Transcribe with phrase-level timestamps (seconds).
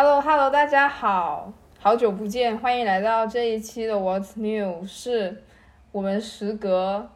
[0.00, 5.42] Hello Hello，大家好，好久不见，欢迎来到这一期的 What's New，是
[5.90, 7.10] 我们时隔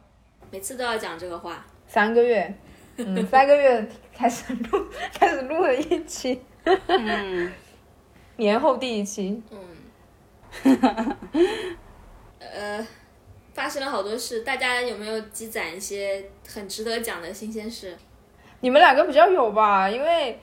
[0.51, 1.65] 每次都要讲这个话。
[1.87, 2.53] 三个月，
[2.97, 6.41] 嗯，三个月开始录，开始录了一期，
[6.87, 7.53] 嗯，
[8.35, 9.41] 年后第一期，
[10.65, 11.17] 嗯
[12.39, 12.85] 呃，
[13.53, 17.97] 发生了好多事，大家有没有积攒一些很值得讲的新鲜事？
[18.59, 20.37] 你们两个比较有吧，因为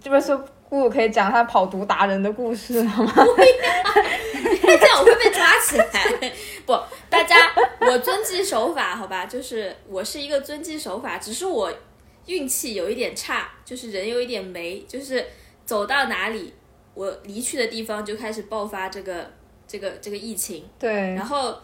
[0.00, 0.38] 这边是
[0.74, 3.12] 姑姑可以讲她跑毒达人的故事，好吗？
[3.14, 6.32] 这样我会被抓起来。
[6.66, 6.76] 不，
[7.08, 7.36] 大家
[7.80, 9.26] 我遵纪守法，好吧？
[9.26, 11.72] 就是我是一个遵纪守法，只是我
[12.26, 15.24] 运气有一点差，就是人有一点霉，就是
[15.64, 16.52] 走到哪里，
[16.94, 19.30] 我离去的地方就开始爆发这个
[19.68, 20.68] 这个这个疫情。
[20.78, 21.56] 对然，后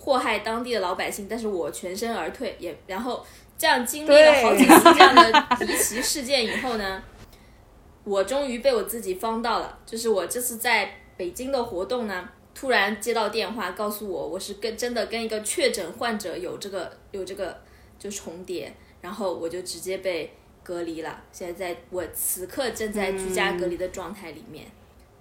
[0.00, 3.24] 祸害当地的老百姓，但是我全身而退，也然后
[3.56, 7.00] 这样经历了好几次这样的离奇事件以后呢，
[8.08, 17.60] 我终于被我自己方到了，就是我这次在北京的活动呢，突然接到电话告诉我，我是跟真的跟一个确诊患者有这个有这个
[17.98, 24.66] 就重叠，然后我就直接被隔离了，现在在我此刻正在居家隔离的状态里面。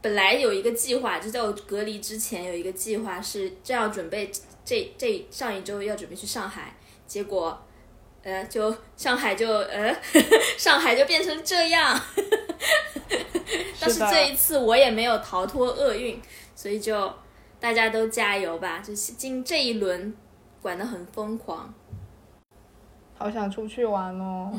[0.01, 4.31] 本来有一个计划，就在我隔离之前有一个计划是这样准备
[4.63, 7.59] 这这上一周要准备去上海，结果，
[8.23, 9.93] 呃，就上海就呃，
[10.57, 11.99] 上海就变成这样。
[13.79, 16.21] 但是这一次我也没有逃脱厄运，
[16.55, 17.11] 所以就
[17.59, 18.79] 大家都加油吧！
[18.79, 20.13] 就是今这一轮
[20.61, 21.73] 管得很疯狂，
[23.17, 24.51] 好想出去玩哦。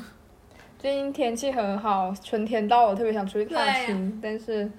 [0.79, 4.71] 最近天气很好，春天到了，特别想出去踏青，但是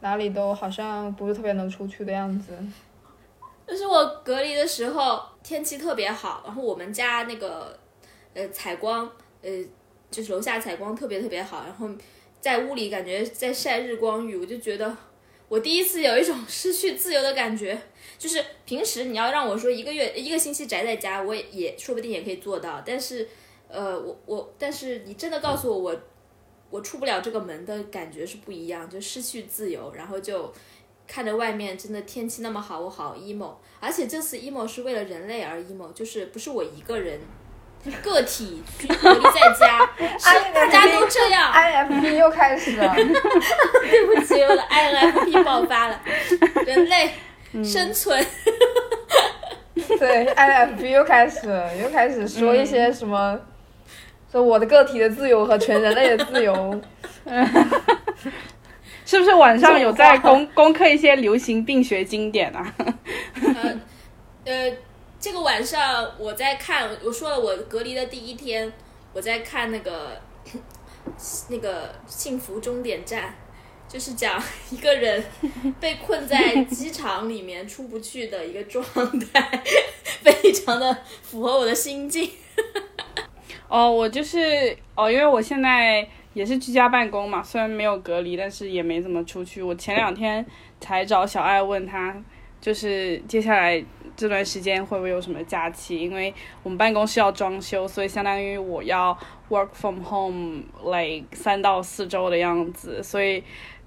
[0.00, 2.56] 哪里都好像不是特别能出去的样子。
[3.66, 7.78] 就是我隔离的时候天气特别好，然后我们家那个
[8.34, 9.08] 呃采光
[9.42, 9.50] 呃
[10.12, 11.88] 就是楼下采光特别特别好，然后
[12.40, 14.96] 在屋里感觉在晒日光浴，我就觉得
[15.48, 17.76] 我第一次有一种 失去自由的感觉。
[18.18, 23.26] 就是平时你要让我说一个月一个星期宅在家，我也说不定也可以做到，但是
[23.68, 26.00] 呃我我但是你真的告诉我我
[26.70, 30.52] 我出不了这个门的感觉是不一样，就失去自由，然后就。
[31.04, 37.20] 看着外面真的天气那么好，我好 emo，而且这次 emo 是为了人类而 emo，就是不是我一个人
[38.02, 39.88] 个体去隔离在家，
[40.18, 41.52] 是大家都这样。
[41.52, 46.00] IFP 又开始了， 对不起，我的 INFP 爆发了，
[46.64, 47.10] 人类
[47.64, 48.24] 生存。
[49.98, 53.38] 对，INFP 又开始了，又开始说一些什么，
[54.30, 56.80] 说我的个体的自由和全人类的自由。
[59.04, 62.72] 是不是晚上有在攻攻克一些流行病学经典啊？
[63.42, 63.74] 呃
[64.46, 64.72] 呃，
[65.22, 68.72] 这个晚上我在看，我说了我隔离的第一天，
[69.12, 70.20] 我在看那个
[71.48, 73.32] 那个幸福终点站，
[73.88, 75.22] 就是讲一个人
[75.78, 78.84] 被困在机场里面出不去的一个状
[79.32, 79.62] 态，
[80.24, 82.28] 非常的符合我的心境。
[83.70, 86.04] 哦，我就是哦，因为我现在
[86.34, 89.62] 也是居家办公嘛，虽然没有隔离，但是也没怎么出去。
[89.62, 90.44] 我前两天
[90.80, 92.20] 才找小爱问他，
[92.62, 93.84] 就是接下来
[94.16, 95.98] 这段时间会不会有什么假期？
[95.98, 99.14] 因为我们办公室要装修，所以相当于我要
[99.50, 103.44] work from home like 三到四周的样子，所以。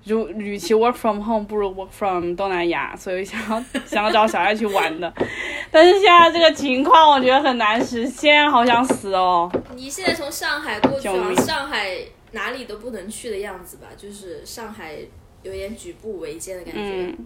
[0.08, 5.12] 如与其 work from home，不如 work from 东南亚，所以想要想要找小爱去玩的，
[5.72, 9.52] 但是现在这个情况我觉得很难实现，好想死哦。
[9.76, 11.98] 你现在从上海过去，上海
[12.34, 13.88] 哪里都不能去的样子吧？
[13.98, 14.94] 就是上海
[15.42, 16.82] 有点举步维艰的感觉。
[16.82, 17.18] 嗯，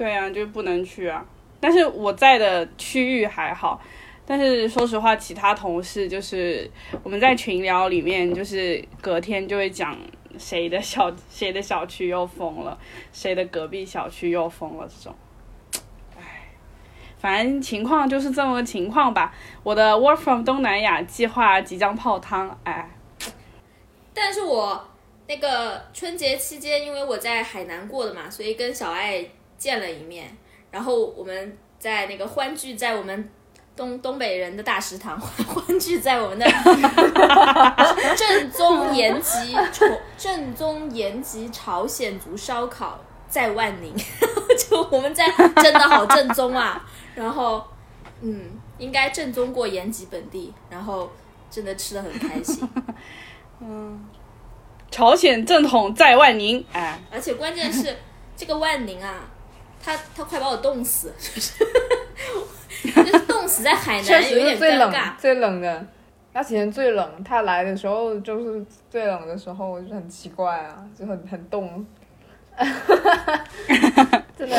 [0.00, 1.22] 对啊，就不能去啊。
[1.60, 3.78] 但是我在的区域还好，
[4.24, 6.70] 但是说实话，其他同事就是
[7.02, 9.94] 我们在群聊里面，就是隔天就会讲
[10.38, 12.78] 谁的小谁的小区又封了，
[13.12, 15.14] 谁的隔壁小区又封了这种。
[16.18, 16.48] 唉，
[17.18, 19.34] 反正情况就是这么个情况吧。
[19.62, 22.88] 我的 Work from 东南亚计划即将泡汤，哎，
[24.14, 24.82] 但是我
[25.26, 29.22] 那个春节期间，因为我在海南过的嘛，所以跟小爱
[29.60, 30.34] 见了一面，
[30.70, 33.30] 然后我们在那个欢聚在我们
[33.76, 36.46] 东东北人的大食堂，欢聚在我们的
[38.16, 39.86] 正宗延吉朝
[40.16, 42.98] 正宗延吉朝鲜族烧烤
[43.28, 43.94] 在万宁，
[44.58, 47.62] 就我们在真的好正宗啊，然后
[48.22, 51.12] 嗯，应该正宗过延吉本地，然后
[51.50, 52.66] 真的吃的很开心。
[53.60, 54.06] 嗯
[54.90, 57.94] 朝鲜正统在万宁，哎，而且关键是
[58.36, 59.20] 这个万宁啊，
[59.82, 61.64] 他他快把我冻死，就 是
[62.92, 65.16] 就是冻死在海确实南有点是最冷尴尬。
[65.18, 65.86] 最冷的。
[66.32, 71.84] 那几天最冷，他来的时候就是最冷的时候，就很奇怪啊，就很很冻，
[74.38, 74.56] 真的。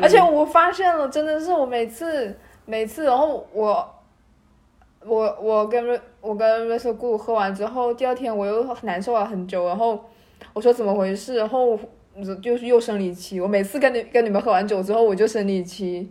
[0.00, 3.94] 而且我发现了，真的是我每次每次，然后我
[5.04, 10.08] 我我跟瑞我跟瑞瑟姑喝完之后，第二天我又难受了很久，然后
[10.52, 11.76] 我说怎么回事，然后
[12.40, 13.40] 就是又生理期。
[13.40, 16.10] 我每次跟你跟你们喝完酒之后，我就生理期，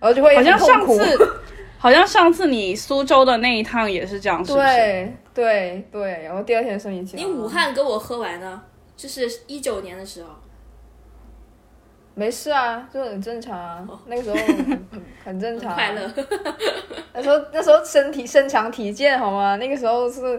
[0.00, 1.16] 然后就会好像上次。
[1.82, 4.66] 好像上次你苏州的那一趟也是这样，是不是？
[4.66, 7.16] 对对对，然后第二天生理期。
[7.16, 8.60] 你武汉跟我喝完呢，
[8.98, 10.28] 就是一九年的时候。
[12.14, 14.86] 没事啊，就很正常啊，那个时候很
[15.24, 15.72] 很正常。
[15.72, 16.12] 快乐。
[17.14, 19.56] 那时候那时候身体身强体健，好吗？
[19.56, 20.38] 那个时候是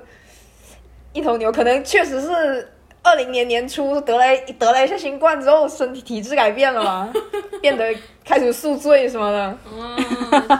[1.11, 2.71] 一头牛，可能确实是
[3.03, 4.23] 二零年年初得了
[4.59, 7.11] 得了一下新冠之后，身体体质改变了嘛，
[7.61, 7.93] 变得
[8.23, 9.57] 开始宿醉什么的。
[9.65, 9.95] 哦，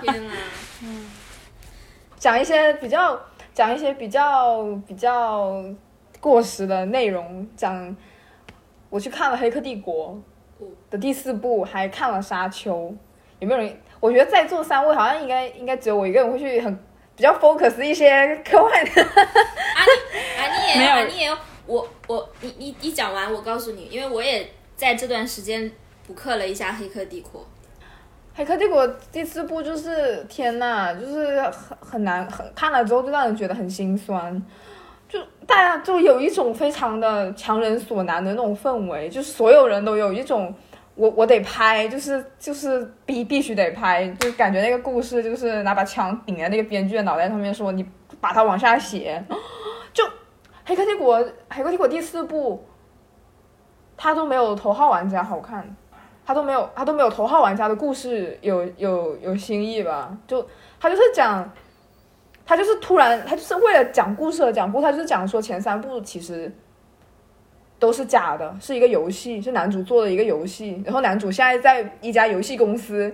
[0.01, 0.33] 天啊！
[2.17, 3.19] 讲一些比较
[3.53, 5.63] 讲一些比较比较
[6.19, 7.95] 过时的内容，讲
[8.89, 10.19] 我去看了《黑客帝国》
[10.89, 12.75] 的第四部，还看了《沙丘》。
[13.39, 13.81] 有没有人？
[13.99, 16.75] 我觉得在座三位好像应该应该只有我一个人会去很
[17.15, 19.01] 比较 focus 一些科幻的。
[19.01, 25.71] 啊你啊你也没有你也有我我你你你讲完我告诉你，因为我也在这段时间
[26.05, 27.41] 补课了一下《黑客帝国》。
[28.33, 34.41] 黑客帝国第四部就是天呐，就是很很难，很看了之后就让人觉得很心酸，
[35.09, 40.53] 就大家就有一种非常的强人所难的那种氛围，就是所有人都有一种
[40.95, 47.85] 我我得拍，就是就是必必须得拍，就感觉那个故事就是拿把枪顶在那个编剧的脑袋上面说你
[48.21, 49.21] 把它往下写，
[50.65, 52.63] 黑客帝国黑客帝国第四部，
[53.97, 55.75] 它都没有头号玩家好看。
[56.23, 60.15] 他都没有，他都没有头号玩家的故事有有有新意吧？
[60.27, 60.47] 就
[60.79, 61.51] 他就是讲，
[62.45, 64.83] 他就是突然，他就是为了讲故事而讲故事。
[64.83, 66.49] 他就是讲说前三部其实
[67.79, 70.81] 都是假的，是一个游戏，是男主做的一个游戏。
[70.85, 73.13] 然后男主现在在一家游戏公司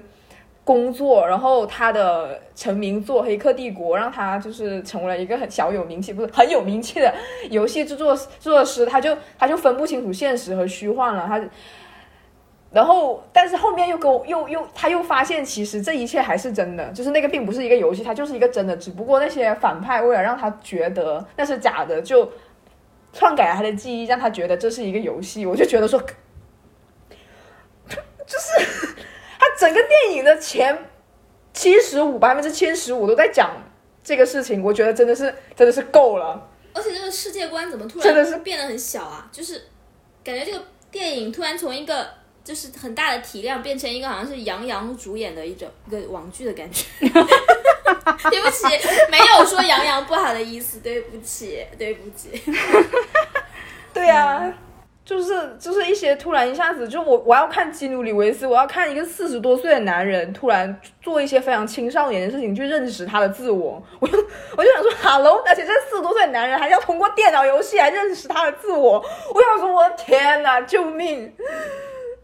[0.68, 7.14] 工作，然后他的成名作《黑客帝国》让他就是成为了一个很小有名气，不是很有名气的
[7.50, 8.86] 游戏制作制作师。
[8.86, 11.42] 他就他就分不清楚现实和虚幻了，他。
[12.70, 18.76] 然后，但是后面又给我又又他又发现，其实这一切还是真的，就是那个并不是一个游戏，它就是一个真的。
[18.76, 22.30] 只不过那些反派为了让他觉得那是假的，就
[23.14, 25.46] 篡改了他的记忆，让他觉得这是一个游戏。
[25.46, 25.98] 我就觉得说，
[28.28, 28.96] 就是
[29.40, 30.90] 他整个电影的前
[31.54, 33.52] 七十五百分之七十五都在讲
[34.04, 36.50] 这个事情，我觉得真的是真的是够了。
[36.74, 39.30] 而且这个世界观怎么突然真的是变得很小啊？
[39.32, 39.64] 就是
[40.24, 42.08] 感觉这个电影突然从一个。
[42.48, 48.64] 就是很大的体量变成一个好像是杨洋主演的一种一个网剧的感觉，对不起，
[49.12, 52.42] 没有说杨洋不好的意思，对不起，对不起。
[53.94, 54.50] 对呀，
[55.08, 64.18] 就是就是一些突然一下子就我我要看基努里维斯，我要看一个四十多岁的男人突然做一些非常青少年的事情去认识他的自我，我就
[64.58, 69.02] 我就想说哈喽而且这四十多岁的男人还要通过电脑游戏来认识他的自我，
[69.34, 71.34] 我想说，我的天哪，救命！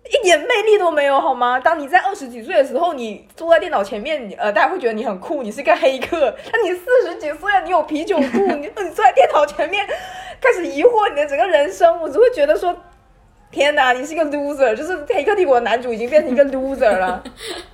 [0.05, 1.57] 一点魅力都没有，好吗？
[1.57, 6.35] 当你在二十几岁的时候，你坐在电脑前面，呃，大家会觉得你很酷，你是一个黑客。
[6.51, 9.87] 那你四十几岁，你有啤酒肚，你你坐在电脑前面，
[10.43, 12.75] 开始疑惑你的整个人生，我只会觉得说，
[13.49, 17.23] 天哪，你是一个 loser，就是《黑客帝国》男主已经变成一个 loser 了，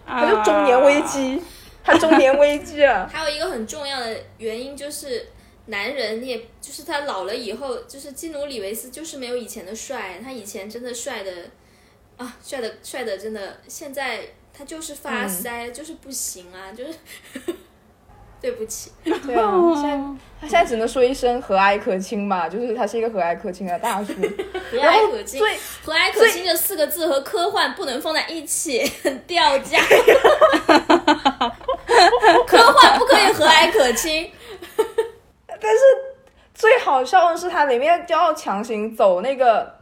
[0.05, 1.41] 他就中年危机，
[1.83, 3.07] 他中年危机了。
[3.11, 5.27] 还有一个很重要的原因就是，
[5.65, 11.31] 男人也就是他老了以后，就是基努里维斯就是没有以前的帅，他以前真的帅的。
[12.17, 14.19] 啊，帅的帅的，真的，现在
[14.51, 16.93] 他就是发腮，就是不行啊，就是
[18.41, 18.91] 对不起。
[19.03, 19.97] 对啊，现在
[20.41, 24.13] 他现在只能说一声和蔼可亲吧，就是他是一个和蔼可亲的大叔。
[24.71, 25.41] 和蔼可亲，
[25.83, 29.79] 和蔼可亲这四个字和科幻不能放在一起，很掉价。
[32.47, 34.31] 科幻不可以和蔼可亲。
[35.61, 35.79] 但是
[36.53, 39.75] 最好笑的是，它里面就要强行走那个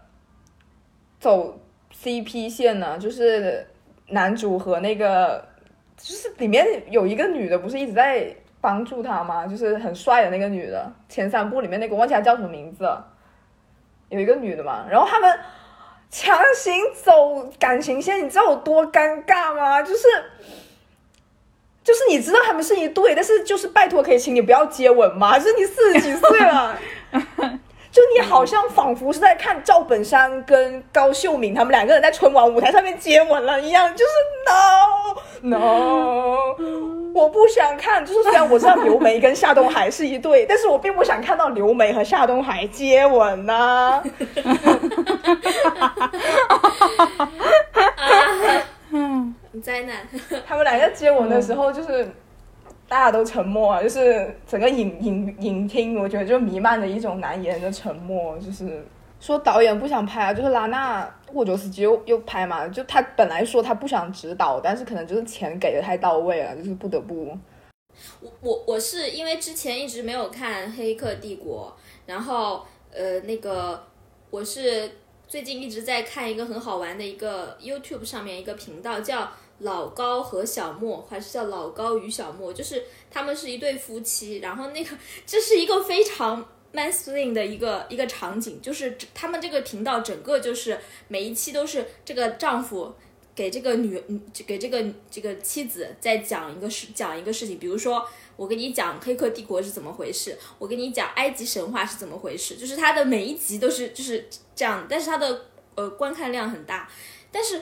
[1.20, 1.60] 走。
[2.04, 3.66] CP 线呢，就是
[4.10, 5.44] 男主和那个，
[5.98, 8.36] 就是里面有一个女的，不是一直在
[8.68, 9.48] 帮助他吗？
[9.48, 13.14] 就是很帅的那个女的，前三部里面那个，忘记她叫什么名字了，
[14.10, 14.86] 有一个女的嘛。
[14.92, 15.40] 然后他们
[16.10, 19.82] 强行走感情线，你知道有多尴尬吗？
[19.82, 20.04] 就是，
[21.82, 25.40] 就是你知道他们是一对，但是就是拜托，可以请你不要接吻吗？
[25.40, 26.78] 就是你四十几岁了。
[27.98, 34.12] 就你好像仿佛是在看赵本山跟高秀敏他们两个人在春晚舞台上面接吻了一样，就是
[34.46, 36.38] no no，
[37.12, 38.06] 我不想看。
[38.06, 44.04] 就是虽然我知道刘梅跟夏东海是一对，但是我并不想看到刘梅和夏东海接吻呐、
[49.64, 49.96] 灾难。
[50.48, 52.08] 他们两个接吻的时候，就是
[52.88, 58.38] 大家都沉默啊，就是整个影影影厅，我觉得就弥漫着一种难言的沉默。
[58.40, 58.86] 就是
[59.20, 67.38] 说导演不想拍啊，就是拉纳沃卓斯基又又拍嘛，就他本来说他不想指导，但是可能就是钱给的太到位了，就是不得不。
[68.22, 71.76] 我我我是因为之前一直没有看《黑客帝国》，
[72.06, 72.64] 然后
[72.94, 73.84] 呃那个
[74.30, 74.90] 我是
[75.28, 84.96] 最近一直在看一个很好玩的一个 YouTube 上面一个频道，叫老高和小莫，还是叫老高与小莫，就是他们是一对夫妻，然后那个
[85.26, 92.94] 这是一个非常 masculine 的一个一个场景，就是他们这个频道整个就是每一期都是这个丈夫。
[93.38, 94.02] 给这个女，
[94.48, 98.04] 给这个这个妻子在讲一个事，讲一个事情，比如说
[98.36, 105.46] 我跟你讲《黑客帝国》是怎么回事，我跟你讲埃及神话是怎么回事，就是它的每一集都是就是这样，但是它的
[105.76, 106.90] 呃观看量很大，
[107.32, 107.62] 但是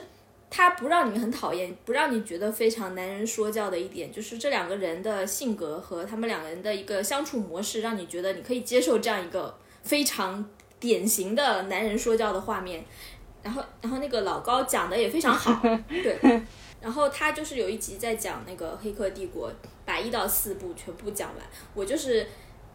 [0.56, 10.42] 它不让你很讨厌，不让你觉得非常男人说教的一点，就是这两个人的性格和他们两个人的一个相处模式，让你觉得你可以接受这样一个非常
[10.80, 12.82] 典型的男人说教的画面。
[13.42, 16.42] 然后，然后那个老高讲的也非常好， 对。
[16.80, 19.50] 然后他就是有一集在讲那个《黑客帝国》，
[19.84, 21.46] 把一到四部全部讲完。
[21.74, 22.26] 我就是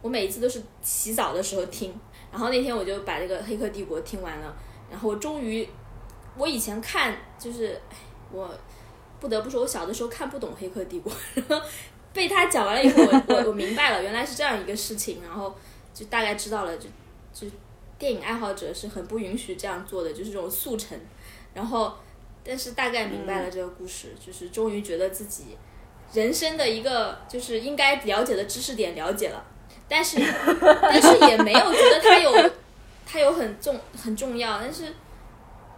[0.04, 1.92] 我每一次都是洗澡的时候听，
[2.32, 4.56] 然后那天我就把这个《黑客帝国》听完了。
[4.92, 5.68] 然后终于，
[6.38, 7.96] 我以前看就是，哎，
[8.32, 8.50] 我
[9.20, 11.12] 不得不说，我小的时候看不懂《黑客帝国》，
[11.48, 11.66] 然后
[12.14, 15.56] 被他讲完了以后，我 我我明白了，原来是这样一个事情，然后
[15.94, 16.88] 就大概知道了，就
[17.34, 17.48] 就。
[18.00, 20.98] 电影爱好者是很不允许这样做的，就是这种速成。
[21.54, 21.94] 然后，
[22.44, 25.56] 但是大概明白了这个故事，就是终于觉得自己
[26.12, 29.46] 人生的一个就是应该了解的知识点了解了，
[29.88, 30.18] 但是
[30.82, 32.52] 但是也没有觉得它有
[33.06, 34.92] 它有很重很重要，但是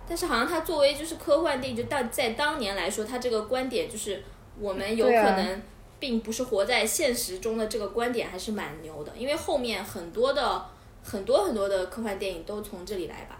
[0.07, 4.24] 但是好像他作为就是科幻电影，就当在当年来说，他这个观点就是
[4.60, 5.62] 我们有可能
[6.00, 10.65] 并不是活在现实中的这个观点还是蛮牛的，因为后面很多的。
[11.05, 13.38] 很多很多的科幻电影都从这里来吧。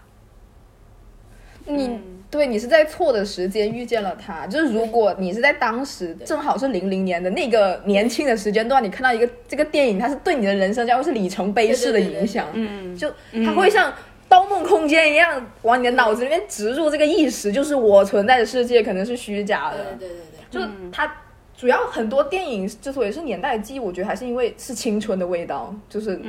[1.64, 1.98] 你
[2.30, 12.48] 对你是在错的时间遇见了他，就是如果你是在当时正好是零零年的那个年轻的时间段，你看到一个这个电影，它是对你的人生将会是里程碑式的影响。
[12.52, 13.10] 嗯，就
[13.46, 13.90] 它会像
[14.28, 19.96] 《盗梦空间》一样往你的脑子里面植入这个意识，就是我存在的世界可能是虚假的。
[19.98, 21.10] 对对对对，就是它。
[21.56, 26.20] 主要很多电影之所以是年代记忆，我觉得还是因为是青春的味道，就是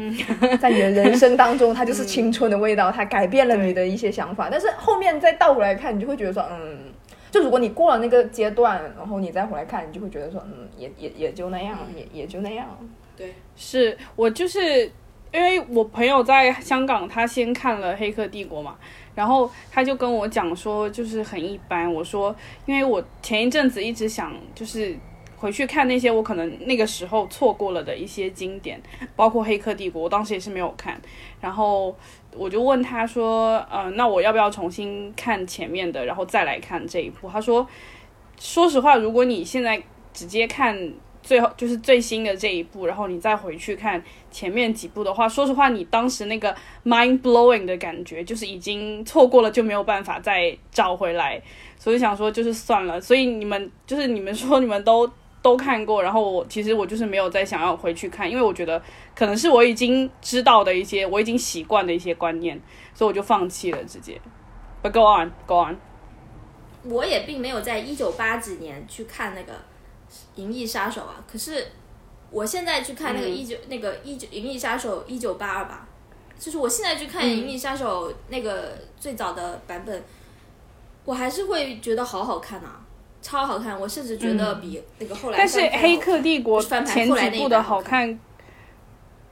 [0.62, 4.50] 在你的人生当中，它就是青春的味道，它改变了你的一些想法。
[4.52, 6.78] 但是后面再倒回来看，你就会觉得说，嗯，
[7.32, 12.68] 就如果你过了那个阶段，然后你再回来看，你就会觉得说，嗯，也也也就那样，也也就那样。
[13.18, 14.90] 对，是我就是
[15.36, 18.75] 因为我朋友在香港，他先看了《黑客帝国》嘛，
[19.13, 21.94] 然后他就跟我讲说，就是很一般。
[21.94, 22.34] 我说，
[22.65, 24.96] 因为我前一阵子一直想就是。
[25.38, 28.82] 回去看那些我可能那个时候错过了的一些经典，
[29.18, 31.00] 包括《黑客帝国》，我当时也是没有看。
[31.42, 31.96] 然后
[32.34, 37.68] 我就问他说：“呃，那我要不要重新看前面的，然后再来看这一部？”他说
[38.39, 39.80] ：“说实话，如果你现在
[40.13, 40.94] 直接看
[41.25, 44.01] 最后就是最新的这一部，然后你再回去看
[44.32, 46.55] 前面几部的话，说实话，你当时那个
[46.86, 51.41] mind blowing 的感觉，就是已经错过了，就没有办法再找回来。
[51.77, 53.01] 所以想说，就是算了。
[53.01, 55.12] 所以你们就是你们说你们都。”
[55.46, 58.82] 都看过，然后我其实我就是没有再想要回去看，因为我觉得
[59.13, 62.60] 可能是我已经知道的一些，我已经习惯的一些观念，
[62.96, 64.20] 所以我就放弃了直接。
[64.82, 65.77] But go on, go on。
[66.86, 69.53] 我也并没有在一九八几年去看那个
[70.36, 71.68] 《银翼杀手》啊，可是
[72.32, 75.88] 我现在去看那个一九那个一九《银翼杀手》一九八二吧，
[76.40, 80.04] 就是我现在去看《银翼杀手》那个最早的版本，
[81.06, 82.82] 我还是会觉得好好看呐。
[83.22, 85.38] 超好看，我甚至觉得比那个后来。
[85.40, 88.20] 但是《黑客帝国》前几部的好看，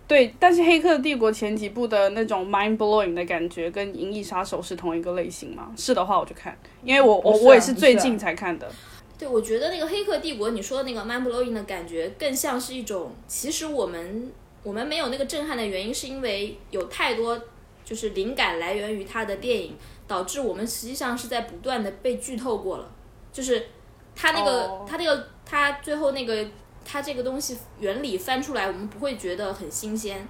[0.08, 5.72] 对，但是《黑客帝国》前几部的那种 mind blowing 的感觉，跟《银翼杀手》是同一个类型吗？
[5.78, 8.68] 是的话，我就看，因为我我我也是最近才看的。
[9.18, 14.32] 对，我觉得那个《黑客帝国》你说的那个 mind blowing 的感觉，更像是一种，其实我们
[14.64, 17.40] 我们没有那个震撼的原因，是因为有太多
[17.86, 19.78] 就是灵感来源于他的电影，
[20.08, 22.92] 导致我们实际上是在不断的被剧透过了，
[23.32, 23.68] 就是。
[24.16, 26.48] 他那个，他那个，他最后那个，
[26.86, 30.28] 他这个东西原理翻出来，我们不会觉得很新鲜，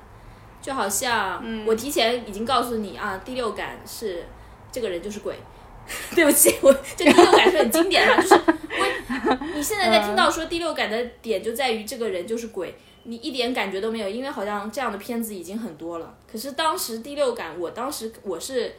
[0.62, 4.24] 就好像我提前已经告诉你啊，第六感是
[4.72, 5.38] 这个人就是鬼。
[6.16, 16.16] 对不起，我这第六感是很经典的，就是我你现在在听到说第六感的点就在于这个人就是鬼，你一点感觉都没有，因为好像这样的片子已经很多了。
[16.32, 18.74] 可是当时第六感，我当时我是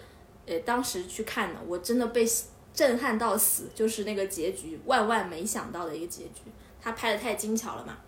[0.46, 2.26] 呃当时去看的，我真的被
[2.73, 6.42] 震撼到死，就是那个结局，万万没想到的一个结局，
[6.82, 7.99] 他拍的太精巧了嘛。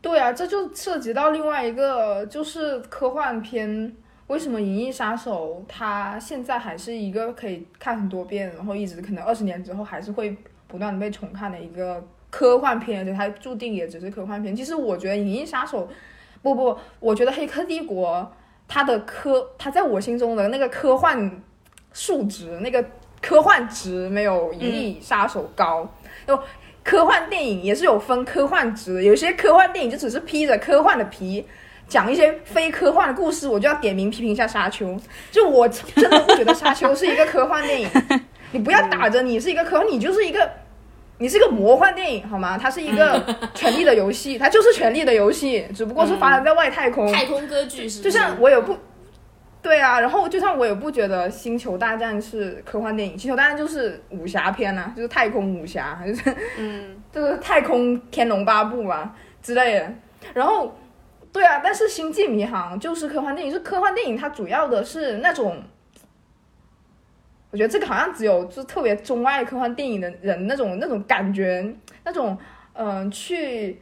[0.00, 3.96] 对啊，这就涉及到另外一个就是科幻片。
[4.30, 10.36] 为什么《银翼杀手》它现在还是一个可以看很多遍，然后一直可能二十年之后还是会
[10.68, 13.00] 不断的被重看的一个科幻片？
[13.00, 14.54] 而且它注定也只是科幻片。
[14.54, 15.88] 其实我觉得《银翼杀手》，
[16.42, 18.18] 不不，我觉得《黑客帝国》
[18.68, 21.42] 它的科，它在我心中的那个科幻
[21.92, 22.84] 数值，那个
[23.20, 25.92] 科幻值没有《银翼杀手》高。
[26.24, 26.40] 就
[26.84, 31.44] 科幻电影也是有分科幻值，有些科幻电影就只是披着科幻的皮。
[31.90, 34.86] 讲一些非科幻的故事，我就要点名批评一下《沙丘》。
[35.32, 37.88] 就我真的不觉得《沙丘》是一个科幻电影，
[38.52, 40.48] 你不要打着你是一个科幻，你就是一个，
[41.18, 42.56] 你是一个魔幻电影，好吗？
[42.56, 43.20] 它是一个
[43.54, 47.12] 权力的游戏，它就是权力的游戏，只不过是发生在外太空。
[47.12, 48.00] 太空歌剧是。
[48.00, 48.76] 就像我也不，
[49.60, 59.92] 对啊，然后就像我也不觉得《星球大战》是科幻电影，《星球大战》就是武侠片呐，就是太空武侠，就是嗯，就是太空天龙八部啊之类的，
[60.32, 60.72] 然后。
[61.32, 65.62] 对啊，但是《星际迷航》就是科幻电影，是科幻电影，它主要的是那种，
[67.50, 71.72] 我觉得这个好像只有就特别钟爱科幻电影的人那种那种感觉，
[72.04, 72.36] 那种
[72.72, 73.80] 嗯，去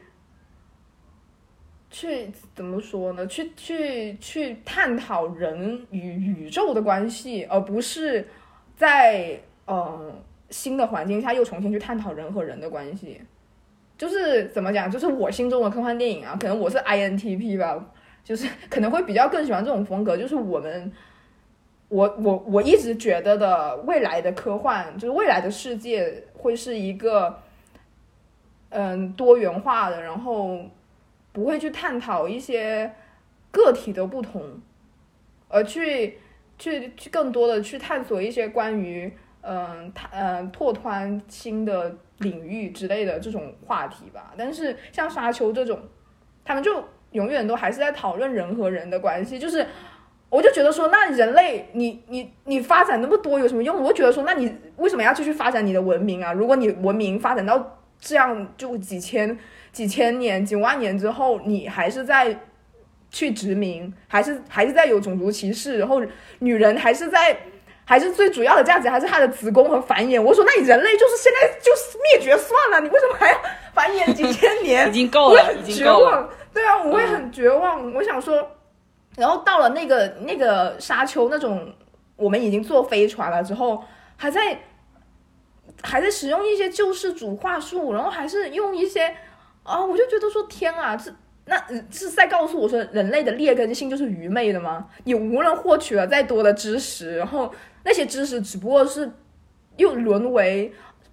[1.91, 3.27] 去怎么说呢？
[3.27, 8.29] 去去去探讨人与宇宙的关系，而不是
[8.77, 13.23] 在嗯新的环境下又重新去探讨人和人的关系。
[13.99, 17.85] 就是怎么讲，就是我心中的科幻电影啊，可能我是 INTP 吧，
[18.23, 20.17] 就是 可能会比较更喜欢这种风格。
[20.17, 20.93] 就是我们，
[21.89, 27.41] 我我我一直觉得的未来的科幻，就是未来的世界会是一个，
[28.71, 30.61] 嗯，多元化的，然后
[31.33, 32.95] 不会去探讨一些
[33.51, 34.61] 个体的不同，
[35.49, 36.19] 而去
[36.57, 39.13] 去去更多的去探索一些关于，
[39.49, 41.97] 嗯，他嗯拓宽新的。
[42.19, 45.79] 领域之类的这种话题吧，但是像沙丘这种，
[46.45, 46.83] 他们就
[47.13, 49.39] 永远都还是在讨论人和人的关系。
[49.39, 49.65] 就是，
[50.29, 53.81] 我就觉得说，那人类，你你你发展那么多有什么用？
[53.81, 56.33] 我觉得说，那你为什么要继续发展你的文明啊？
[56.33, 59.39] 如果你文明发展到这样，就几千
[59.71, 62.37] 几千年、几万年之后，你还是在
[63.13, 66.03] 去殖民，还是还是在有种族歧视，然后
[66.41, 67.39] 女人还是在。
[67.89, 70.21] 还是最主要的价值还是它的子宫和繁衍。
[70.21, 73.41] 我说，那你人类就是现在就是灭绝算了，你为什么还要
[73.73, 74.87] 繁衍几千年？
[74.91, 76.29] 已经够了，已经够了。
[76.53, 77.91] 对啊，我会很绝望。
[77.95, 78.47] 我想说，
[79.17, 81.73] 然后到了那个那个沙丘那种，
[82.17, 83.83] 我们已经坐飞船了之后，
[84.19, 84.61] 还在
[85.83, 89.17] 还在使用一些救世主话术，然后还是用一些
[89.63, 91.11] 啊，我就觉得说天啊，这。
[91.51, 91.57] 那
[91.91, 94.85] 是在告诉我说，人类的劣根性就是愚昧的吗？
[95.05, 97.51] 你无论获取了再多的知识，然后
[97.89, 99.11] 那些知识只不过是
[99.79, 100.71] 又沦为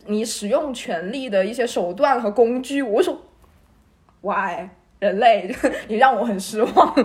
[0.08, 2.82] 你使用权力的一些手段和工具。
[2.82, 3.18] 我说
[4.20, 4.68] ，why
[5.00, 5.56] 人类，
[5.88, 6.96] 你让我很失望，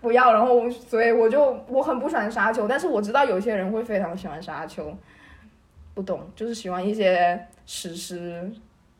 [0.00, 0.32] 不要。
[0.32, 4.96] 然后，所以我就我很不喜欢沙丘，但是我知道有些人会非常喜欢沙丘，
[5.92, 8.50] 不懂，就是喜欢一些史诗，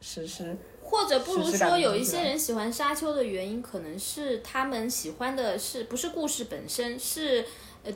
[0.02, 0.54] 史诗。
[0.82, 7.46] 或者不如说，有一些人喜欢沙丘的原因，可能是他们喜欢的是不是故事本身，是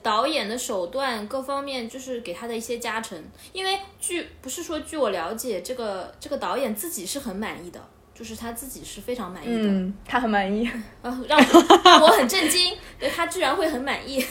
[0.03, 3.23] 导演的手段各方面，就是给他的一些加成。
[3.53, 7.81] 因为据不是说，据我了解，这个这个导演自己是很满意的，
[8.14, 9.68] 就是他自己是非常满意的。
[9.68, 10.66] 嗯，他很满意
[11.03, 11.38] 啊，让
[11.85, 12.77] 让我很震惊，
[13.14, 14.25] 他居然会很满意。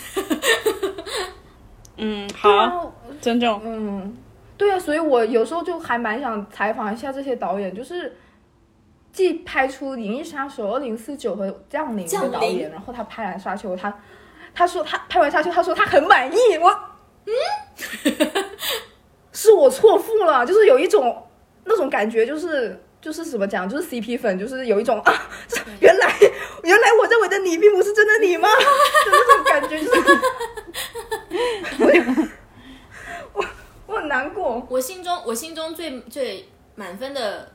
[1.97, 3.61] 嗯， 好，尊重。
[3.63, 4.17] 嗯，
[4.57, 8.17] 对啊，所以我有时候就还蛮想采访一下这些导演，就是。
[9.13, 13.95] 既拍出《银翼杀手二零四九》和《降临》的导演，然后他拍完《沙丘》，他
[14.53, 16.57] 他说他拍完《沙丘》，他说他很满意。
[16.59, 16.69] 我
[17.25, 17.33] 嗯，
[19.31, 21.25] 是我错付了，就是有一种
[21.63, 25.29] 那种感觉，就是就是怎么讲，就是 CP 粉，就是有一种啊，
[25.79, 26.13] 原来
[26.63, 28.47] 原来我认为的你并不是真的你吗？
[29.05, 30.01] 那种感觉就是，
[33.33, 33.43] 我
[33.87, 34.65] 我很难过。
[34.69, 37.51] 我心中我心中最最满分的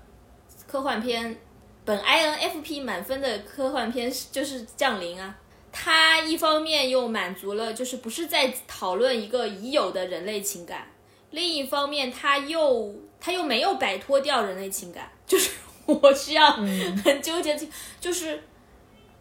[0.67, 1.39] 科幻片。
[1.85, 5.35] 本 INFP 满分的科幻片就是《降临》啊，
[5.81, 10.89] 它一方面又满足了，就是不是在讨论一个已有的人类情感，
[11.31, 15.53] 另一方面他又他又没有摆脱掉人类情感， 就是
[15.87, 17.57] 我需要很纠结，
[18.01, 18.43] 就是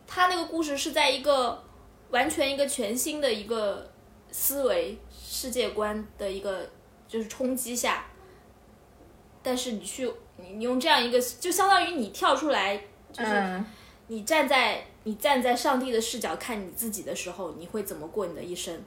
[0.07, 1.63] 他那个故事是在一个
[2.09, 3.87] 完全一个全新的一个
[4.31, 6.67] 思维世界观的一个
[7.07, 8.03] 就是冲击下，
[9.43, 12.75] 但是你去你你用这样一个，就相当于你跳出来，
[13.13, 13.63] 就是嗯。
[14.09, 18.77] 你站在你站在上帝的视角看你自己的时候，你会怎么过你的一生？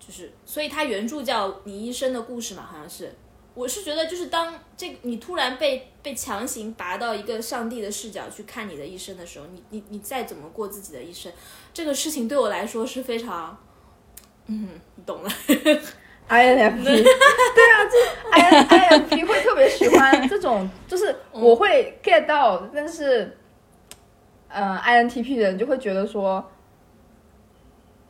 [0.00, 3.14] 就是，所以它原著叫《你一生的故事》嘛，好像是。
[3.54, 11.32] 我是觉得，就是当这个你突然被被强行拔到一个上帝的视角去看你的一生的时候，你你你再怎么过自己的一生，
[11.72, 13.56] 这个事情对我来说是非常，
[14.46, 15.30] 嗯，你懂了。
[16.28, 23.36] INFP， 对啊，这 I INFP 会特别喜欢这种，就是我会 get 到，但是，
[24.52, 26.44] 呃，INTP 的人就会觉得说，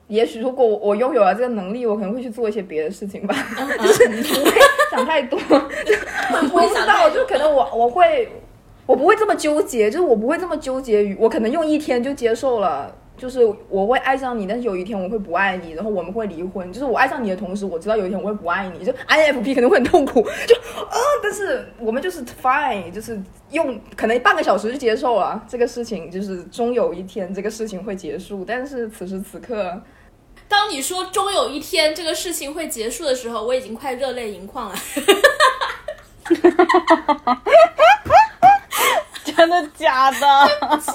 [0.08, 3.34] 也许如果我我拥有了这个能力，我可能会去做一些别的事情吧，
[3.78, 4.52] 就是不会
[4.90, 5.60] 想太多， 不我
[6.48, 8.28] 不知道，会想太就可能我我会，
[8.86, 12.94] 我不会这么纠结，就是我不会这么纠结于，我可能用一天就接受了。
[13.20, 16.72] 就是我会爱上你，但是有一天我会不爱你，然后我们会离婚。
[16.72, 18.82] 就是我爱上你的同时，我知道有一天我会不爱你。
[18.82, 28.42] 就 INFP 可能会很痛苦， 就啊、但是我们就是 fine，就是用可能半个小时就接受了这个事情，就是终有一天这个事情会结束。
[28.42, 29.82] 但是此时此刻，
[30.48, 34.74] 当你说终有一天这个事情会结束的时候，我已经快热泪盈眶了。
[39.24, 40.18] 真的假的？
[40.60, 40.90] 对不起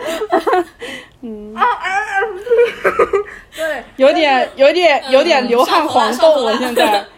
[3.96, 7.04] 有点有点有点流汗黄豆，我现在。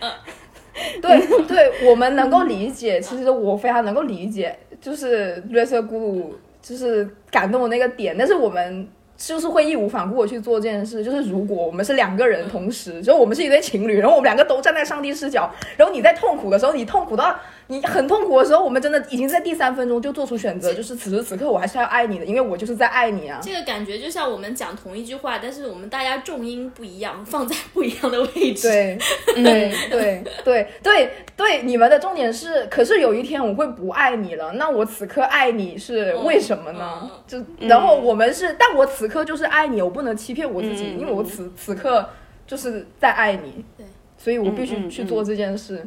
[1.01, 6.25] 对对，我们能够理解，其实我非常能够理解，就是瑞瑟咕噜
[6.63, 11.05] 就是感动的那个点，但是我们就是会义无反顾的去做这件事。
[11.05, 23.41] 就是如果我们是两个人同时，就我们是一对情侣，然后我们两个都站在上帝视角，然后你在痛苦的时候，你痛苦到你很痛苦的时候，我们真的已经在第三分钟就做出选择，就是此时此刻我还是要爱你的，因为我就是在爱你啊。
[23.43, 28.69] 这个感觉就像我们讲同一句话，但是我们大家重音不一样，放在不一样的位置。
[28.69, 28.99] 对，
[29.43, 37.01] 对，对，对，对，对，你们的重点是，可是有一天我会不爱你了，那我此刻爱你是为什么呢？
[37.03, 42.07] 嗯就然后我们是，但我此刻就是爱你，我不能欺骗我自己，嗯因为我此此刻
[42.47, 43.87] 就是在爱你，对，
[44.19, 45.87] 所以我必须去做这件事，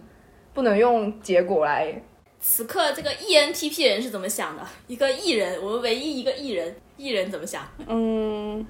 [0.55, 2.01] 不能用结果来。
[2.39, 4.65] 此刻这个 ENTP 人是怎么想的？
[4.87, 7.61] 一个艺人，我们唯一一个艺人，艺人怎么想？
[7.87, 8.65] 嗯，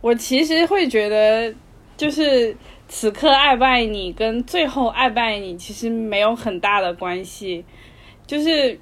[0.00, 1.54] 我其实会觉得，
[1.96, 2.56] 就是
[2.88, 7.64] 此刻爱不爱你跟最后爱不爱你其实没有很大的关系，
[8.26, 8.80] 就是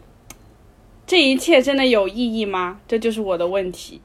[1.07, 2.81] 这一切真的有意义吗？
[2.89, 4.01] 这就是我的问题。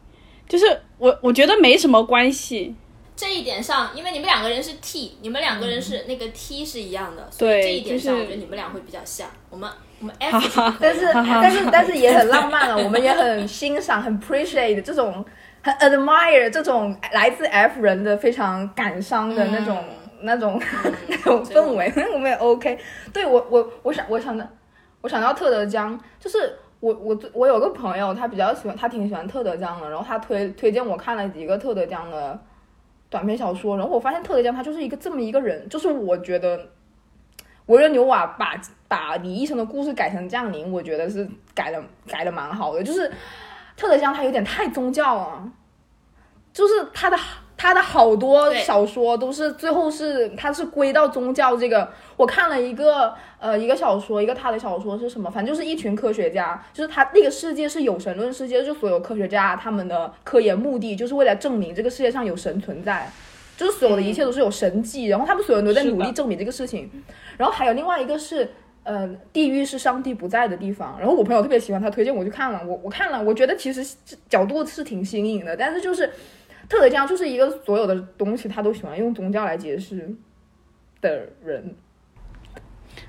[0.50, 2.76] 就是我我觉得没什么关系，
[3.22, 9.28] 这一点上，因为你们两个人是 T，你们两个人是那个 T 是一样的，所以这一点上，我觉得你们俩会比较像。
[9.48, 15.24] 我们我们 F 但是但是但是也很浪漫了，我们也很欣赏、很 appreciate 这种，
[15.62, 19.78] 很 admire 这种来自 F 人的非常感伤的那种、
[20.22, 20.60] 那种
[21.08, 22.80] 那种氛围， 我们也 OK。
[23.14, 24.44] 对我我我想我想到
[25.02, 32.40] 我想到特德·江，就是我我我有个朋友，他比较喜欢，他挺喜欢特德·江的，然后他推推荐我看了几个特德·江的
[33.12, 36.70] 短篇小说，然后我发现特德·江他就是一个这么一个人，就是我觉得
[37.66, 42.82] 维伦纽瓦把把李医生的故事改成降临，我觉得是改的改的蛮好的。
[42.82, 43.12] 就是
[43.76, 45.52] 特德·江他有点太宗教了，
[46.54, 47.18] 就是他的
[47.62, 51.88] 他的好多小说都是最后是他是归到宗教这个。
[52.18, 55.30] 我看了一个呃一个小说，一个他的小说是什么？
[55.30, 63.08] 反正就是一群科学家，就是他那个世界是有神论世界，就所有科学家他们的科研目的就是为了证明这个世界上有神存在。
[63.56, 66.90] 就是所有的一切都是有神迹，然后他们所有人都在努力证明这个事情。
[67.38, 68.50] 然后还有另外一个是，
[68.82, 70.96] 呃，地狱是上帝不在的地方。
[70.98, 73.96] 然后我朋友特别喜欢，他推荐我去看了，我我看了，我觉得其实
[74.28, 76.12] 角度是挺新颖的，但是就是
[76.72, 80.10] 特德·江就是一个所有的东西他都喜欢用宗教来解释
[81.02, 81.76] 的人。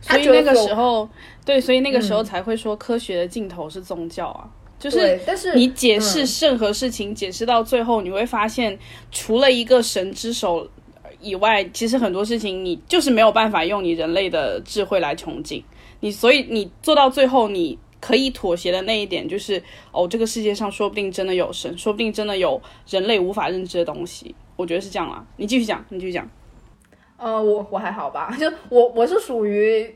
[0.01, 1.09] 所以那个时候，
[1.45, 8.77] 对，所以那个时候嗯才会说科学的尽头是宗教啊，就是，但是你解释嗯任何事情，解释到最后，你会发现，
[9.13, 10.69] 除了一个神之手
[11.21, 15.63] 以外，其实很多事情你就是没有办法用你人类的智慧来穷尽。
[16.01, 19.63] 你所以你做到最后，你可以妥协的那一点就是，
[19.93, 24.35] 哦，这个世界上说不定真的有神，说不定真的有人类无法认知的东西。
[24.57, 25.25] 我觉得是这样啦。
[25.37, 26.29] 你继续讲，你继续讲。
[27.17, 29.95] 呃，我我还好吧， 就我我是属于。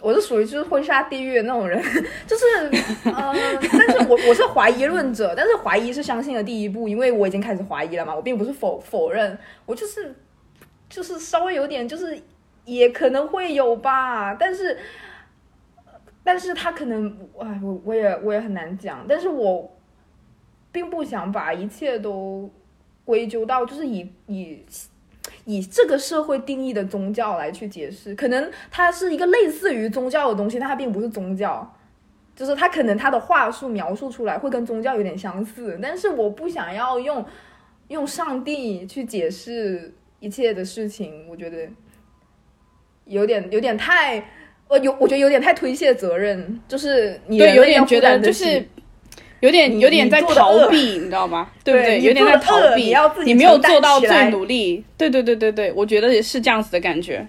[0.00, 1.80] 我是属于就是会下地狱的那种人，
[2.26, 2.44] 就是
[3.04, 3.32] 呃，
[3.70, 10.12] 但是我我是怀疑论者，但是怀疑是相信的第一步，因为我已经开始怀疑了嘛，我并不是否否认，我就是
[10.90, 12.20] 就是稍微有点就是
[12.64, 14.76] 也可能会有吧，但是
[16.24, 19.70] 但是他可能哎，我我也我也很难讲，但是我
[20.70, 22.50] 并不想把一切都
[23.04, 24.64] 归咎到就是以以
[25.44, 31.74] 以这个社会定义的宗教来去解释，可能它是一个类似于宗教的东西，但它并不是宗教。
[32.34, 37.22] 就是它可能它的话术描述出来会跟宗教有点相似，但是我不想要用
[37.88, 41.68] 用上帝去解释一切的事情，我觉得
[43.04, 44.26] 有点有点太
[44.72, 48.66] 呃有我觉得有点太推卸责任，就是你对有点觉得就是
[49.40, 51.50] 有点有点在逃避，你知道吗？
[51.62, 52.00] 对不对？
[52.00, 54.84] 有点在逃避，你没有做到最努力。
[54.96, 57.26] 对对对对对，我觉得也是这样子的感觉。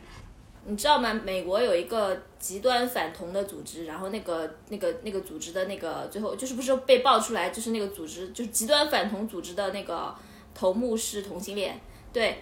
[0.65, 1.13] 你知道吗？
[1.25, 10.15] 美国有一个极端反同的组织，然后那个那个那个组织的那个最后就是不是被爆出来，就是那个组织就是极端反同组织的那个
[10.55, 11.77] 头目是同性恋，
[12.13, 12.37] 对，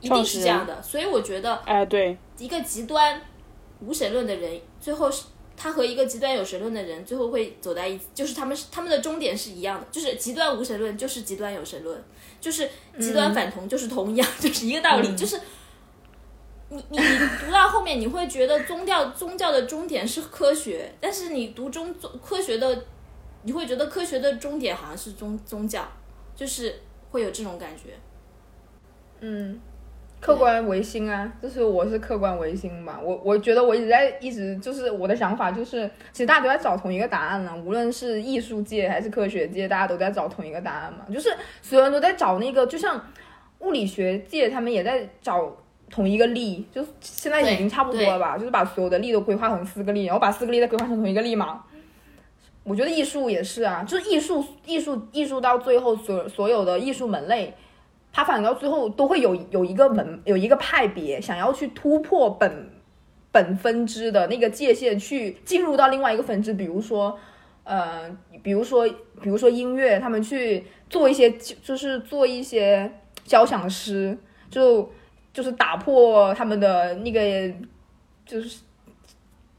[0.00, 0.80] 一定是这样的。
[0.80, 3.20] 所以我觉得，哎，对，一个极端
[3.80, 5.24] 无神论的人，最后是
[5.56, 12.02] 他和一个极端有神论的人最后会走在一起，就是他们他们的终点是一样的，就是极端无神论就是极端有神论，
[12.40, 15.40] 就是极端反同就是同一样， 就是一个道理，就是。
[16.68, 22.84] 你你你读到后面，你会觉得宗教宗教的终点是科学，但是你读中宗科学的，
[23.44, 25.86] 你会觉得科学的终点好像是宗宗教，
[26.34, 26.80] 就是
[27.12, 27.96] 会有这种感觉。
[29.20, 29.60] 嗯，
[30.20, 32.98] 客观唯心啊，就是我是客观唯心嘛。
[33.02, 41.00] 我我觉得我一直在一直就是我的想法就是，其实大家都在找同一个答案了，无论是艺术界还是科学界，大家都在找同一个答案嘛。
[41.12, 41.28] 就是
[41.62, 43.00] 所有人都在找那个，就像
[43.60, 45.56] 物理学界他们也在找。
[45.88, 48.36] 同一个力，就现在已经差不多了吧？
[48.36, 51.62] 就是把所有的力都规划成四个力，然后把四个力再规划成同一个力嘛。
[52.64, 57.54] 我觉得艺术也是啊，就是艺术，艺术，艺术到最后，所所有的艺术门类，
[58.16, 62.70] 他反正到最后都会有有一个门，有一个派别想要去突破本
[63.30, 66.54] 本分支的那个界限，去进入到另外一个分支。
[66.54, 67.18] 比如说，
[67.64, 68.10] 呃，
[68.42, 68.88] 比如说，
[69.20, 72.90] 比如说音乐，他们去做一些，就是做一些
[73.24, 74.16] 交响诗，
[74.48, 74.90] 就。
[75.36, 77.20] 就是打破他们的那个，
[78.24, 78.60] 就是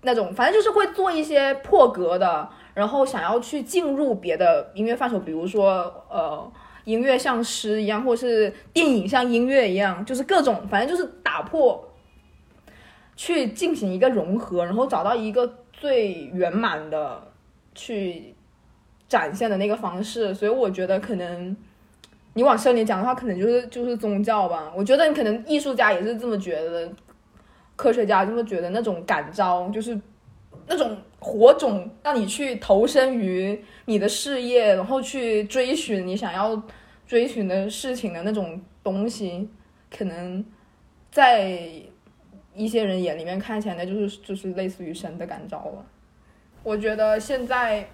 [0.01, 6.51] 那种，反正就是会做一些破格的，然后想要去进入别的音乐范畴，比如说呃，
[6.87, 11.87] 音乐像诗一样，或是电影像音乐一样，就是各种，反正就是打破，
[13.15, 17.31] 去进行一个融合，然后找到一个最圆满的
[17.75, 18.33] 去
[19.07, 21.55] 展现的那个方式，所以我觉得可能。
[22.33, 24.71] 你往深里讲的话，可能就是就是宗教吧。
[24.75, 26.87] 我觉得你可能艺术家也是这么觉得，
[27.75, 28.69] 科学家这么觉得。
[28.69, 29.99] 那种感召，就是
[30.67, 36.61] 那种火种，让你去投身于你的事业，然后去追寻你想要
[37.07, 39.49] 追寻的事情的那种东西，
[39.89, 40.45] 可能
[41.09, 41.57] 在
[42.53, 45.85] 一些人眼里面看起来，那就是就是类似于神的感召了。
[46.61, 47.87] 我觉得现在。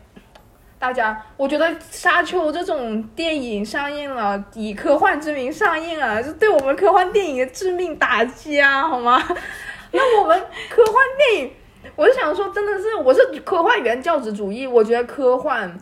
[0.79, 9.17] 大家，我觉得《沙丘》这种电影上映了，以科幻之名上映了，是对我们科幻电影的致命打击啊，好吗？
[9.93, 10.37] 那我们
[10.69, 11.51] 科幻电影，
[11.95, 15.73] 我就想说，真的是，我是科幻原教旨主义，我觉得科幻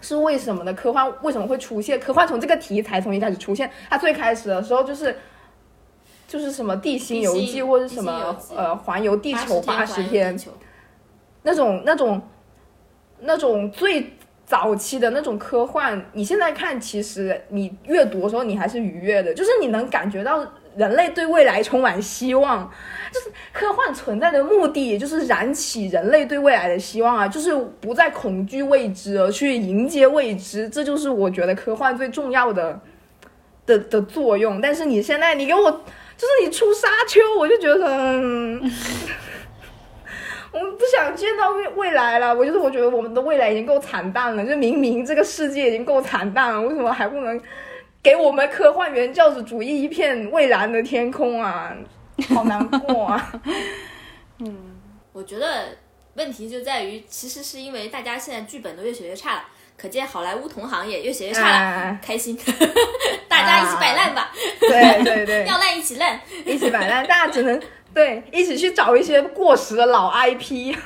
[0.00, 0.72] 是为什么呢？
[0.74, 1.98] 科幻为什么会出现？
[1.98, 5.16] 科幻从这个题材从一开始出现，它最开始的时候就是
[6.26, 10.38] 就是什么《地心游记》或者什么呃环游地球八十天，
[11.42, 12.22] 那种那种
[13.20, 14.14] 那种最。
[14.48, 20.42] 早期的那种科幻，你现在看，其实你阅读的时候，你还是愉悦的，就是你能感觉到
[20.74, 22.72] 人类对未来充满希望，
[23.12, 32.80] 就是科幻存在的目的，也就是燃起人类对未来的希望啊，就是不再恐惧未知，而去迎接未知，这就是我觉得科幻最重要的
[33.66, 34.60] 的的作用。
[34.60, 38.60] 但是你现在，你给我，就是你出沙丘，我就觉得。
[40.50, 47.38] 我们不想见到未未来了，我就是我觉得我们的未来已经够惨淡了，就明明这个世界已经够惨淡了，为什么还不能
[48.02, 51.76] 给我们科幻原教旨主义一片蔚蓝的天空啊？
[52.34, 53.32] 好难过啊！
[54.40, 54.76] 嗯，
[55.12, 55.76] 我觉得
[56.14, 59.44] 问题就在于，其实是因为大家现在剧本都越写越差了，
[59.76, 62.38] 可见好莱坞同行也越写越差了，开心，
[63.28, 64.32] 大家一起摆烂吧！
[64.60, 67.60] 对对对，要烂一起烂，一起摆烂，大家只能。
[67.94, 70.76] 对，一起去找一些过时的老 IP。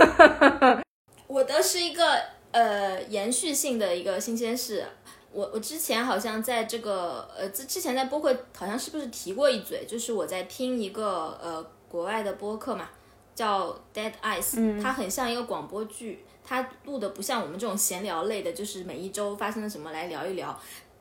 [1.26, 2.18] 我的是一个
[2.52, 4.86] 呃延续性的一个新鲜事。
[5.32, 12.88] 我我之前好像在这个呃之之前在播客好像是不是提过一嘴，就是我在听一个呃国外的播客嘛，
[13.34, 20.58] 叫 Dead Eyes，它很像一个广播剧，它录的不像我们这种闲聊类的，就是每一周发生了什么来聊一聊。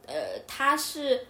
[0.08, 0.14] 呃，
[0.48, 1.28] 它是。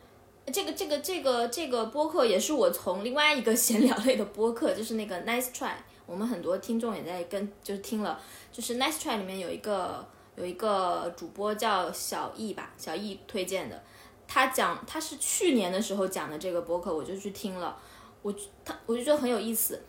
[0.51, 5.73] 这个这个这个这个播客也是我从另外一个 闲聊类的播客，就是那个 Nice Try，
[6.07, 8.19] 我们很多听众也在跟，就是听了，
[8.51, 10.03] 就是 Nice Try 里面有一个
[10.41, 13.81] 有一个主播叫小易吧，小易推荐的，
[14.27, 17.77] 他讲他是去年的时候讲的这个播客，我就去听了，
[18.23, 18.33] 我
[18.65, 19.79] 他我就觉得很有意思。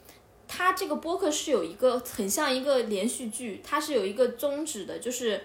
[0.46, 5.42] 他这个播客是有一个很像一个连续剧，它是有一个宗旨的，就是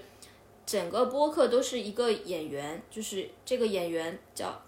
[0.65, 4.61] 整个播客都是一个演员，就是这个演员叫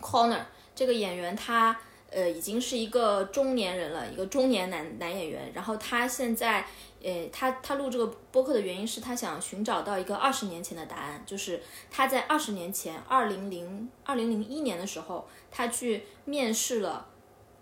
[0.00, 0.42] Corner，
[0.76, 1.76] 这个演员他
[2.12, 6.64] 呃已经是一个中年人了，一个中年男男演员，然后他现在
[7.02, 17.06] 呃他他录这个播客的原因是他想寻找到一个二十年前的答案，就是他在二十年前，二零零二零零一年的时候，他去面试了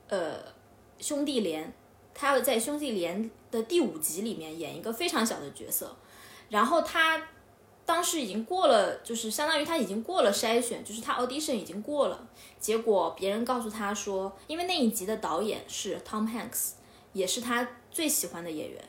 [0.09, 0.39] 呃
[0.99, 1.73] 兄弟连。
[2.19, 5.95] 他要在《兄弟连》的第五集里面演一个非常小的角色，
[6.49, 7.23] 然后他
[7.85, 12.27] 当时已经过了，就是相当于他已经过了筛选，就是他 audition 已经过了。
[12.59, 16.71] 结果别人告诉他说，因为那一集的导演是 Tom Hanks，
[17.13, 18.83] 也是他最喜欢的演员。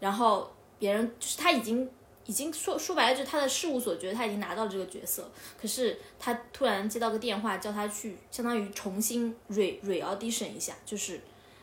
[0.00, 1.88] 然后别人就是他已经
[2.26, 11.20] 已经说说白了，就是他的事务所觉得他已经拿到了这个角色，可是他突然接到个电话，叫他去相当于重新 re re audition 一下，就是。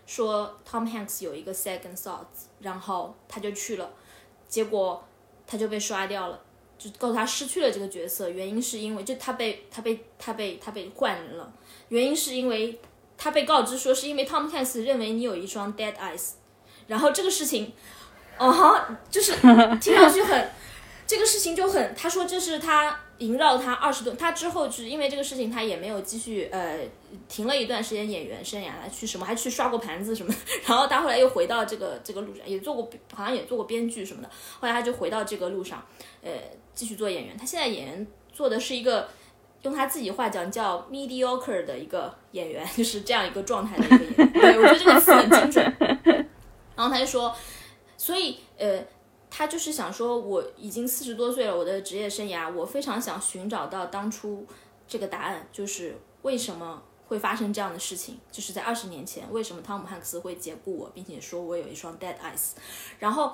[0.09, 2.23] 说 Tom Hanks 有一个 second thought，
[2.61, 3.91] 然后他就去了，
[4.47, 5.03] 结果
[5.45, 6.41] 他就被刷掉了，
[6.77, 11.51] 就告诉他失去了这个角色，原因是因为就他被他被他被他被换人了，
[11.89, 12.79] 原因是因为
[13.17, 16.35] 他被告知说是因为 Tom Hanks 认为你有一双 dead eyes，
[16.87, 17.73] 然后这个事情，
[18.37, 19.33] 哦哈，就是
[19.81, 20.49] 听上去很，
[21.05, 22.99] 这个事情就很，他说这是他。
[23.19, 26.77] 萦绕他二十多，他之后是因为这个事情，他也没有继续，呃，
[27.27, 30.31] 停了一段时间演员生涯，他去什么还去刷过盘子什么，
[30.67, 35.83] 然后他后来又回到这个这个路上， 也做过，好像也做过编剧什么的，后来他就回到这个路上，
[36.21, 36.29] 呃，
[36.75, 37.35] 继续做演员。
[37.35, 39.09] 他现在演员做的是一个，
[39.63, 44.31] 用他自己话讲叫 mediocre 的一个演员，就是这样一个状态的一个演员。
[44.39, 45.75] 对，我觉得这个词很精准。
[46.75, 47.35] 然后他就说，
[47.97, 48.81] 所以，呃。
[49.29, 54.45] 他就是想说，我已经四十多岁了，我的职业生涯，我非常想寻找到当初
[54.87, 62.51] 这个答案，就是为什么会发生这样的事情，就是在二十年前，为什么汤姆汉克斯会解雇我，并且说我有一双 dead eyes。
[62.99, 63.33] 然后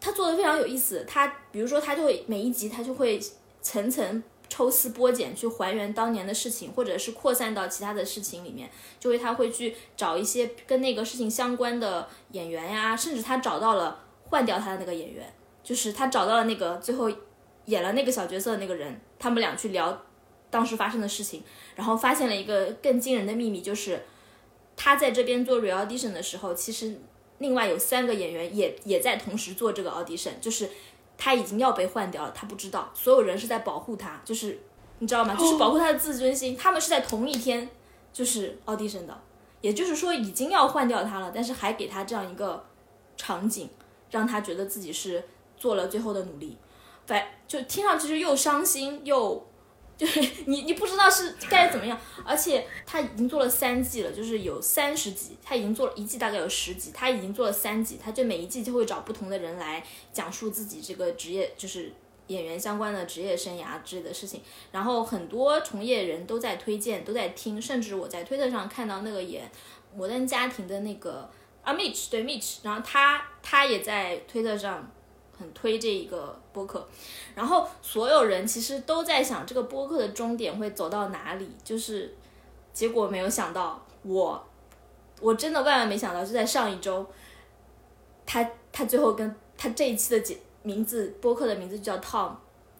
[0.00, 3.20] 他做的非常有意思，他比如说他就会每一集他就会
[3.62, 14.04] 层层抽丝剥茧去还原当年的事情，或者是扩散到其他的事情里面，就会他会去找一些跟那个事情相关的演员呀，甚至他找到了。
[14.30, 15.24] 换掉他的那个演员，
[15.64, 17.10] 就是他找到了那个最后
[17.64, 20.02] 演了那个小角色的那个人，他们俩去聊
[20.50, 21.42] 当时发生的事情，
[21.74, 24.02] 然后发现了一个更惊人的秘密，就是
[24.76, 27.00] 他在这边做 re audition 的时候，其实
[27.38, 30.68] 另外有三个演员也也在同时做这个 audition，就是
[31.18, 34.58] 他已经要被换掉了，他不知道，所有人是在保护他，就是
[35.00, 35.34] 你知道吗？
[35.34, 37.68] 就是保护他的自尊心，他们是在同一天
[38.12, 39.20] 就是 audition 的，
[39.60, 42.64] 也就是说已经要换掉他了，但是还给他这样一个
[43.18, 43.68] 场景。
[44.10, 45.22] 让他觉得自己是
[45.58, 46.56] 做了最后的努力，
[47.06, 49.46] 反就听上去就又伤心又，
[49.98, 61.92] 就是你你不知道是该怎么样，而且他已经做了三季了，就是有三十集，他已经做了一季大概有十集，他已经做了三季，他就每一季就会找不同的人来讲述自己这个职业，就是
[62.28, 69.44] 演员相关的职业生涯之类的事情，然后很多从业人都在推荐，都在听，甚至我在推特上看到那个演
[69.96, 71.28] 《摩登家庭》的那个。
[71.60, 74.90] 啊，Mitch 对 Mitch，然后他他也在推特上
[75.38, 76.86] 很推这一个播客，
[77.34, 82.14] 然后所有人其实都在想这个播客的终点会走到哪里，就是
[82.72, 84.46] 结果没有想到，我
[85.20, 87.06] 我真的万万没想到，就在上一周，
[88.26, 92.32] 他他最后跟他这一期的节名字播客的名字就叫 Tom，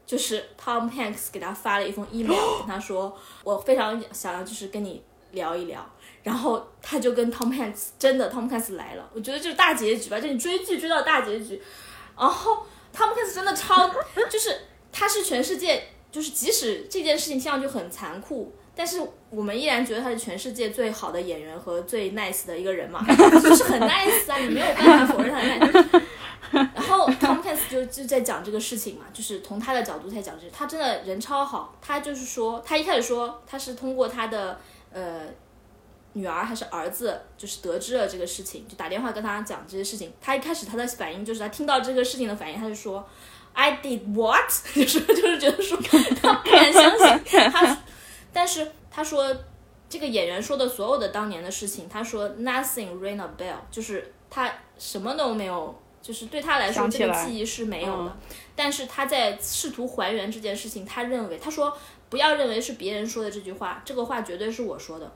[0.05, 5.89] 就是 Tom Hanks 给他发了一封 email，跟他说我非常想要就是跟你聊一聊。
[6.25, 11.63] 然后他就跟 Tom Hanks 真的 Tom Hanks 来了，我觉得就是大结局吧，就你追剧追到大结局。
[12.19, 13.91] 然后 Tom Hanks 真的超，
[14.29, 19.01] 就是他是全世界，就是即使这件事情听上去很残酷，但是
[19.31, 23.05] 我们依然觉得他是全世界最好的演员和最 nice 的一个人嘛，
[23.43, 26.03] 就是很 nice 啊，你没有办法否认他的 nice。
[26.51, 34.59] 然后 Tom Hanks 就就在讲这个事情嘛，就是从他的角度在讲这，他真的人超好，他就是说，他一开始说他是通过他的
[34.93, 35.23] 呃。
[36.15, 40.13] 女儿还是儿子，就是得知了这个事情，就打电话跟他讲这些事情。
[40.21, 43.07] 他一开始他的反应就是他听到这个事情的反应，他就说
[43.53, 44.51] ，I did what？
[44.75, 45.79] 就 是就是觉得说
[46.21, 47.79] 他不敢相信他，
[48.33, 49.37] 但是他说
[49.89, 58.17] 这个演员说的所有的当年的事情，他说 nothing ring a bell，就是他什么都没有，就是对他来说这个记忆是没有的。
[58.57, 61.77] 但是他在试图还原这件事情，他认为他说
[62.09, 65.13] 不要认为是别人说的这句话，这个话绝对是我说的。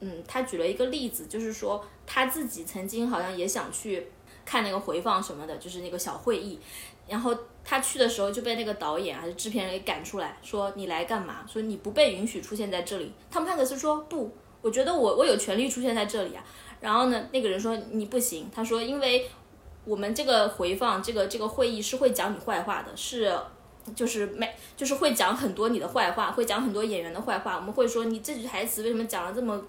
[0.00, 4.06] 嗯，他举了一个例子，就是说他自己曾经好像也想去
[4.44, 6.58] 看那个回放什么的，就是那个小会议。
[7.06, 11.44] 然后他去的时候就被那个导演还是制片人给赶出来，说你来干嘛？
[11.46, 13.12] 说你不被允许出现在这里。
[13.30, 14.30] 汤姆汉克斯说不，
[14.62, 16.44] 我觉得我我有权利出现在这里啊。
[16.80, 19.28] 然后呢，那个人说你不行，他说因为
[19.84, 23.36] 我们这个回放这个这个会议是会讲你坏话的，是
[23.96, 27.56] 就是没就是会讲很多你的坏话，会讲很多演员的坏话。
[27.56, 29.60] 我们会说你这句台词为什么讲了这么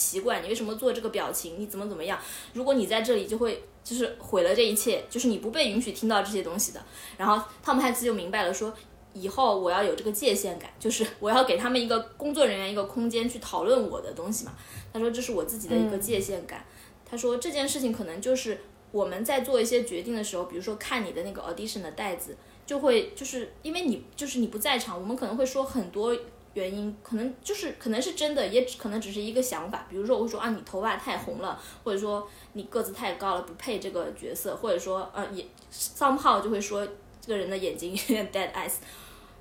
[0.00, 0.40] 奇怪？
[0.40, 1.58] 你为什么做这个表情？
[1.58, 2.18] 你怎么怎么样？
[2.52, 3.62] 如果你在这里就会。
[3.82, 6.80] 就是毁了这一切，就是你不被允许听到这些东西的。
[7.16, 8.72] 然后汤姆汉斯就明白了，说
[9.14, 14.52] 以后我要有这个界限感，就是我要给他们一个工作人员一个空间去讨论我的东西嘛。
[14.92, 16.62] 他说这是我自己的一个界限感。
[17.06, 18.60] 他说这件事情可能就是
[18.92, 22.36] 我们在做一些决定的时候，比如说看你的那个 audition 的袋子，
[22.66, 26.14] 就会就是因为你就是你不在场，我们可能会说很多。
[26.54, 29.86] 原因可能就是可能是真的，也可能只是一个想法。
[29.88, 36.84] 比如说，我会说啊，你头发太红了，或者说你个子太高了，不配这个角色，或者说呃，也 somehow 就会说
[37.20, 38.74] 这个人的眼睛有 点 dead eyes。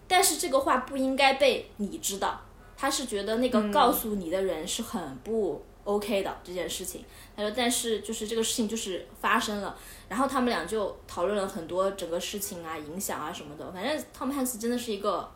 [0.07, 2.39] 但是这个话不应该被你知道，
[2.78, 7.03] 他是觉得那个告诉你的人是很不 OK 的这件事情。
[7.36, 9.76] 他说，但是就是这个事情就是发生了，
[10.07, 13.72] 然后他们俩就讨论了很多整个事情啊、影响啊什么的。
[13.72, 15.28] 反正汤姆汉斯真的是一个。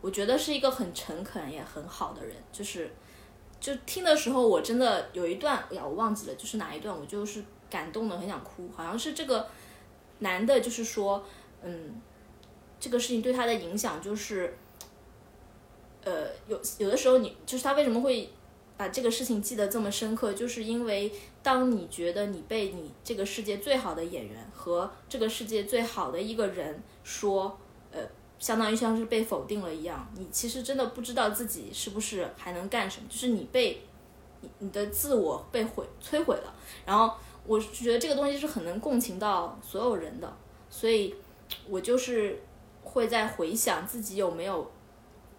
[0.00, 2.90] 我觉得是一个很诚恳也很好的人，就是，
[3.60, 9.46] 就听的时候我真的有一段，呀，我忘记了，就是哪一段，我就是感动的很想哭，好像是这个
[10.20, 11.22] 男的，就是说，
[11.62, 12.00] 嗯，
[12.78, 14.56] 这个事情对他的影响就是，
[16.02, 18.30] 呃，有有的时候你就是他为什么会
[18.78, 27.58] 把这个事情记得这么深刻，就是因为当你觉得你被你这个世界最好的演员和这个世界最好的一个人说，
[28.40, 33.82] 相当于像是被否定了一样，你其实真的不知道自己是不是还能干什么，就是你被
[34.40, 36.54] 你你的自我被毁摧毁了。
[36.86, 37.14] 然后
[37.46, 40.36] 我觉得这个东西是很能共情到所有人的，
[40.70, 41.14] 所以
[41.68, 42.42] 我就是
[42.82, 44.72] 会在回想自己有没有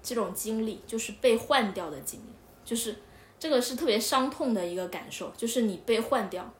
[0.04, 2.34] 这种经历，就是被换掉的经历，
[2.64, 2.96] 就是
[3.40, 6.54] 这个是特别伤痛的一个感受，就是你被换掉。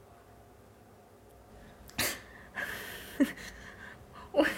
[4.32, 4.44] 我。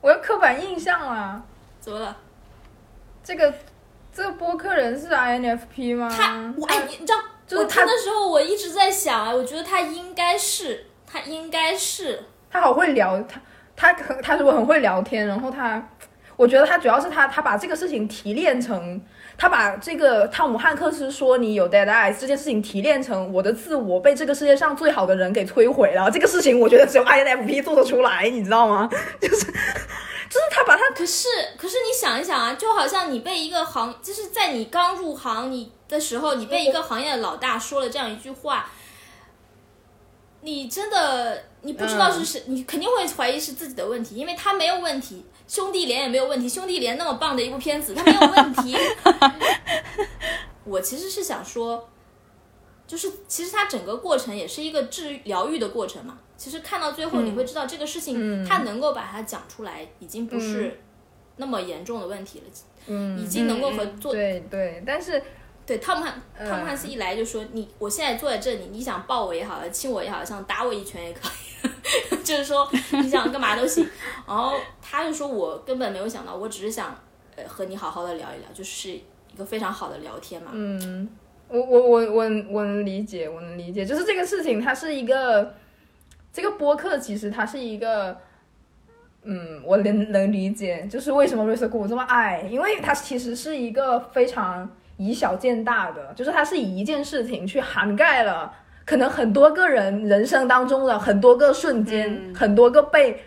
[0.00, 1.42] 我有刻板印象了，
[1.80, 2.16] 怎么了？
[3.24, 3.52] 这个
[4.12, 6.08] 这个播客人是 INFP 吗？
[6.08, 7.18] 他，我哎，你知道，
[7.58, 13.40] 我他的时候我一直在想啊，我觉得他应该是，他应该是，他好会聊，他
[13.76, 15.88] 他很他如果很会聊天，然后他，
[16.36, 19.00] 我觉得他主要是他他把这个事情提炼成。
[19.40, 28.90] 他把这个汤姆汉克斯说你有 dead eyes 这件事情提炼成我的自我被这个世界上最好的人给摧毁了，这个事情我觉得只有 INFP 做得出来，你知道吗？
[29.22, 38.68] 就是，就是他把他，可是可是你想一想啊，就好像你被一个行，就是在你刚入行你的时候，你被一个行业的老大说了这样一句话，
[40.40, 45.24] 你真的你不知道是谁，你肯定会怀疑是自己的问题，因为他没有问题。
[45.48, 48.76] 兄弟连也没有问题，兄弟连那么棒的一部片子，它没有问题。
[50.64, 51.88] 我其实是想说，
[52.86, 56.18] 就是其实它整个过程也是一个治疗愈的过程嘛。
[56.36, 60.78] 其实看到最后，你会知道这个事情，它能够把它讲出来，已经不是
[61.36, 62.44] 那么严重的问题了。
[62.86, 65.20] 嗯，已经能够和做对对，但是。
[65.68, 71.47] 对汤姆汉汤姆汉斯一来就说你我现在坐在这里，你想抱我也好，亲我也好，想打我一拳也可以，
[72.24, 73.86] 就是说你想干嘛都行。
[74.26, 76.96] 然后他就说我根本没有想到，我只是想
[77.36, 80.50] 呃和你好好的聊一聊，就是一个非常好的聊天嘛。
[80.52, 81.08] 嗯，
[81.48, 85.54] 我我我我我能理解，我能理解，就是这个事情它是一个
[86.32, 88.16] 这个播客其实它是一个，
[89.22, 94.68] 嗯，我能能理解，就是为什么瑞瑟古这么爱，因为它其实是一个非常。
[95.00, 98.52] 以小见大的，就是它是以一件事情去涵盖了
[98.88, 103.22] 可能很多个人人生当中的很多个瞬间，很多个被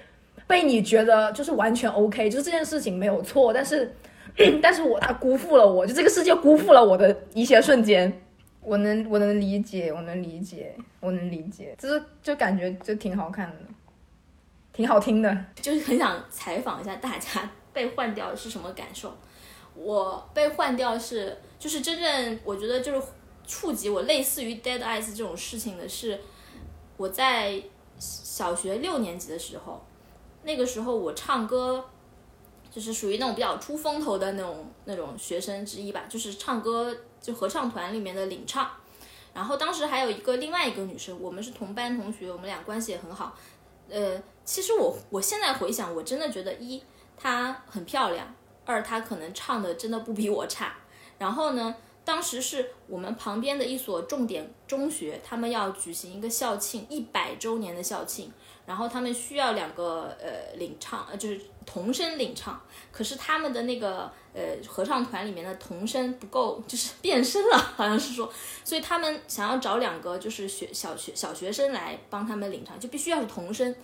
[0.47, 3.93] 被你觉得就是完全 OK，就是这件事情没有错，但是
[4.59, 8.11] 但是我他辜负了我，就这个世界辜负了我的一些瞬间，
[8.59, 13.55] 我能我能理解，我能理解，我能理解，就是就感觉就挺好看的，
[14.73, 19.15] 挺好听的，就是很想采访一下大家被换掉是什么感受。
[19.75, 21.37] 我被换掉是。
[21.61, 22.99] 就是真正我觉得就是
[23.51, 26.17] 触及我类似于 dead eyes 这种事情的是，
[26.95, 27.61] 我在
[27.99, 29.83] 小学六年级的时候，
[30.43, 31.83] 那个时候我唱歌
[32.71, 38.71] 就是属于那种比较出风头的那种那种学生之一吧，就是唱歌就合唱团里面的领唱。
[39.33, 43.35] 然后当时还有一个另外一个女生，我们是同班同学，我们俩关系也很好。
[43.89, 46.81] 呃，其实我我现在回想，我真的觉得一
[47.17, 48.33] 她很漂亮，
[48.63, 50.73] 二她可能唱的真的不比我差。
[51.17, 58.31] 然后呢，当时是我们旁边的一所重点中学，他们要举行一个校庆，一百周年的校庆，
[58.65, 62.59] 然后他们需要两个呃领唱，呃就是童声领唱，
[62.91, 68.31] 可是他们的那个呃合唱团里面的童声不够， 就是变声了，好像是说，
[68.63, 73.75] 所以他们想要找两个就是学小学小学生来帮他们领唱，就必须要是童声，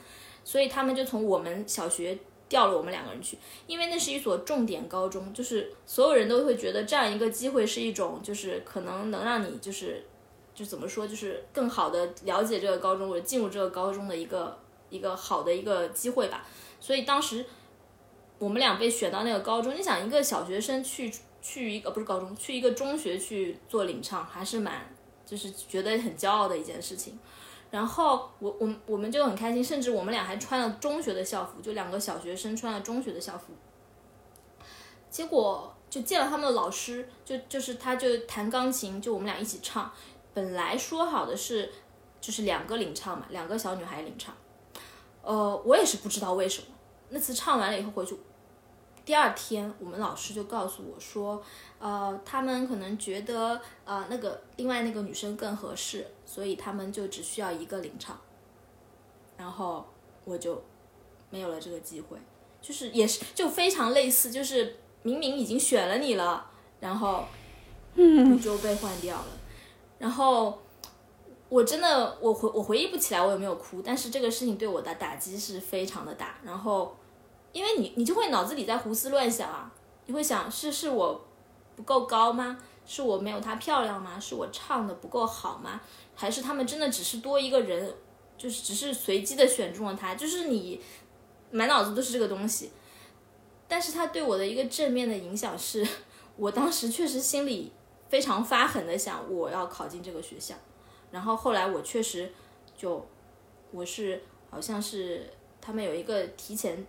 [0.44, 2.18] 所以他们就从我们小学。
[2.50, 10.04] 调了我们两个人去，因为那是一所重点高中，就是所有人都会觉得这样一个机会是一种，就是可能能让你就是，
[10.56, 14.58] 就怎么说，就是更好的了解这个高中或者进入这个高中的一个
[14.90, 16.46] 一个好的一个机会吧。
[16.80, 17.46] 所以当时
[18.40, 24.96] 我们俩被选到那个高中，你想一个小学生去去一个不是高中，去一个中学去做领唱，还是蛮
[25.26, 27.20] 就是觉得很骄傲的一件事情。
[27.70, 33.54] 然后我我我们就很开心，甚至我们俩还穿了中学的校服，就两个小学生穿了中学的校服。
[35.10, 39.92] 结果就见了他们的老师，就就是他就弹钢琴，就我们俩一起唱。
[40.34, 41.72] 本来说好的是
[42.22, 44.34] 就是两个领唱嘛，两个小女孩领唱。
[45.22, 46.68] 呃，我也是不知道为什么，
[47.10, 48.18] 那次唱完了以后回去。
[49.08, 51.42] 第二天，我们老师就告诉我说，
[51.80, 58.20] 呃，他们可能觉得，呃，那个另外那个女生更合适，所以他们就只需要一个领唱。
[59.38, 59.86] 然后
[60.26, 60.62] 我就
[61.30, 62.18] 没有了这个机会，
[62.62, 66.46] 就是也是就非常类似，就是明明已经选了你了，
[66.82, 67.24] 然后
[67.94, 69.28] 你就被换掉了。
[70.00, 70.60] 然后
[71.48, 76.40] 我真的我回我回忆不起来我有没有哭，但是这个事情对我的打击是非常的大。
[76.44, 76.94] 然后。
[77.58, 79.74] 因为你，你就会脑子里在胡思乱想啊，
[80.06, 81.20] 你会想是是我
[81.76, 82.56] 不够高吗？
[82.86, 84.20] 是我没有她漂亮吗？
[84.20, 85.82] 是我唱的不够好吗？
[86.14, 87.92] 还是他们真的只是多一个人，
[88.38, 90.14] 就是只是随机的选中了她？
[90.14, 90.80] 就是你
[91.50, 92.72] 满脑子都是这个东西。
[93.68, 95.84] 但是他对我的一个正面的影响是，
[96.36, 97.74] 我当时确实心里
[98.08, 100.54] 非常发狠的想我要考进这个学校。
[101.10, 102.32] 然后后来我确实
[102.78, 103.04] 就
[103.72, 105.28] 我是好像是
[105.60, 106.86] 他们有一个提前。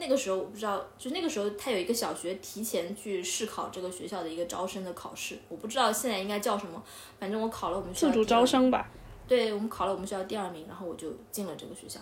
[0.00, 6.82] 那个时候我不知道，就那个时候他有一个小学提前去试考这个学校的一个招生的考试，我不知道现在应该叫什么，
[7.18, 8.90] 反正我考了我们学校自主招生吧。
[9.28, 12.00] 对，我们考了我们学校第二名，然后我就进了这个学校。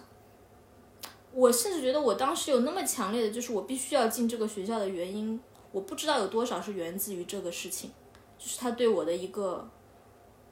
[1.32, 5.38] 我甚至觉得我当时有那么强烈的就是我必须要进这个学校的原因，
[5.72, 7.90] 我不知道有多少是源自于这个事情，
[8.38, 9.68] 就是他对我的一个，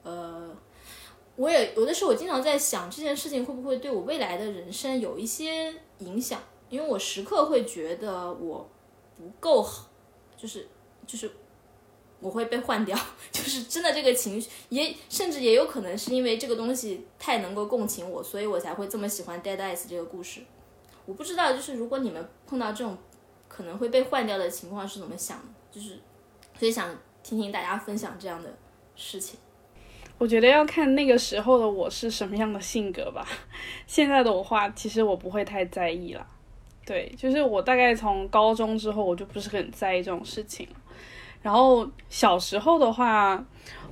[0.03, 0.55] 呃，
[1.35, 6.39] 我也有的时候我经常在想这件事情会不会对我未来的人生有一些影响。
[6.69, 8.69] 因为我时刻会觉得我
[9.17, 9.87] 不够好，
[10.35, 10.67] 就是
[11.05, 11.31] 就是
[12.19, 12.97] 我会被换掉，
[13.31, 20.41] 就是真的这个情绪也甚至也有可能是因为这个东西太能够共情我，所以我才会这么喜欢《Dead Eyes》这个故事。
[21.05, 22.97] 我不知道，就是如果你们碰到这种
[23.47, 25.99] 可能会被换掉的情况是怎么想的，就是
[26.59, 26.93] 所以想
[27.23, 28.53] 听听大家分享这样的
[28.95, 29.39] 事情。
[30.17, 33.25] 我觉得要看那个时候的我是什么样的性格吧。
[33.85, 36.27] 现在的我话，其实我不会太在意了。
[36.87, 40.65] 对，就是我大概从高中之后，我就不是很在意这种事情
[41.41, 43.45] 然后小时候的话，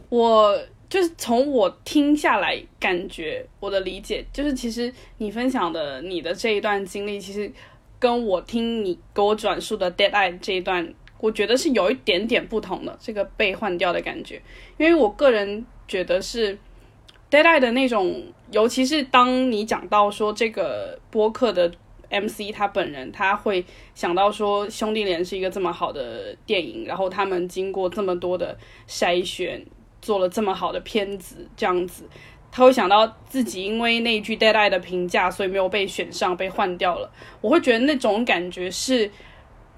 [0.08, 7.52] 我就是从我听下来，感觉我的理解就是，其实你分享的你的这一段经历，其实
[8.00, 14.42] 跟我听你给我转述的 Dead Eye 这一段，我觉得是有一点点不同的这个被换掉的感觉。
[14.78, 16.58] 因为我个人觉得是
[17.30, 21.70] Dead Eye 的那种，尤其是当你讲到说这个播客的。
[22.10, 29.66] MC 他本人他会想到说《兄弟连》是一个这么好的电影，然后他们经过这么多的筛选，
[30.02, 32.04] 做了这么好的片子，这样子，
[32.52, 37.12] 他会想到自己因为那一句 Dead Eye 的评价，所以没有被选上，被换掉了。
[37.42, 39.10] 我会觉得那种感觉是，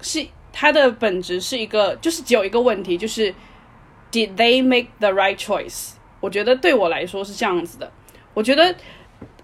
[0.00, 3.34] 是他的本质是一个，就是只有一个问题，就是
[4.12, 5.92] Did they make the right choice？
[6.20, 7.90] 我觉得对我来说是这样子的。
[8.34, 8.74] 我觉得，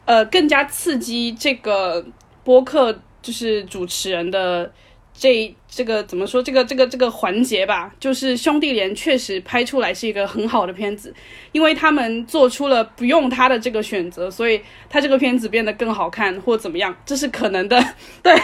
[0.05, 2.05] 呃，更加刺激这个。
[2.45, 4.71] 播客就是主持人的
[5.13, 6.43] 这这个怎么说？
[6.43, 11.15] 这个这个这个环节吧，就是兄弟连确实拍出来是一个很好的片子，
[11.53, 17.83] 因为他们做出了不用他的这个选择，所以他这个片子变得更好看或怎么样，这是可能的。
[18.23, 18.35] 对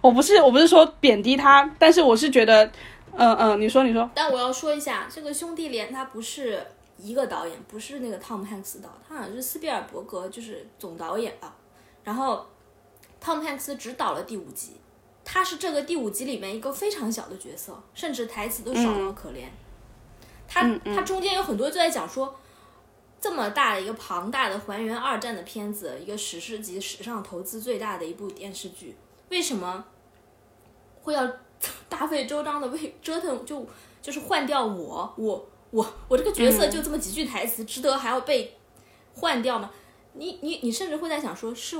[0.00, 2.64] 我不是我不是说贬低他，但是我是觉得，
[3.16, 4.08] 嗯嗯，你说你说。
[4.14, 6.64] 但我要说一下，这个兄弟连他不是
[6.96, 11.54] 一个导演，不是那个汤姆汉克斯导，他好像是斯皮尔伯格就是总导演吧，
[12.04, 12.46] 然后。
[13.20, 14.72] 汤姆汉克斯只导了第五集，
[15.24, 19.44] 他是这个第五集里面一个非常小的角色，甚至台词都少到可怜。
[20.48, 22.34] 他他中间有很多就在讲说，
[23.20, 28.96] 这么大的一个庞大的还原二战的片子，一个史诗级史上投资最大的一部电视剧，
[29.28, 29.84] 为什么
[31.02, 31.30] 会要
[31.88, 33.66] 大费周章的为 折腾就
[34.00, 38.56] 就是换掉我我我我这个角色就这么几句台词，值得还要被
[39.14, 39.70] 换掉吗？
[40.14, 41.78] 你你你甚至会在想说，是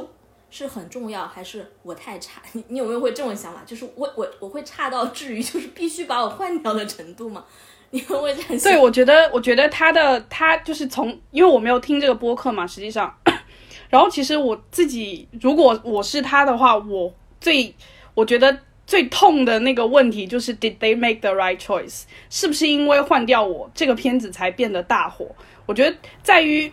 [0.51, 2.42] 是很重要，还是我太差？
[2.53, 3.62] 你你有没有会这种想法？
[3.64, 7.44] 就是我我我会差到至于就是必须把我换掉的程度吗？
[7.92, 8.72] 你会不会这样想？
[8.72, 13.12] 对，我觉得，我觉得他的他就是从，因为我没有听这个播客嘛，实际上，
[13.88, 17.74] 然后其实我自己，如果我是他的话，我最
[18.14, 22.03] 我觉得最痛的那个问题就是 Did they make the right choice？
[22.28, 25.26] 是不是因为换掉我这个片子才变得大火？
[25.66, 26.70] 我觉得在于。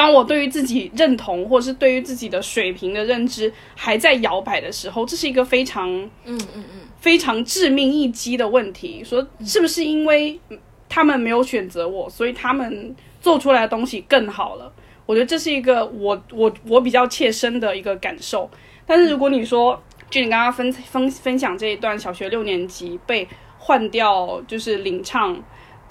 [0.00, 5.86] 当我对于自己认同，或者是对于自己的水平的认知还在摇摆的时候，这是一个非常
[6.24, 9.04] 嗯嗯嗯非常致命一击的问题。
[9.04, 10.40] 说是不是因为
[10.88, 14.72] 他们没有选择我，所以他们做出来的东西更好了？
[15.04, 18.50] 我觉得这是一个我我我比较切身的一个感受。
[18.86, 19.78] 但是如果你说，
[20.08, 23.28] 就你刚刚分分分享这一段小学六年级被
[23.58, 25.38] 换掉，就是领唱，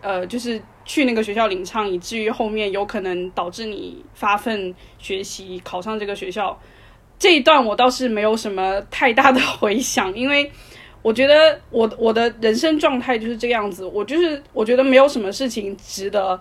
[0.02, 0.60] 呃，就是。
[0.90, 6.60] 去那个学校领唱，以至于后面有可能导致你发奋学习考上这个学校，
[7.20, 10.52] 这一段我倒是没有什么太大的回想，因为
[11.04, 16.40] 我觉得我我的人生状态就是这个样子，我就是我觉得没有什么事情值得，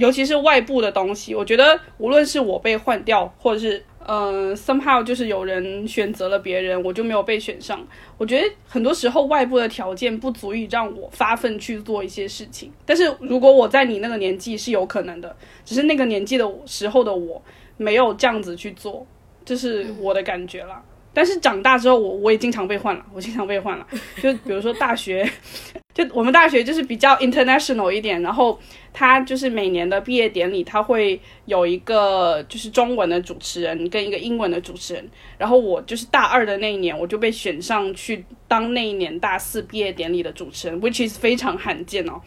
[0.00, 3.84] 尤其是外部的东西，我觉得无论是我被换掉，或者是。
[4.06, 7.86] 呃，somehow 就是有人选择了别人，我就没有被选上。
[8.18, 12.72] 我觉得很多时候外部的条件不足以让我发奋去做一些事情。
[12.84, 17.42] 但是如果我在你那个年纪是有可能的，只是那个年纪的时候的我
[17.76, 19.06] 没有这样子去做，
[19.44, 20.82] 这是我的感觉了。
[21.14, 23.86] 但是长大之后，我我也经常被换了，我经常被换了。
[24.22, 25.28] 就比如说大学，
[25.92, 28.58] 就我们大学就是比较 international 一点，然后
[28.92, 35.06] 他就是每年的毕业典礼，他会有一个就是中文的主持人跟一个英文的主持人。
[35.36, 42.20] 然后我就是大二的那一年，我就被选上去当那一年大四毕业典礼的主持人，which is 非常罕见哦。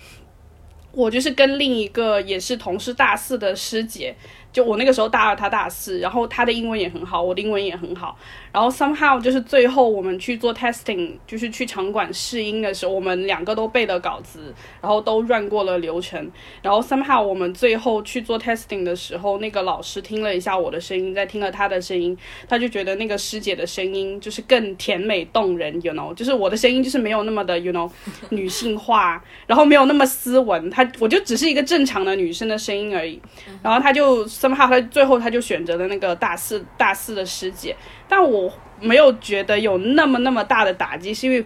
[0.92, 4.16] 我就是跟另一个也是同是大四的师姐。
[4.56, 8.18] 就我那个时候大二，他大四，然后他的英文也很好，我的英文也很好。
[8.54, 16.32] 然后 somehow 就是最后我们去做 testing，就是去场馆试音的时候，我们两个都背了稿子，然后都 run 过了流程。
[16.62, 27.92] 然后 somehow 我们最后去做 testing 的时候，那个老师听了一下我的声音，再听了他的声音，他就觉得那个师姐的声音就是更甜美动人，you know，就是我的声音就是没有那么的 you know
[28.32, 33.22] 女性化，然后没有那么斯文，他我就只是一个正常的女生的声音而已。
[33.62, 37.76] 然后他就 somehow 他最后他就选择了那个大四大四的师姐。
[38.08, 41.46] 但我没有觉得有那么那么大的打击，是因为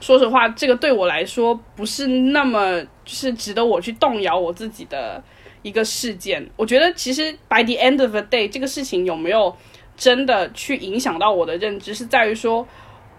[0.00, 5.22] 说实话，这个对我来说不是那么就是值得我去动摇我自己的
[5.62, 6.46] 一个事件。
[6.56, 9.56] 我觉得其实 by the end of the day，这个事情有没有
[9.96, 12.66] 真的去影响到我的认知，是在于说，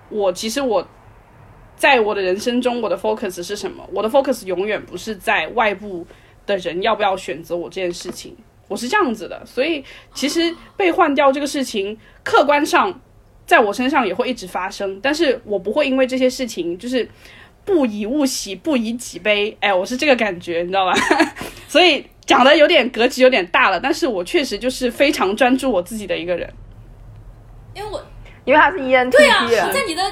[0.09, 0.87] 我其实我
[1.75, 3.83] 在我的人生中，我的 focus 是什么？
[3.91, 6.05] 我的 focus 永远不是在外部
[6.45, 8.37] 的人要不要选择我这件事情。
[8.67, 13.01] 我是这样子的，所以其实被换掉这个事情，客观上
[13.45, 17.09] 在我身上也会一直发生，但是我不会因为这些事情就是
[17.63, 19.55] 不以物喜，不以己悲。
[19.59, 20.93] 哎，我是这个感觉，你知道吧？
[21.67, 26.51] 所以讲的有点格局有点大了，但是我确实就是非常专注我自己的一个人，
[27.73, 28.03] 因为我
[28.45, 30.03] 因为他是 ENTP，对啊，在你的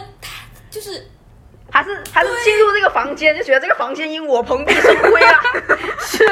[0.70, 1.08] 就是。
[1.76, 5.42] 他是他是进入这个房间就觉得这个房间因我蓬荜生辉啊，
[6.00, 6.24] 是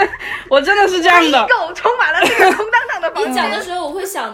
[0.48, 3.34] 我真的是这样的，狗充满了这个空荡荡的房间。
[3.34, 4.34] 你讲的时候我会想，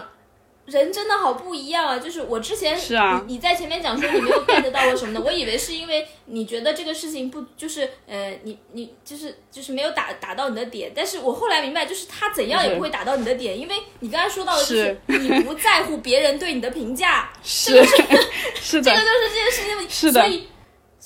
[0.66, 1.98] 人真的好不一样啊！
[1.98, 17.84] 就是我之前是啊，你在前面讲说你没有 get 到我什么的，我以为是因为你觉得这个事情不就是呃你你就是就是没有打打到你的点，但是我后来明白就是他怎样也不会打到你的点，因为你刚才说到的就是你不在乎别人对你的评价，是。
[18.62, 19.90] 是的，这个就是这件事情。
[19.90, 20.46] 是的，所以。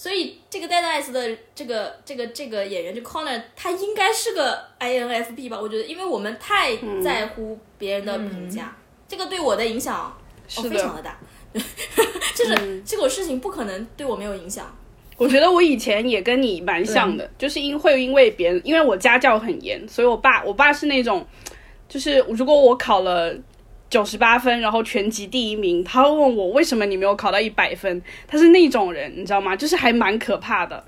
[0.04, 5.58] 所以这个 Dead Eyes 的这个这个这个演员，就 Connor，他应该是个 INFP 吧？
[5.58, 8.76] 我觉得，因为我们太在乎别人的评价，
[9.08, 10.14] 这个对我的影响
[10.56, 11.18] 哦非常的大，
[12.36, 14.76] 就是这种事情不可能对我没有影响。
[15.16, 21.26] 我觉得我以前也跟你蛮像的，就是因会因为别人，因为我家教很严，所以我爸我爸是那种，
[21.88, 23.34] 就是如果我考了。
[23.90, 25.84] 九十八分，然后全级第一名。
[25.84, 28.02] 他会问我为什么你没有考到一百分？
[28.26, 29.54] 他是那种人，你知道吗？
[29.54, 30.82] 就是还蛮可怕的。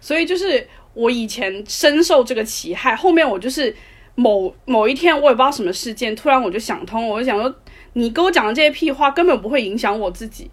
[0.00, 2.94] 所以就是我以前深受这个其害。
[2.94, 3.74] 后面我就是
[4.14, 7.52] 某某一天，我也不知道什么事件，突然我就想通，我就想说，
[7.94, 10.50] 你给我讲的这些屁话根本不会影响我自己。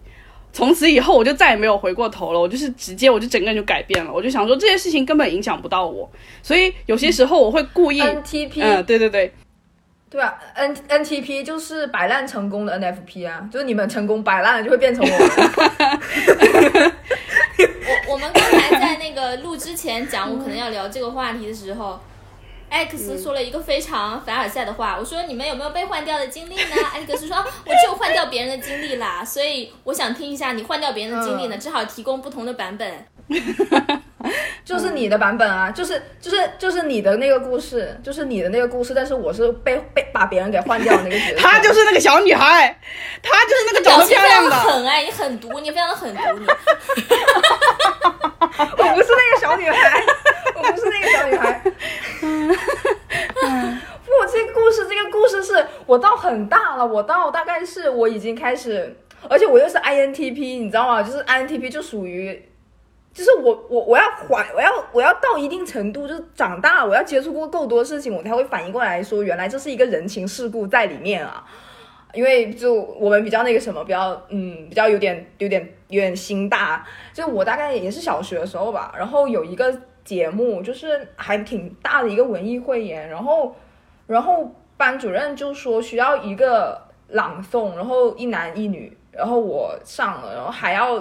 [0.52, 2.40] 从此以后，我就再也没有回过头了。
[2.40, 4.12] 我就是直接，我就整个人就改变了。
[4.12, 6.10] 我就想说，这些事情根本影响不到我。
[6.42, 9.32] 所以有些时候我会故意，嗯，对对对。
[10.10, 15.10] 对啊，N N T P 就是摆烂成功的 N F P 啊，就是你们成功摆烂了，就会变成我。
[17.86, 22.00] 我我们刚才在那个录之前讲我可能要聊这个话题的时候。
[22.70, 26.76] 艾克斯说了一个非常凡尔赛的话，我说你们有没有被换掉的经历呢？
[26.94, 33.06] 艾克斯说，我就换掉别人的经历啦， 所以我想听一下你换掉别人的经历呢，只好提供不同的版本。
[34.64, 41.38] 就是你的版本啊，就是就是就是你的那个故事，就是你的那个故事，但是我是被被把别人给换掉的那个角色。
[41.42, 42.78] 她就是那个小女孩，
[43.22, 44.50] 她就是那个长得漂亮的。
[44.56, 46.46] 狠哎，你狠毒，你非常的狠毒，你。
[48.50, 50.04] 我不是那个小女孩，
[50.62, 51.60] 我不是那个小女孩。
[54.04, 58.94] 不， 这个故事，这个故事是我到很大了，我到大概是我已经开始，
[59.28, 61.02] 而且我又是 INTP，你知道吗？
[61.02, 62.40] 就是 INTP 就属于，
[63.12, 71.44] 就是我我我要缓，我要我要到一定程度，就是长大，我要接触过够多事情，我才会反应过来说，原来这是一个人情世故在里面啊。
[72.12, 76.84] 因为就我们比较那个什么，比较嗯，比较有点有点有点心大。
[77.12, 79.72] 就我大概也是小学的时候吧，然后有一个。
[80.10, 83.54] 节目就是还挺大的一个文艺汇演，然后，
[84.08, 90.96] 然后班主任就说需要一个朗诵，然后一男一女，然后我上了，然后还要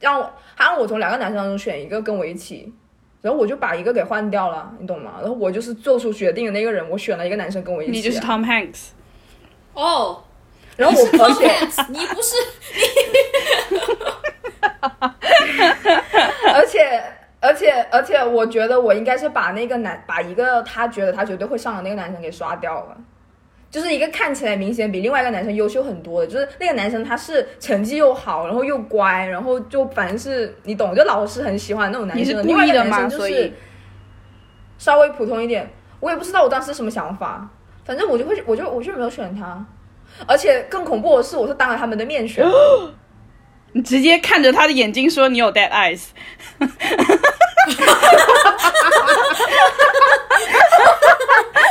[0.00, 0.22] 让
[0.54, 2.72] 还让我从两个男生当中选一个跟我一起，
[3.20, 5.16] 然后我就把一个给换掉了，你懂吗？
[5.20, 7.92] 然后我就是做出决定的那个人，我选了一个男生跟我一起。
[7.92, 8.92] 你就是 Tom Hanks。
[9.74, 10.24] 哦，
[10.74, 11.50] 然后我而且
[11.90, 12.34] 你不是
[13.76, 13.78] 你，
[16.54, 17.17] 而且。
[17.40, 22.96] 而且而且，我觉得我应该是把那个男，把一个他觉得他绝对会上的那个男生给刷掉了，
[23.70, 32.24] 就是一个看起来明显比另外一个男生优秀很多的，就是那个男生他是成绩又好，然后又乖，然后就反正是你懂，就老师很喜欢那种男生。
[32.24, 33.08] 你是故意的吗？
[33.08, 33.52] 所以
[34.76, 35.70] 稍微普通一点，
[36.00, 37.48] 我也不知道我当时什么想法，
[37.84, 39.64] 反正我就会，我就我就没有选他，
[40.26, 42.44] 而且更恐怖的是，我是当着他们的面选。
[43.72, 46.06] 你直接看着他的眼睛说：“你有 dead eyes。”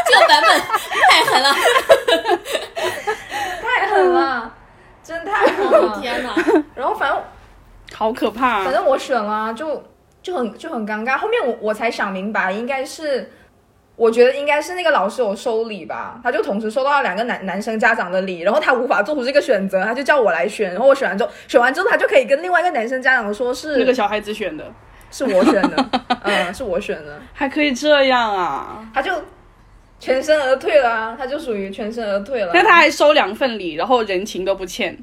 [0.07, 0.61] 这个版本
[1.09, 1.53] 太狠了，
[3.61, 4.53] 太狠了，
[5.03, 5.99] 真太狠了！
[5.99, 6.33] 天哪！
[6.75, 7.21] 然后反正
[7.93, 9.83] 好可怕，反正我选了，就
[10.21, 11.17] 就很就很尴尬。
[11.17, 13.31] 后面我我才想明白，应该是。
[13.97, 24.71] 我觉得应该是那个老师有收礼吧，他就同时收到了两个男男生家长的礼，然后他无法做出这个选择，他就叫我来选，然后我选完之后，选完之后他就可以跟另外一个男生家长说是那个小孩子选的，
[25.09, 25.89] 是我选的，
[26.21, 28.87] 嗯，是我选的，还可以这样啊？
[28.93, 29.11] 他就
[29.99, 32.51] 全身而退了，他就属于全身而退了。
[32.53, 34.95] 那他还收两份礼，然后人情都不欠，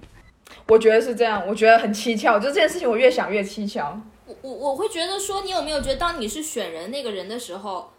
[0.69, 4.01] 我觉得是这样，我觉得很蹊跷，就这件事情我越想越蹊跷。
[4.27, 7.91] 我我我会觉得说，你有没有觉得，当你是选人那个人的时候？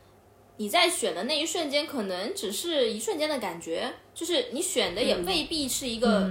[0.57, 6.29] 你在选的那一瞬间，可能只是一瞬间的感觉，就是你选的也未必是一个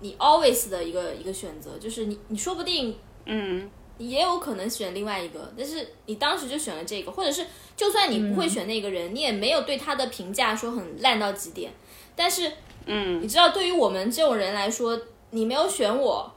[0.00, 3.68] 你 always 的一个一个选择，就是你你说不定，嗯，
[3.98, 7.44] 也有可能选另外一个，但是你当时就选了这个，或者是
[7.76, 11.72] 就算你不会选那个人，你也没有对他的评价说很烂到极点，
[12.14, 12.52] 但是，
[12.86, 16.32] 嗯，你知道对于我们这种人来说，你没有选我，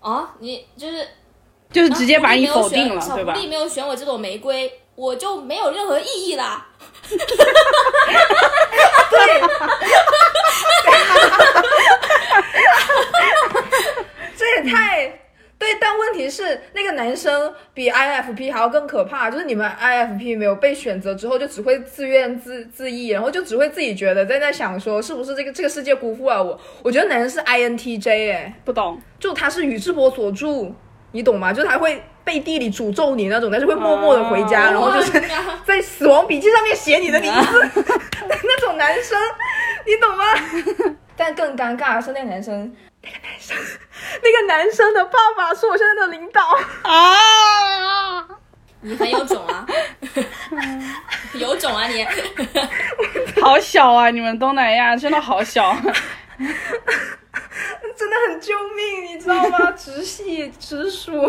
[0.00, 1.08] 啊，你就是
[1.70, 3.32] 就是直接把你否定了，对吧？
[3.32, 4.70] 小狐狸没有选我这朵玫瑰。
[4.94, 6.66] 我就没有任何意义啦。
[7.10, 7.18] 对，
[14.36, 15.06] 这也太
[15.58, 15.74] 对。
[15.80, 19.30] 但问题是，那个男生比 IFP 还要更可怕。
[19.30, 26.58] 就是你们 IFP 没有被选择之后，就只会自怨自自艾，然后就只会自己觉得在那想说，是不是这个这个世界辜负了我？
[26.82, 30.74] 我觉得男生是 INTJ，哎，不懂，就他是宇智波佐助，
[31.12, 31.52] 你懂吗？
[31.52, 32.02] 就是他会。
[32.24, 35.20] 背地里诅咒你那种，但是会默默的回家，然后就是
[35.66, 37.68] 在死亡笔记上面写你的名字
[38.44, 39.18] 那种男生，
[39.84, 40.24] 你懂吗？
[41.16, 43.56] 但更尴尬的是那个男生，那个男生，
[44.22, 46.40] 那个男生的爸爸是我现在的领导
[46.88, 48.24] 啊！
[48.82, 49.66] 你很有种啊，
[51.34, 52.06] 有种啊你！
[53.42, 55.76] 好小啊，你们东南亚真的好小。
[57.96, 59.70] 真的很救命，你知道吗？
[59.76, 61.12] 直系直属。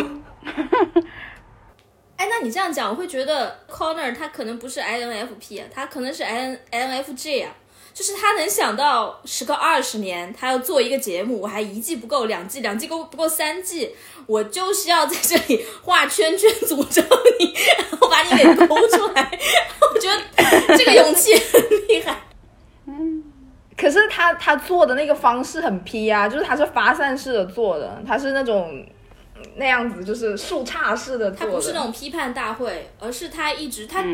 [2.15, 7.55] 哎，那你这样讲，我会觉得 Corner 他可能不是 INFP 啊，他可能是 N INFJ 啊。
[7.93, 13.95] 就是他能想到时隔二十年，他要做一个节目，我还一季不够，两季，两季够不够三季，
[14.25, 17.03] 我就是要在这里画圈圈诅咒
[17.39, 19.39] 你，然后把你给勾出来。
[19.93, 20.19] 我觉得
[20.75, 22.19] 这个勇气很厉害。
[22.87, 23.22] 嗯。
[23.75, 28.85] 可是他他做的那个方式很 P 啊，就是他是发散式的做的，他是那种
[29.55, 31.51] 那样子，就是树杈式的做的。
[31.51, 34.05] 他不是那种批判大会，而是他一直他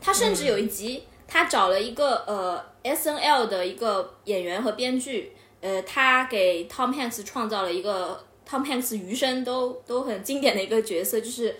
[0.00, 11.56] 他甚至有一集，他找了一个呃 S N L 的一个演员和编剧，呃，他给 Tom Hanks 创造了一个 Tom Hanks 余生都都很经典的一个角色，就是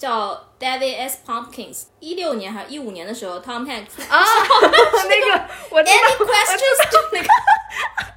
[0.00, 1.18] 叫 David S.
[1.26, 4.24] Pumpkins，一六年还是一五年的时候，Tom Hanks 啊，
[5.10, 7.28] 那个我知 Any 道，questions 就那个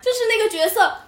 [0.02, 1.04] 就是那个角色，啊，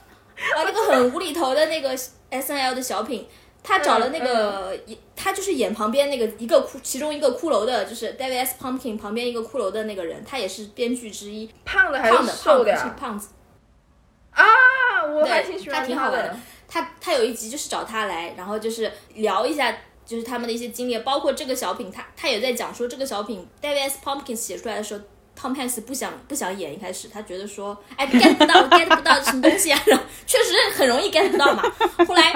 [0.65, 1.91] 那个很无厘头的那个
[2.30, 3.26] S N L 的小品，
[3.63, 4.78] 他找了那个，
[5.15, 8.55] 他就是演旁边那个一个骷，其中一个骷髅的，就是 David S.
[8.61, 12.95] Pumpkin 旁边一个骷髅的那个人，他也是编剧之一，胖的还是瘦的胖是呀？
[12.99, 13.30] 胖子，
[14.32, 14.43] 啊，
[15.05, 16.38] 我还挺喜欢他挺好玩的的。
[16.67, 19.73] 他他有一集就是找他来，然后就是聊一下。
[20.06, 23.97] 就是他们的一些经历，包括这个小品，他他也在讲说这个小品 David S.
[24.03, 24.99] Pumpkins 写出来的时候
[25.38, 31.64] ，Tom Hanks 不想不想演，一开始他觉得说，哎 get 不到 get 不到什么东西啊，然后确实很容易 get 不到嘛。
[32.08, 32.32] 后来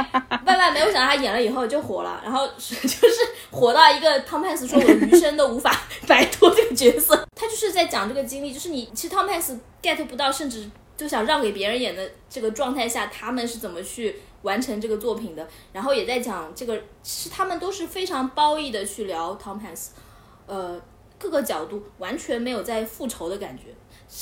[0.45, 3.15] 万万没有想到他演了以后就火了，然后就是
[3.51, 7.25] 火到一个 Tom Hanks 说我余生都无法摆脱这个角色。
[7.35, 15.47] 他就是在讲这个经历，就是你其实 Tom Hanks get 不到，甚至就想让给别人演的这个状态下，他们是怎么去完成这个作品的。
[15.71, 19.91] 然后也在讲这个，是他们都是非常褒义的去聊 Tom Hanks，
[20.45, 20.81] 呃，
[21.17, 23.73] 各个角度完全没有在复仇的感觉，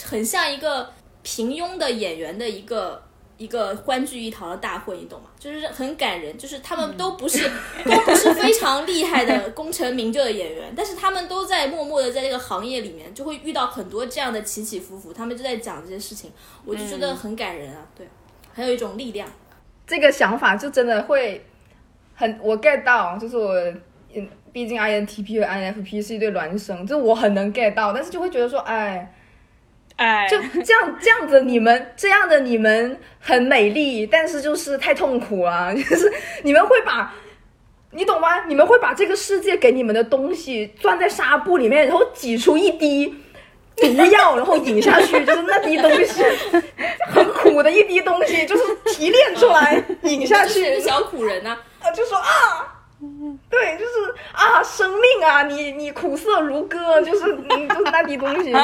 [0.05, 3.07] 很像一个平庸的演员的一个。
[3.38, 5.28] 一个欢聚一堂的大会，你懂吗？
[5.38, 7.50] 就是很感人，就是他们都不是
[7.86, 16.32] 都不是非常厉害的功成名就的演员，但是他们都在默默的在这个行业里面，就会遇到很多这样的起起伏伏，他们就在讲这些事情，
[16.66, 18.08] 我就觉得很感人啊，对，
[18.54, 19.30] 很有一种力量。
[19.86, 21.46] 这个想法就真的会
[22.16, 23.54] 很我 get 到，就是我，
[24.14, 29.16] 嗯，毕竟 INTP 和 INFP 是一对孪生，就我很能 get 到，但是就会觉得说，哎，
[29.98, 36.12] 哎，就这样这样子，你们这样的你们很美丽，但是就是太痛苦了， 就是
[36.43, 37.14] 你们会把。
[37.89, 38.43] 你懂吗？
[38.45, 43.08] 你们会把这个世界给你们的东西攥在纱布里面，然后挤出一滴
[43.78, 46.22] 毒药，然后饮下去，就是那滴东西
[47.10, 52.76] 很苦的一滴东西，就是提炼出来 饮下去就是，小苦人呐、啊，就说啊，
[53.50, 58.54] 对，就是啊，生命啊，你你苦涩如歌，就是嗯，就是那滴东西。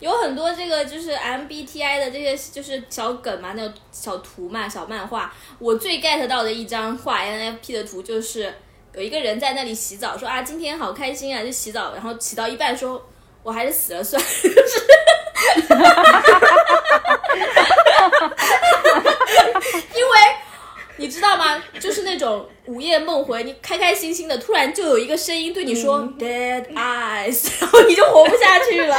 [0.00, 5.32] 有很多这个就是 MBTI 的这些就是小梗嘛，那种小图嘛，小漫画。
[5.58, 8.54] 我最 get 到的一张画 NFP 的图就是
[8.94, 13.04] 有一个人在那里洗澡，说啊今天好开心啊，就洗澡，然后洗到一半说。
[13.44, 14.52] 我还是死了算了，就是，
[19.94, 20.12] 因为
[20.98, 21.62] 你知道吗？
[21.78, 28.96] 就是那种午夜梦回，你开开心心的，突然就有一个声音对你说、“Dead eyes”， 然后你就活不下去了。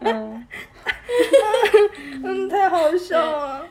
[0.00, 0.44] 嗯，
[2.50, 3.64] 太好笑了。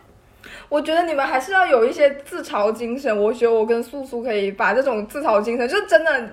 [0.69, 3.15] 我觉得你们还是要有一些自嘲精神。
[3.21, 6.29] 我觉得我跟素素可以把这种自嘲精神，就真的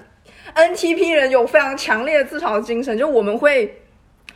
[0.54, 3.80] NTP 人有非常强烈的自嘲精神，就我们会。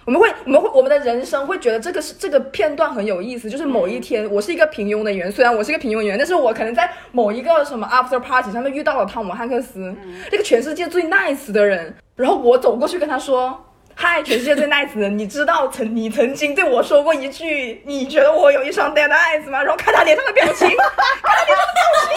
[0.09, 3.51] 我们会，我们会，我们的人生会觉得这个是这个片段很有意思。
[3.51, 9.95] 就是某一天，我是一个平庸的演员，虽然我是一个平庸演员，但是我可能在某一个什么 after party 上面遇到了汤姆汉克斯，
[10.33, 13.67] 那个全世界最 nice 的人，然后我走过去跟他说。
[13.95, 19.63] 嗨，全世界最 nice 的人，你知道曾你曾经对我说过一句，你觉得我有一双 dead eyes 吗？
[19.63, 20.77] 然后看他脸上的表情，看
[21.23, 22.17] 他脸上的表情，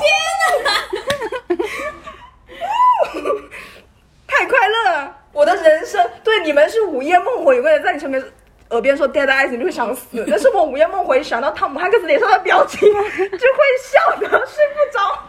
[0.00, 0.10] 天
[3.04, 3.44] 哪！
[4.26, 5.17] 太快乐了！
[5.32, 8.22] 我的人生对你们是午夜梦回，有个人在你身边
[8.70, 10.24] 耳边说 dead eyes，你就会想死。
[10.28, 13.02] 但是我午夜梦回想到汤姆汉克斯脸上的表情， 就会
[13.82, 15.28] 笑得睡不着。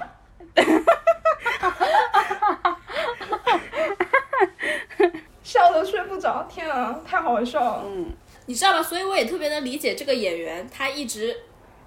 [5.44, 7.84] 笑得睡不着，天啊，太好笑了！
[7.86, 8.12] 嗯
[8.46, 8.82] 你知道吗？
[8.82, 11.36] 所以我也特别能理解这个演员，他一直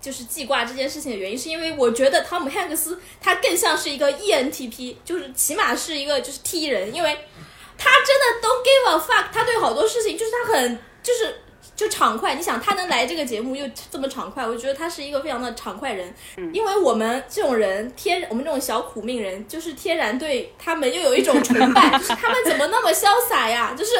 [0.00, 7.18] 就是记挂这件事情的原因，是因为我觉得汤姆汉克斯他更像是一个 ENTP，就是起码是一个就是 T 人，因为
[7.78, 11.34] 他真的 don't give a fuck，他对好多事情就是他很就是
[11.74, 12.34] 就畅快。
[12.34, 16.12] 你想他能来这个节目又这么畅快，我觉得他是一个非常的畅快人。
[16.52, 23.74] 因为我们这种人天，我们这种小苦命人，就是天然对他们又有一种崇拜， 就是他们怎么那么潇洒呀？
[23.76, 23.94] 就是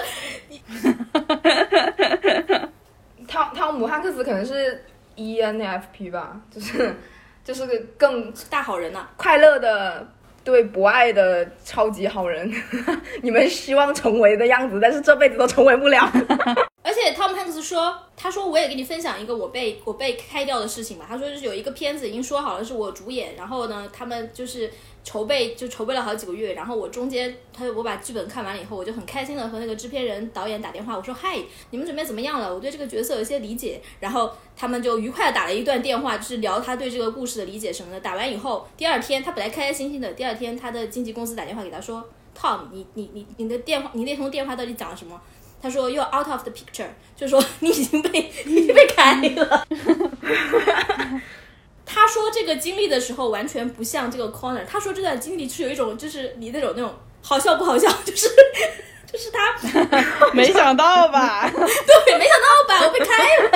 [3.27, 4.85] 汤汤姆汉克斯可能是
[5.17, 6.95] E ENFP 吧，就是
[7.43, 10.07] 就是个更大好人呐、快乐的。
[10.45, 12.53] 对博爱的超级好人，
[13.23, 16.11] 你们希望成为的样子，但是这辈子都成为不了。
[16.85, 21.07] 而且 Tom Hanks 说，他说我也给你分享一个我被我被开掉的事情吧。
[21.09, 24.69] 他说就是有一个片子已经说好了是我主演，然后呢，他们就是
[25.05, 31.37] 筹备就筹备了好几个月，然后我中间他我把剧本看完了以后，我就很开心的和那个制片人导演打电话，我说嗨，
[31.71, 32.55] 你们准备怎么样了？
[32.55, 38.01] 我对这个角色有一些理解，然后他们就愉快的打了一段电话，就是聊他对这个故事的理解什么的。
[38.01, 45.21] 打完以后，第二天他本来开开心心的，第二天他的经纪公司打电话给他说，Tom，你你你你的电话你那通电话到底讲了什么？
[45.61, 49.67] 他说 “You're out of the picture”，就说你已经被 你已经被开了。
[51.85, 54.65] 他说这个经历的时候，完全不像这个 Corner。
[54.67, 58.29] 他说这段经历是有一种，就是你那种那种好笑不好笑，就是
[59.13, 59.55] 就是他
[60.33, 61.49] 没想到吧？
[61.51, 62.87] 对，没想到吧？
[62.87, 63.51] 我被开了。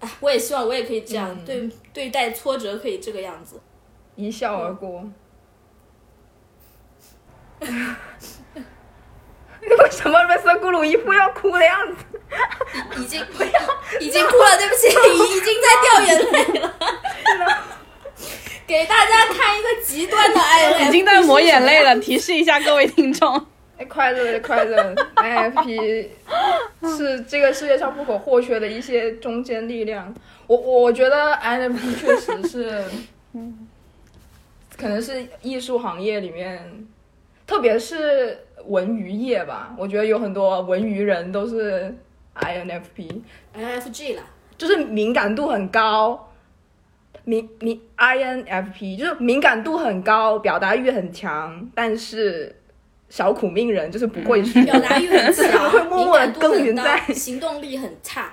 [0.00, 3.60] 哎，我也希望我也可以这样，对对待挫折可以这个样子，
[4.16, 5.04] 一笑而过。
[7.58, 7.68] 为
[9.90, 12.15] 什么麦瑟咕噜一副要哭的样子？
[12.98, 13.50] 已经不要，
[14.00, 16.74] 已经哭了，对不起，已经在掉眼泪了。
[18.66, 21.96] 给大家看一个极端的 INFP，已经在抹眼泪了。
[22.00, 23.46] 提示一下各位听众，
[23.88, 26.08] 快乐快乐，INFP
[26.96, 30.12] 是这个世界上不可或缺的一些中坚力量。
[30.48, 32.84] 我我觉得 INFP 确实是，
[34.76, 36.86] 可能是艺术行业里面，
[37.46, 38.42] 特别是。
[38.68, 41.94] 文娱业吧，我觉得有很多文娱人都是
[42.40, 44.22] INFP，INFG 啦，
[44.56, 46.32] 就是敏感度很高，
[47.24, 52.54] 敏敏 INFP 就是敏感度很高，表达欲很强，但是
[53.08, 58.32] 小苦命人就是不会表达欲很强， 会默默的耕耘在，行动力很差。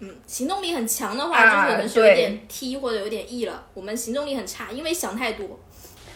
[0.00, 3.64] 嗯，行动力很强的话，就可能是有点 T 或者有点 E 了。
[3.74, 5.60] 我们行动力很差，因为想太多。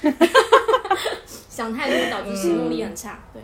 [1.48, 3.18] 想太多导致行动力很差。
[3.32, 3.40] 对，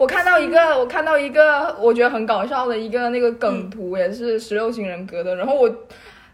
[0.00, 5.36] 我看到一个，我看到一个，我觉得很搞笑的一个那个梗图，也是十六型人格的。
[5.36, 5.70] 然后我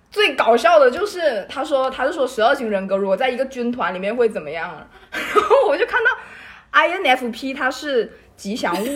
[0.08, 4.86] 最搞笑的就是他说，他是说十二型人格如果在一个军团里面会怎么样？
[5.10, 8.86] 然后我就看到 INFP 他是吉祥物。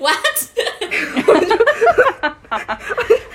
[0.00, 0.16] What？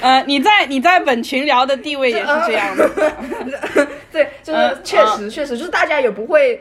[0.01, 2.89] 呃，你在你在本群聊的地位也是这样的。
[4.11, 6.59] 对，就是确实确实，就是大家也不会。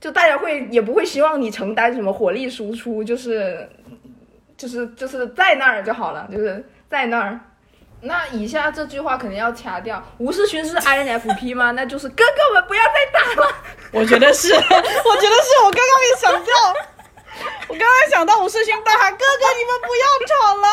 [0.00, 3.68] 就大家会也不会希望你承担什么火力输出，就是
[4.56, 7.40] 就是就是在那儿就好了，就是在那儿。
[8.00, 10.00] 那以下这句话肯定要掐掉。
[10.18, 11.72] 吴世勋是 INFP 吗？
[11.72, 13.52] 那就是哥哥们不要再打了。
[13.90, 16.48] 我觉得是，我觉得是我刚刚也想到，
[17.66, 19.24] 我刚刚想到吴世勋大喊哥哥
[19.56, 20.66] 你们不要吵了，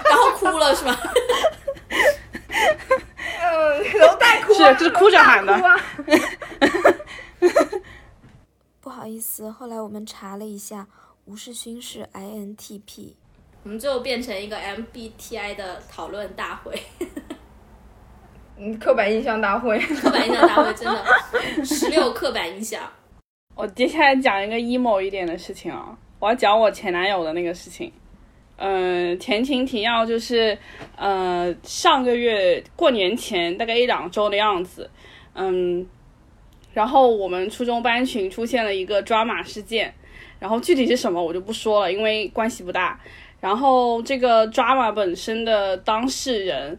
[0.08, 0.98] 然后哭了是吧？
[3.52, 5.54] 嗯，都 带哭，是就是哭着喊的。
[8.80, 10.86] 不好意思，后来我们查了一下，
[11.24, 13.14] 吴世勋是 INTP。
[13.64, 16.80] 我们最后变成一个 MBTI 的讨论大会。
[18.58, 21.04] 嗯，刻板印象大会，刻板印象大会真的
[21.64, 22.80] 十六刻板印象。
[23.54, 27.92] 我接下来讲一个 emo 一点的事情啊，我要讲我前男友的那个事情。
[28.56, 30.56] 嗯，前情提要就是，
[30.96, 34.90] 呃，上个月过年前大概一两周的样子，
[35.34, 35.86] 嗯，
[36.72, 39.94] 然后我们初中班群出现了一个抓马事件，
[40.38, 42.98] 然后具体是什么我就不说了，因为关系不大。
[43.38, 46.78] 然后这个抓马本身的当事人，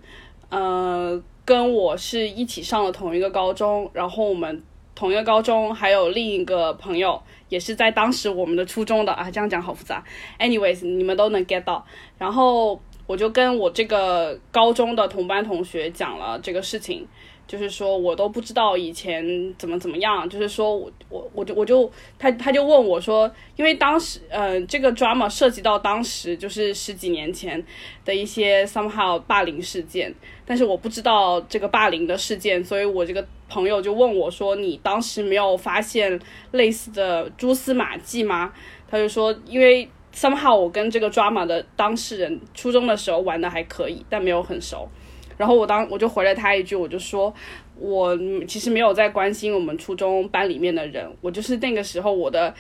[0.50, 4.62] 呃，跟我是一起上了同一个高中，然后我们
[4.98, 7.22] 同一个高中还有另一个朋友。
[7.50, 10.04] 也是在当时我们的初中的啊，这样讲好复杂。
[10.38, 11.86] Anyways，你们都能 get 到。
[12.18, 17.08] 然后我就跟我这个高中的同班同学讲了这个事情。
[17.48, 19.24] 就是说我都不知道以前
[19.58, 21.90] 怎么怎么样，就是说我我我就我就
[22.20, 27.66] 他他就问我说，因为当时呃这个 drama 涉及到当时就是十几年前
[28.04, 30.14] 的一些 somehow 霸凌事件，
[30.46, 36.20] 但是我不知道这个霸凌的事件，所以我这个朋友就问我说，你当时没有发现
[36.52, 38.54] 类似的蛛丝马迹吗？
[38.90, 44.90] 他就说，因为 somehow 我跟这个 drama 的当事人初中的时候玩的还可以，但没有很熟。
[45.38, 47.34] 然后我当我就回了他一句，我就说，
[47.78, 48.18] 我
[48.48, 52.54] 其实没有在关心我们初中班里面的人，我就是那个时候我的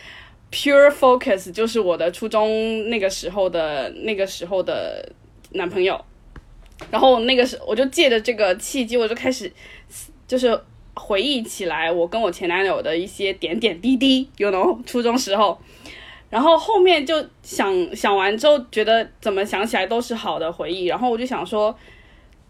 [0.52, 5.12] pure focus 就是我的初中那个时候的那个时候的
[5.52, 6.00] 男朋友。
[6.92, 9.52] 然后那个时我就借着这个契机，我就开始
[10.28, 10.48] 就是
[10.98, 15.58] 回忆起来我跟我前男友的一些点点滴滴， you know，初中时候。
[16.30, 20.86] 然后后面就想想完之后，觉得怎么想起来都是好的回忆。
[20.86, 21.74] 然后我就想说。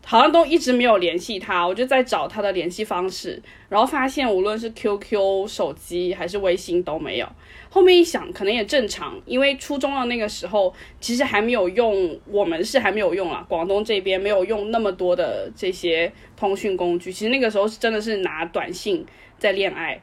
[0.09, 7.27] 好像都一直没有联系他，我就在找他的联系方式，然后发现无论是 QQ 手机还是微信都没有。
[7.69, 17.11] 后面一想，可能也正常，因为初中的那个时候其实还没有用，我们是还没有用了，广东这边没有用那么多的这些通讯工具。
[17.11, 19.05] 其实那个时候是真的是拿短信
[19.37, 20.01] 在恋爱。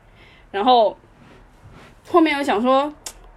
[0.53, 0.95] 然后
[2.07, 2.93] 后面又想说，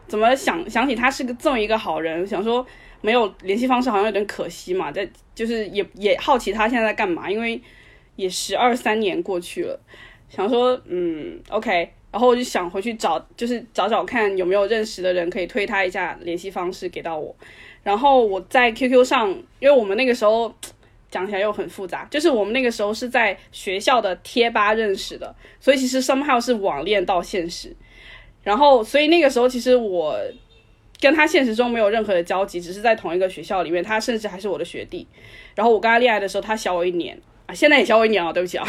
[0.05, 2.67] 怎么想想起他是个这么一个好人，想说。
[2.99, 5.07] 没有联系方式好像有点可惜嘛，在
[5.37, 7.61] 就是也也好奇他现在在干嘛，因为
[8.15, 9.79] 也十二三年过去了，
[10.27, 17.35] 想说嗯，OK，然后我就想回去找，就是找找看有没有认识的人可以推他一下联系方式给到我。
[17.83, 19.29] 然后我在 QQ 上，
[19.59, 20.51] 因为我们那个时候
[21.11, 27.75] 讲起来又很复杂，就是我们那个时候是在学校的贴吧认识的，所以其实 somehow 是网恋到现实。
[28.43, 30.17] 然后，所以那个时候其实我
[30.99, 35.07] 跟他现实中没有任何的交集，只是在同一个学校里面，他甚至还是我的学弟。
[35.55, 38.67] 然后我跟他恋爱的时候，他小我一年啊，现在也小我一年啊，对不起啊。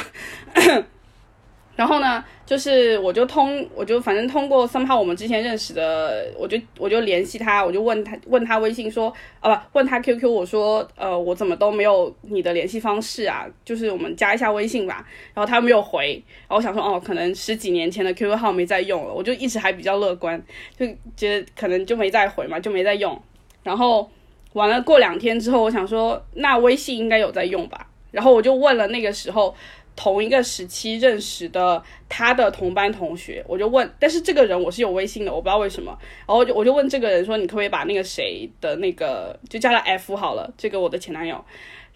[1.78, 13.46] 然后呢，就是我就通，我就反正通过 somehow 我们之前认识的，我就我就联系他，我就问他问他微信说，啊不，问他 QQ，我说，呃，我怎么都没有你的联系方式啊？
[13.64, 15.06] 就是我们加一下微信吧。
[15.32, 20.42] 然后他没有回，然后我想说，哦，可能十几年前的 QQ 号没再用了，我就一直还比较乐观，
[20.76, 20.84] 就
[21.16, 23.16] 觉得可能就没再回嘛，就没再用。
[23.62, 24.10] 然后
[24.54, 27.86] 完了过两天之后，我想说，那微信应该有在用吧？
[28.10, 29.54] 然后我就问了那个时候。
[30.00, 41.44] 同一个时期认识的他的同班同学，我就问，但是这个人我是有微信的，我不知道为什么，然后就我就问这个人说，你可不可以把那个谁的那个就叫他 F 好了，这个我的前男友，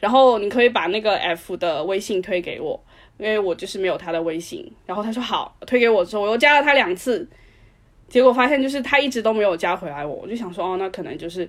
[0.01, 2.83] 然后你可以把那个 F 的微信推给我，
[3.19, 6.05] 因为我就是没有他的微信，然后他说好，推给我。
[6.05, 7.25] 之后我又加了他两次，
[8.09, 11.49] 结果发现就是他一直都没有加回来我，我就想说哦，那可能就是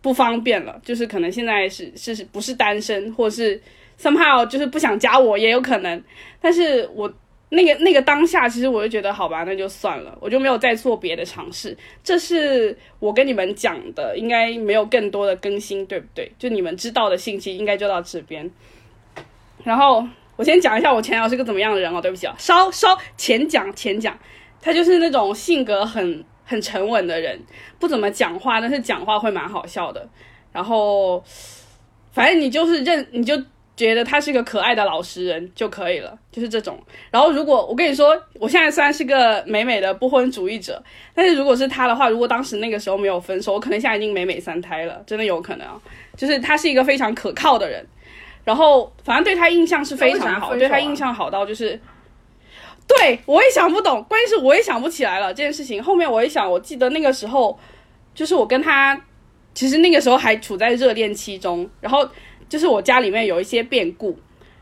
[0.00, 3.60] 不方便了，就是可能现在是是不是单身，或是。
[4.00, 6.02] Somehow 就是不想加我也有可能，
[6.40, 7.12] 但是我
[7.50, 11.76] 那个那个当下，其实我就觉得好吧，那就算了，我就没有再做别的尝试。
[12.02, 16.32] 这是我跟你们讲的，应该没有更多的更新，对不对？
[16.36, 18.50] 就你们知道的信息应该就到这边。
[19.62, 24.18] 然后我先讲一下我前男友是个怎么样的人哦，对不起啊，稍稍浅讲浅讲，
[24.60, 27.40] 他就是那种性格很很沉稳的人，
[27.78, 30.08] 不怎么讲话，但是讲话会蛮好笑的。
[30.52, 31.22] 然后
[32.10, 33.40] 反正你就是认你就。
[33.76, 36.78] 觉得他是个可爱的老实人就可以了，就是这种。
[37.10, 40.80] 然后如果我跟你说，我现在虽然是个美美的不婚主义者，
[41.12, 45.80] 但是如果是他的话，如果当时那个时候没有分手，我可能现在已经美美三胎了，真的有可能啊。
[46.16, 47.84] 就是他是一个非常可靠的人，
[48.44, 51.80] 然后反正对他印象是非常好，对他印象好到就是，
[52.86, 55.82] 对我也想不懂，关键是我也想不起来了这件事情。
[55.82, 57.58] 后面我一想，我记得那个时候
[58.14, 59.00] 就是我跟他，
[59.52, 62.08] 其实那个时候还处在热恋期中，然后。
[62.48, 64.18] 就是我家里面有一些变故，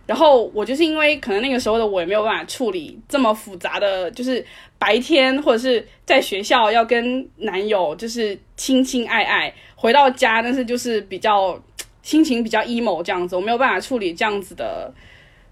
[0.06, 4.44] 然后我就是因为可能那个时候的我也没有办法处理这么复杂的，就是
[4.78, 11.60] 白天或者是在学校要跟男友就是亲亲爱爱，回到家但是就是比较
[12.02, 14.92] 心情比较 emo 这样子，我没有办法处理这样子的，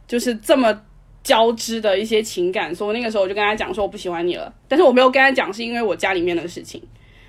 [0.06, 0.82] 就是这么
[1.22, 6.82] 交织的一些情感，所以那个时候我就跟他讲说我不喜欢你了，但是我没有跟他讲是因为我家里面的事情，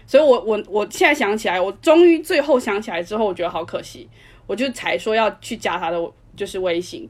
[0.07, 4.09] 所以我我我现在想起来，我终于最后想起来之后，我觉得好可惜。
[4.51, 5.97] 我就才说要去加他的
[6.35, 7.07] 就是微信，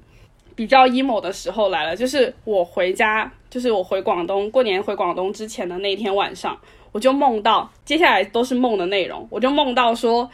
[0.56, 6.56] 比较 emo 的时候来了，就是我回家，就是我回广东过年回广东之前的那天晚上，
[6.92, 10.30] 我就梦到，接下来都是梦的内容，我就梦到说，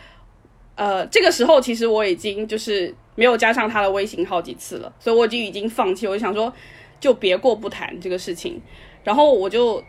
[0.75, 6.51] 呃，这个时候其实我已经就是没有加上他的微信好几次了，所以我就已经放弃，我就想说
[6.99, 8.61] 就别过不谈这个事情，
[9.05, 9.81] 然后我就，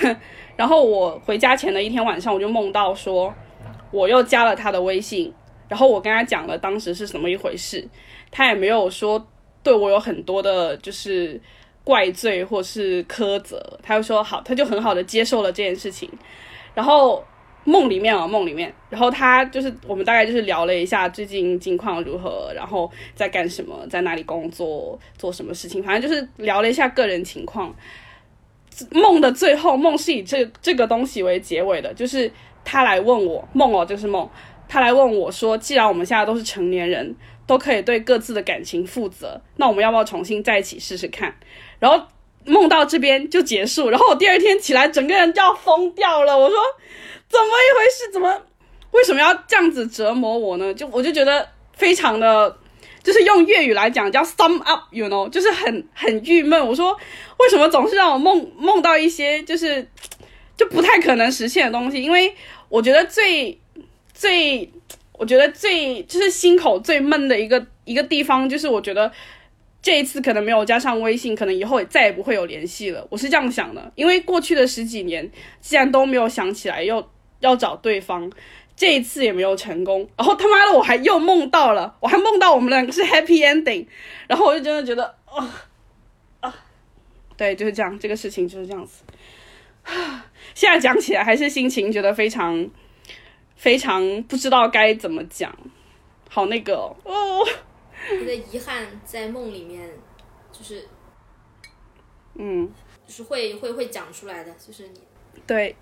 [0.54, 3.32] 然后我回家前的一天晚上，我就梦到说
[3.90, 5.32] 我又加了他的微信。
[5.68, 7.86] 然后我跟他讲了当时是什么一回事，
[8.30, 9.24] 他也没有说
[9.62, 11.40] 对我有很多的，就是
[11.84, 16.10] 怪罪或是苛责，他就说好，他就很好的接受了这件事情。
[16.74, 17.22] 然后
[17.64, 27.74] 梦里面啊，梦里面，然后他就是我们大概就是聊了一下最近近况如何，然后在干什么，在哪里工作，做什么事情，反正就是聊了一下个人情况。
[28.92, 32.30] 梦的最后，梦是以这这个东西为结尾的，就是
[32.64, 34.28] 他来问我梦哦，就是梦。
[34.68, 37.16] 他来问我说：“既然我们现在都是成年人，
[37.46, 41.34] 都可以对各自的感情负责，那我们要不要重新在一起试试看？”
[41.80, 42.06] 然后
[42.44, 43.88] 梦到这边就结束。
[43.88, 46.38] 然后我第二天起来，整个人就要疯掉了。
[46.38, 46.56] 我说
[47.28, 48.12] ：“怎么一回事？
[48.12, 48.42] 怎么
[48.90, 52.54] 为什么要这样子折磨我呢？”就我就觉得非常的，
[53.02, 56.66] 就是用粤语来讲叫 “sum up”，you know，就是很很郁闷。
[56.66, 56.94] 我说
[57.40, 59.88] ：“为什么总是让我梦梦到一些就是
[60.58, 62.34] 就不太可能实现的东西？”因为
[62.68, 63.58] 我觉得最。
[64.18, 64.68] 最，
[65.12, 69.12] 我觉得最就是心口最闷的一个一个地方，就是我觉得
[69.80, 73.06] 这一次可能没有加上微信，可能以后也再也不会有联系了。
[73.10, 75.30] 我是这样想的，因为过去的十几年，
[75.60, 77.08] 既然都没有想起来要
[77.38, 78.28] 要找对方，
[78.74, 83.86] 这一次也没有成功，然后他妈的我还又梦到了，我还梦到我们两个是 happy ending，
[84.26, 85.62] 然后我就真的觉得啊
[86.40, 86.52] 啊，
[87.36, 89.04] 对，就是这样，这个事情就是这样子。
[89.84, 92.68] 啊 现在讲起来还是心情觉得非常。
[93.58, 95.54] 非常不知道该怎么讲，
[96.30, 96.74] 好那个。
[97.04, 97.46] 哦。
[98.10, 99.86] 你的遗憾在梦里面，
[100.50, 100.88] 就是，
[102.36, 102.72] 嗯，
[103.06, 105.00] 就是会会会讲出来的，就是你。
[105.46, 105.76] 对，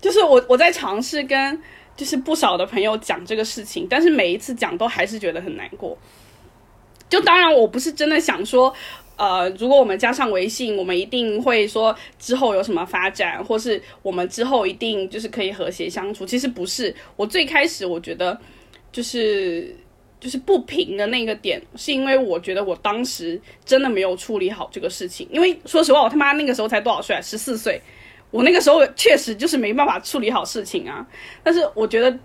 [0.00, 1.60] 就是我我在尝试跟
[1.96, 5.96] 就是不少的朋友讲这个事情，但是每一次讲都还是觉得很难过。
[7.08, 8.72] 就当然我不是真的想说，
[9.16, 16.26] 呃，如果我们加上微信，我们一定会说之后有什么发展，或是我们之后一定就是可以和谐相处。
[16.26, 18.36] 其实不是，我最开始我觉得
[18.90, 19.74] 就是
[20.18, 25.28] 就是不平的那个点，是因为我觉得我当时真的没有处理好这个事情。
[25.30, 27.16] 因为说实话，我他妈那个时候才多少岁？
[27.22, 27.80] 十四岁。
[28.30, 31.06] 我那个时候确实就是没办法处理好事情啊，
[31.42, 32.18] 但是我觉得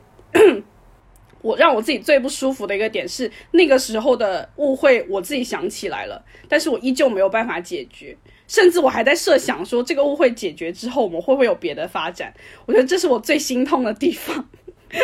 [1.48, 8.18] 我让我自己最不舒服的一个点是那个时候的误会，我自己想起来了，但是我依旧没有办法解决，
[8.48, 12.34] 甚至我还在设想说这个误会解决之后我们会不会有别的发展，
[12.65, 14.49] 我觉得这是我最心痛的地方。
[14.91, 14.98] 你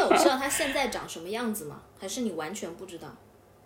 [0.00, 1.82] 有知道他现在长什么样子吗？
[2.00, 3.08] 还是你完全不知道？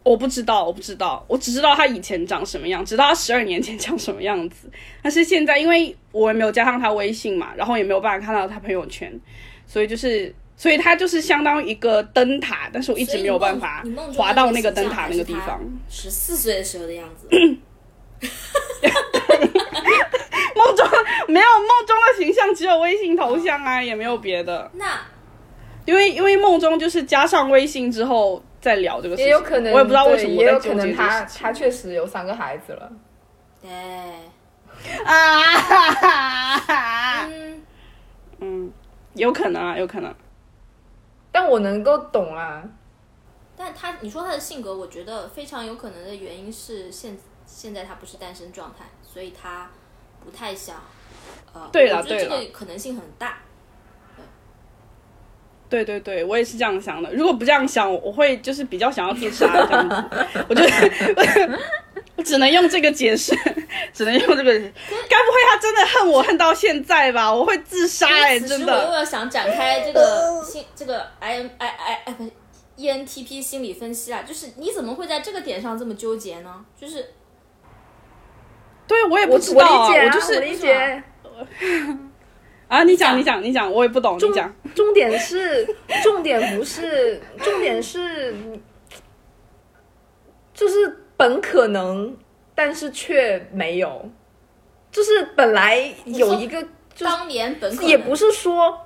[0.03, 4.71] 我不知道，我不知道，我只知道他以前长什么样，直到他十二年前 长什么样子。
[5.03, 9.13] 但是现在，因为我也没有加上他微信嘛，然后也没有办法看到他朋友圈，
[9.67, 13.85] 所以就是，所以他就是相当于一个灯塔，但是我一直没有办法
[14.17, 15.61] 滑到那个灯塔那个地方。
[15.89, 17.29] 十四岁的时候的样子。
[20.57, 20.89] 梦中
[21.29, 24.71] 没有梦中的形象，只有微信头像啊，也没有别的。
[24.75, 24.99] 那
[25.85, 28.43] 因为因为梦中就是加上微信之后。
[28.59, 30.33] 再聊这个事情，也有可能，我也不知道为什么。
[30.33, 32.91] 也有可能他他确实有三个孩子了。
[33.63, 33.71] 对。
[35.05, 37.29] 啊。
[37.29, 37.63] 嗯
[38.41, 38.73] 嗯，
[39.15, 40.13] 有可能啊，有可能。
[41.37, 42.65] 但我能够懂啊。
[43.59, 49.71] 但他，你说他的性格，我觉得非常有可能的原因是现现在他不是单身状态，所以他
[50.25, 50.77] 不太想。
[51.53, 52.25] 呃，对了，对了。
[52.25, 53.41] 这个可能性很大。
[55.69, 57.13] 对对对，我也是这样想的。
[57.13, 59.95] 如果不这样想，我会就是比较想要自杀这样子。
[60.49, 61.21] 我觉得我
[62.25, 63.35] 只能用这个解释，
[63.93, 64.53] 只能用这个。
[64.53, 67.33] 该不会他真的恨我恨到现在吧？
[67.33, 68.73] 我会自杀哎，真的。
[68.73, 72.31] 我又要想展开这个心这个 I M I I 哎不
[72.77, 76.65] E N T P 心理分析啊，就是你怎么会在这个点上这么纠结呢？
[76.79, 77.13] 就是，
[78.87, 81.03] 对我也不知道，我就是理解。
[82.69, 84.17] 啊，你讲，你讲，你讲，我也不懂。
[84.21, 85.65] 你讲，重点是，
[86.03, 88.35] 重点不是，重点是，
[90.53, 92.17] 就是本可能，
[92.55, 94.11] 但是却没有，
[94.91, 96.63] 就是本来有一个，
[96.95, 98.79] 就当年本也不是说，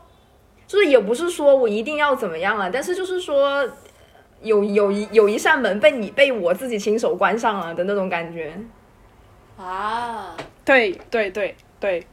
[0.67, 3.69] 就是也不是说我一定要怎么样了，但是就是说，
[4.43, 8.53] 有有一有一扇门被你被我自己亲手关上了的那种感觉。
[9.57, 12.07] 啊，对对对对。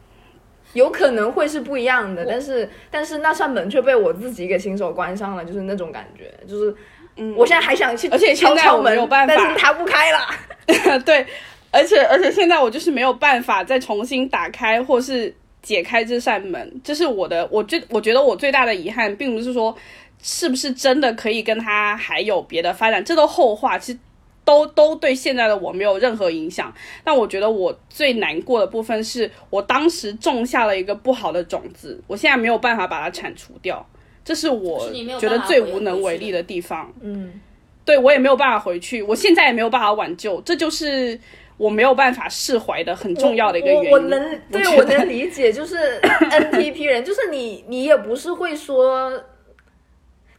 [0.74, 6.76] 有可能会是不一样的，但是但是那扇门却被我自己给亲手关上了，就是那种感觉，就是，
[7.18, 10.20] 嗯，我现在还想去，而且敲敲门，没有办法，但是它不开了。
[11.06, 11.26] 对，
[11.72, 19.76] 而且而且现在我就是没有办法再重新打开或是解开这扇门，这是我的，我觉我觉得我最大的遗憾，并不是说
[20.22, 24.00] 是不是真的可以跟他还有别的发展，这都后话，其实。
[24.48, 26.74] 都都对现在的我没有任何影响，
[27.04, 33.86] 但我觉得我最难过的部分是我当时种下了一个不好的种子，我现在没有办法把它铲除掉，
[34.28, 36.94] 这是我觉得最无能为力的地方。
[37.02, 37.40] 嗯，
[37.86, 41.18] 对我也没有办法回去，我现在也没有办法挽救，这就是
[41.56, 43.90] 我没有办法释怀的很重要的一个原因。
[43.90, 49.24] 我能，对我能理解，就是 NTP 人，就是你，你也不是会说。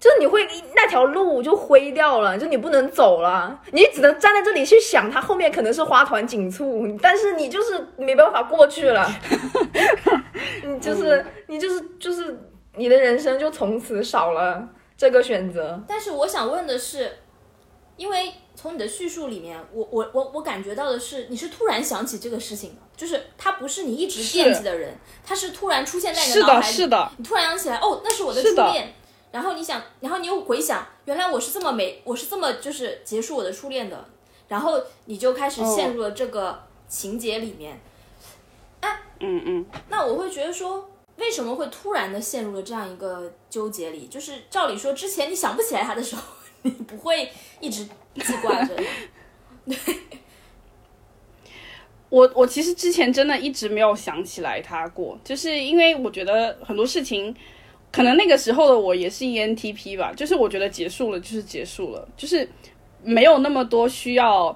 [0.01, 0.47] 就是你会
[0.77, 9.10] 那条路就灰掉了，就你不能走了，你只能站在这里去想它后面可能是花团锦簇，但是你就是没办法过去了，
[10.65, 12.39] 你就是你就是就是
[12.78, 15.82] 你的人生就从此少了这个选择。
[15.86, 17.18] 但是我想问的是，
[17.96, 28.94] 因为从你的叙述里面，我我我我感觉到的是，你是突然想起这个事情的，就是他不是你一直惦记的人，他是突然出现在你的脑海里，是的，你突然想起来，哦，那是我的初恋。
[29.30, 34.02] 然后你想，然后你又回想，原来我是这么没，我是这么就是结束我的初恋的，
[34.48, 37.78] 然后你就开始陷入了这个情节里面。
[38.80, 40.88] 哎，嗯嗯，那我会觉得说，
[41.19, 44.07] 为什么会突然的陷入了这样一个纠结里？
[44.07, 46.23] 就是照理说，之前你想不起来他的时候，
[46.62, 47.31] 你不会
[47.61, 47.85] 一直
[48.15, 48.74] 记挂着。
[49.66, 49.77] 对，
[52.09, 57.35] 我我其实之前真的一直没有想起来他过，就是因为我觉得很多事情。
[57.90, 62.47] 可能那个时候的我也是 ENTP 吧，就是我觉得结束了就是结束了，就是
[63.03, 64.55] 没有那么多需要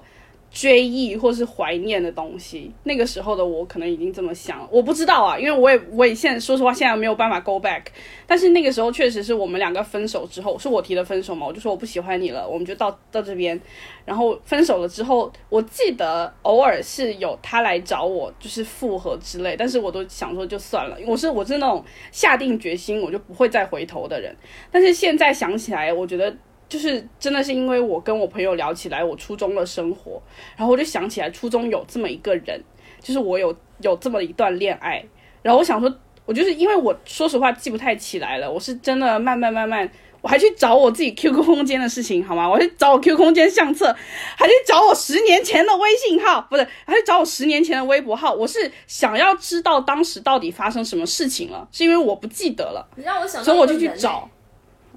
[0.53, 2.71] 追忆或是怀念的东西。
[2.83, 7.81] 那个时候的我可能已经这么想了，我不知道啊，因为我也我也现在说实话现在没有办法 go back，
[8.27, 13.59] 但是那个时候确实是我们两个分手之后，是我提的分手嘛，我就说我不喜欢你了，我们就到到这边。
[14.05, 24.35] 然后分手了之后，我记得偶尔是有他来找我，就是复合之类，但是我都想说就算了，我是我是那种下定决心我就不会再回头的人。
[24.69, 26.35] 但是现在想起来，我觉得
[26.73, 30.19] 就是真的是因为我跟我朋友聊起来我初中的生活，
[30.57, 32.59] 然后我就想起来初中有这么一个人，
[32.99, 35.05] 就是我有有这么一段恋爱，
[35.43, 35.93] 然后我想说。
[36.25, 39.91] 我就是因为我说实话记不太起来了，我是真的慢慢慢慢，
[40.21, 42.49] 我还去找我自己 QQ 空间的事情，好吗？
[42.49, 43.93] 我去找我 QQ 空间相册，
[44.37, 48.31] 还去找我十年前的微信号，不是，还去找我十年前的微博号。
[48.31, 52.87] 我是想要知道当时到底发生什么事情了，是因为我不记得了。
[52.95, 54.29] 你让我想到，所以我就去找。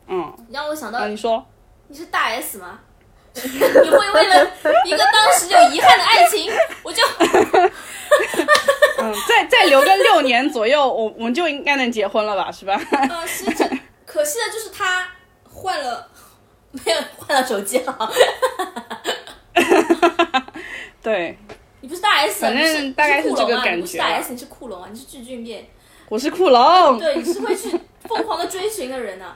[0.07, 1.44] 嗯，你让我想到，你说
[1.89, 2.81] 你是大 S 吗？
[3.35, 4.51] 你会为了
[4.87, 6.51] 一个当时有遗憾的爱情，
[6.83, 7.03] 我就。
[8.99, 12.75] 嗯，再再留个六年左右，我我们就应该能结婚了吧，是吧？
[12.75, 13.69] 啊，是这，
[14.07, 15.07] 可惜的就是他
[15.45, 16.09] 换了，
[16.73, 18.11] 没有换了手机号。
[21.03, 21.39] 对，
[21.83, 23.83] 你不是大 S，反正大概是这个感觉。
[23.83, 25.69] 你是大 S，你是库龙啊，你是巨俊变。
[26.09, 26.99] 我是库龙。
[26.99, 29.35] 对，你是会去疯狂的追寻的人呐！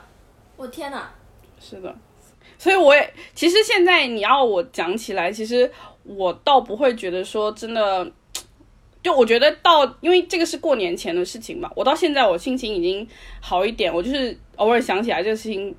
[0.56, 1.10] 我天呐。
[1.60, 1.94] 是的，
[2.60, 5.68] 所以我也其实现在你要我讲起来，其实
[6.04, 8.12] 我倒不会觉得说真的。
[9.02, 13.08] 就我觉得到，因为这个是过年前的事情嘛，我到现在我心情已经
[13.40, 15.74] 好一点，我就是偶尔想起来这个事情，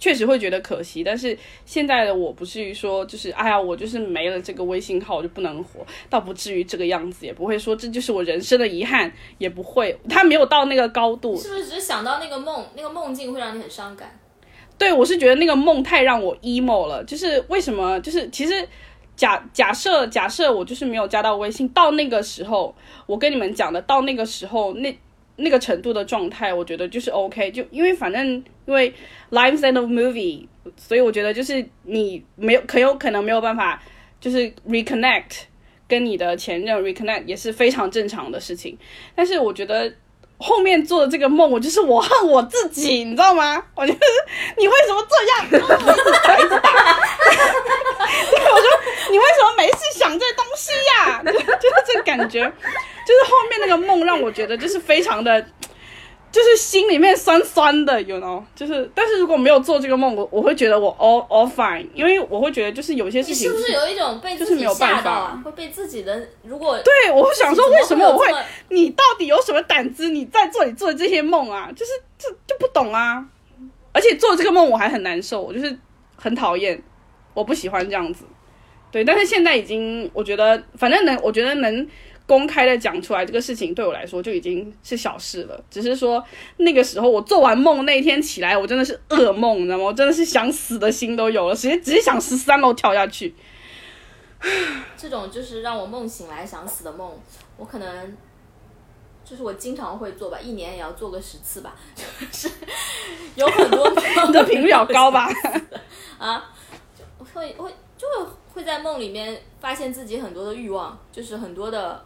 [0.00, 1.04] 确实会觉得可惜。
[1.04, 1.36] 但是
[1.66, 11.36] 现在的我不至于说，就是哎呀，我就是没了这个微信号我就不能活，倒不至于这个样子，也不会说这就是我人生的遗憾，也不会，他没有到那个高度。
[11.36, 14.18] 是不是只是想到那个梦，那个梦境会让你很伤感？
[14.78, 18.00] 对，我是觉得那个梦太让我 emo 了，就是为什么？
[18.00, 18.66] 就是其实。
[19.16, 22.74] 假假设假设我就是没有加到微信，到那个时候，
[23.06, 24.98] 我跟你们讲的，到那个时候那
[25.36, 28.26] 那个程度的状态，我觉得就是 OK，就因为反正
[28.66, 28.92] 因为
[29.30, 30.44] lives end of movie，
[30.76, 33.80] 所以我觉得就是你没有很有可能没有办法
[34.20, 35.42] 就是 reconnect
[35.86, 38.76] 跟你的前任 reconnect 也是非常正常的事情，
[39.14, 39.94] 但是我觉得。
[40.46, 43.62] 后面做的这个梦，我就是我恨我自己， 你知道吗？
[43.74, 43.98] 我就是
[44.58, 45.46] 你为什么这样？
[45.46, 46.70] 一直打，一直打。
[48.52, 48.68] 我说
[49.10, 51.22] 你为什么没事想这东西呀？
[51.24, 51.32] 就
[51.68, 55.44] 是这感觉，就是后面那个梦让我觉得就是非常的。
[56.34, 65.40] 就是心里面酸酸的，you know，就是，但是如果没有做这个梦，我我会觉得我 all all fine，因为我会觉得就是有些事情，你是不是有一种被自己吓到啊？
[65.44, 68.26] 会被自己的如果对，我会想说为什么我会，
[68.70, 70.08] 你到底有什么胆子？
[70.08, 71.70] 你在做你做的这些梦啊？
[71.70, 73.24] 就是这就不懂啊！
[73.92, 75.78] 而且做这个梦我还很难受，我就是
[76.16, 76.82] 很讨厌，
[77.32, 78.24] 我不喜欢这样子。
[78.90, 81.88] 对，但是现在已经，我觉得反正能，我觉得能。
[82.26, 86.24] 公开的讲出来这个事情对我来说就已经是小事了，只是说
[86.56, 89.84] 那个时候我做完梦那天起来，我真的是噩梦，你知道吗？
[89.84, 93.34] 我真的是想死的心都有了，直接直接想十三楼跳下去。
[94.96, 97.12] 这种就是让我梦醒来想死的梦，
[97.58, 98.16] 我可能
[99.22, 102.50] 就是我经常会做吧，一年也要做个十次吧，就是
[103.34, 103.90] 有很多
[104.26, 105.28] 你的频率好高吧？
[106.16, 106.50] 啊，
[107.34, 112.02] 会会就会会在梦里面发现自己很多的欲望，就是很多的。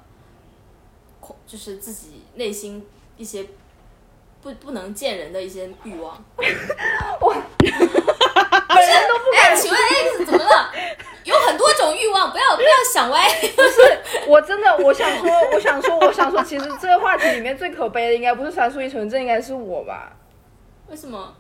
[1.47, 2.87] 就是自己内心
[3.17, 3.45] 一些
[4.43, 6.23] 不不能见人的一些欲望。
[7.21, 9.57] 我， 本人都不敢。
[9.57, 10.73] 请问 X 怎么了？
[11.25, 13.29] 有很多种欲望，不要不要想歪。
[13.55, 20.17] 不是，我真的我想说，我想说，我想说，其实这个话题里面最可悲的应该不是三叔一纯，这应该是我吧？
[20.89, 21.35] 为什么？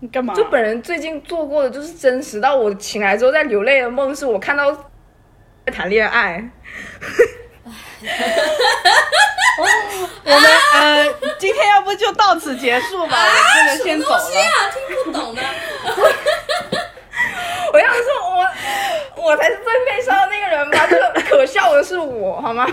[0.00, 0.34] 你干嘛？
[0.34, 4.70] 就本人最近做过的就是真实到我醒来之后在流泪的梦，是我看到
[5.64, 6.50] 在谈恋爱。
[10.24, 11.06] 我们呃，
[11.38, 13.16] 今天要不就到此结束吧？
[13.54, 14.20] 这个先走了。
[14.20, 14.32] 听
[15.04, 15.42] 不懂的。
[17.72, 18.46] 我要说，我
[19.22, 20.86] 我才是最悲伤的那个人吧？
[20.90, 22.66] 这个可笑的是我，好吗？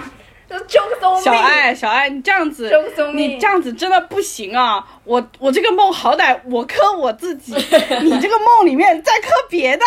[0.49, 0.81] 就就
[1.23, 2.71] 小爱，小爱，你这样子，
[3.13, 4.83] 你这样子真的不行啊！
[5.03, 7.53] 我我这个梦好歹我磕我自己，
[8.01, 9.85] 你这个梦里面再磕别的。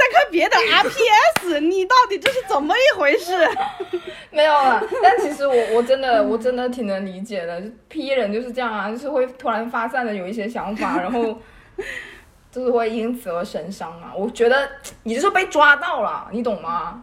[0.00, 0.56] 再看别的
[1.44, 3.32] RPS，你到底这是怎么一回事？
[4.30, 11.36] 没有了，但其实我我真的我真的挺能理解的，P 人就是这样啊，就是会突然发散的有一些想法， 然后
[12.50, 14.12] 就是会因此而神伤啊。
[14.16, 14.68] 我觉得
[15.02, 17.02] 你就是被抓到了，你懂吗？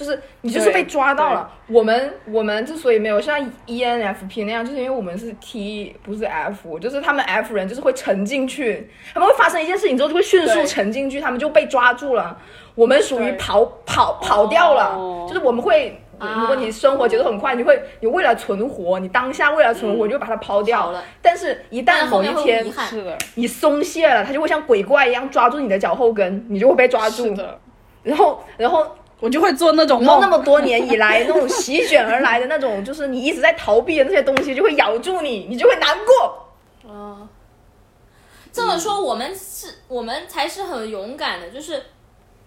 [0.00, 1.50] 就是你就是被抓到了。
[1.68, 12.34] 我们我们之所以没有像 ENFP 那样，就是因为我们是 T 不是 F，就是他们 F 人就是会沉进去，他们会发生一件事情之后就会迅速沉进去，他们就被抓住了。
[12.74, 14.96] 我们属于跑跑跑掉了，
[15.28, 20.90] 就是我们会啊如果你生活节奏很快，你会你为了存活，你当下为了存活，你就把它抛掉。
[20.90, 22.64] 了，但是，一旦某一天
[23.34, 27.24] 你松懈了，它就会像鬼怪一样抓住你的脚后跟，你就会被抓住。
[27.24, 27.60] 是的，
[28.02, 28.86] 然后，然后
[29.20, 30.20] 我就会做那种梦。
[30.20, 36.48] 那么多年以来，那种席卷而来的那种，就是你一直在逃避的那些东西，就会咬住你，你就会难过。
[36.90, 37.28] 哦，
[38.52, 41.82] 这么说，我们是，我们才是很勇敢的，就是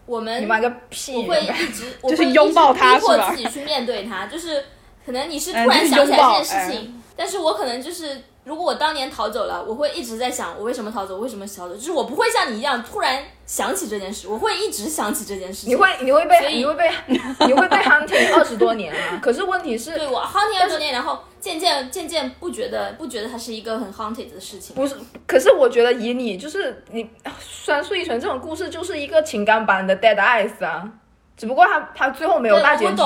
[0.05, 1.15] 我们你妈个屁！
[1.15, 4.65] 我会一直， 我就是会拥抱他逼迫它是吧自己去面对他，就是
[5.05, 15.69] 可能你是突嗯然想起来这件事情，但是我可能就是，如果我当年逃走了，我会一直在想我为什么逃走，我为什么逃走，就是我不会像你一样突然想起这件事，我会一直想起这件事情。
[15.69, 16.89] 你会你会被你会被
[17.47, 19.19] 你会被 hunting 二十多年啊！
[19.21, 24.75] 可是问题是，对我 hunting 二十多年，然后渐渐渐渐不觉得不觉得它是一个很 haunted 的事情。
[24.75, 24.95] 不是，
[25.25, 27.09] 可是我觉得以你就是你
[27.39, 30.89] 酸树一纯这种故事，就是一个情感版的 Dead Eyes 啊，
[31.37, 33.01] 只不过他他最后没有对大结局，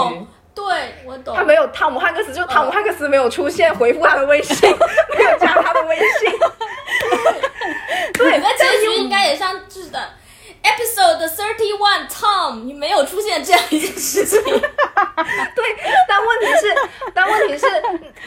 [0.58, 1.44] 对我懂他。
[1.44, 4.58] 没有汤姆汉克斯，就是汤姆汉克斯没有出现回复他的微信，
[5.16, 6.32] 没有加他的微信。
[8.14, 10.00] 对，那结局应该也像是的。
[10.64, 14.40] Episode thirty one Tom，你没有出现这样一件事情。
[14.44, 15.66] 对，
[16.08, 16.76] 但问题是，
[17.14, 17.68] 但问题是，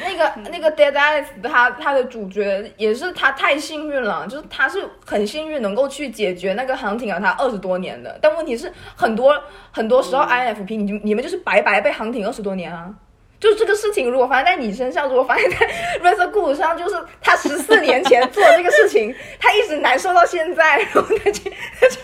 [0.02, 9.38] 那个那个 Dead Eyes 他他的主角也是他太幸运了，就是他是很幸运能够去解决那个 hunting 了他二十多年的，但问题是很多
[9.70, 12.92] 很多时候 INFP 你你们就是白白被 hunting 二十多年啊。
[13.40, 15.56] 就这个事情，如果发生在你身上，如果发生在
[16.02, 21.50] r e s o 上，就是他十四年前做这个事情， 他一直难受到现在，然后他去
[21.80, 21.98] 他去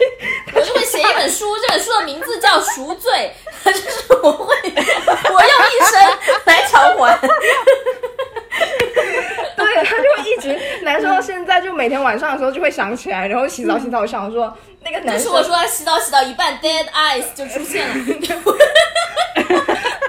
[0.55, 3.35] 我就会写一本书，这本书的名字叫《赎罪》，
[3.73, 3.91] 就是
[4.23, 4.75] 我会，我用一
[5.91, 6.01] 生
[6.47, 7.21] 来偿还。
[9.57, 14.51] 对，他就会一直难受到现在，就每天晚上的时候就会想起来，然后洗澡洗澡想说
[14.83, 17.95] 那个男生，是我说他洗澡洗到一半，dead eyes 就出现了。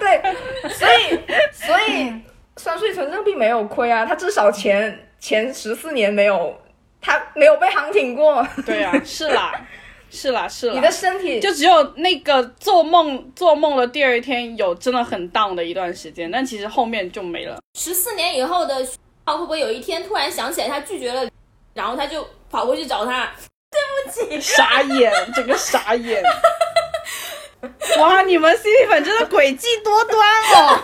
[0.07, 1.19] 对，所以
[1.51, 2.13] 所以
[2.55, 6.55] 酸睡纯正并没有亏啊，他至少前前十四年没有
[7.01, 9.53] 他没有被行挺过，对啊， 是啦，
[10.09, 10.73] 是啦，是啦。
[10.73, 17.57] 你的身体就只有那个做梦做梦的第二天有真的很 down 的一段时间，但其实后面就没了。
[17.77, 18.75] 十四年以后的
[19.25, 21.29] 会不会有一天突然想起来他拒绝了，
[21.73, 23.29] 然后他就跑过去找他？
[23.69, 26.23] 对不起傻眼，整个傻眼。
[27.99, 30.19] 哇，你们 C P 粉真的诡计多端
[30.55, 30.79] 哦！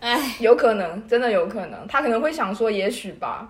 [0.00, 3.48] 哎，有可能，真的有可能，他可能会想说也许吧，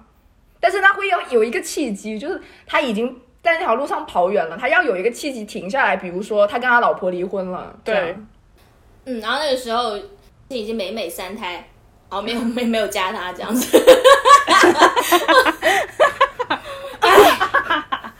[0.60, 8.16] 但是他会要有一个契机，就是他已经在那条路上跑远了，他要有一个契机停下来，比如说他跟他老婆离婚了，对，
[9.04, 9.98] 嗯，然后那个时候
[10.48, 11.52] 已经美美三胎，
[12.08, 13.76] 然后没有 没没有加他这样子。
[14.46, 16.56] 哈哈哈
[17.00, 17.20] 哈
[17.60, 18.12] 哈哈。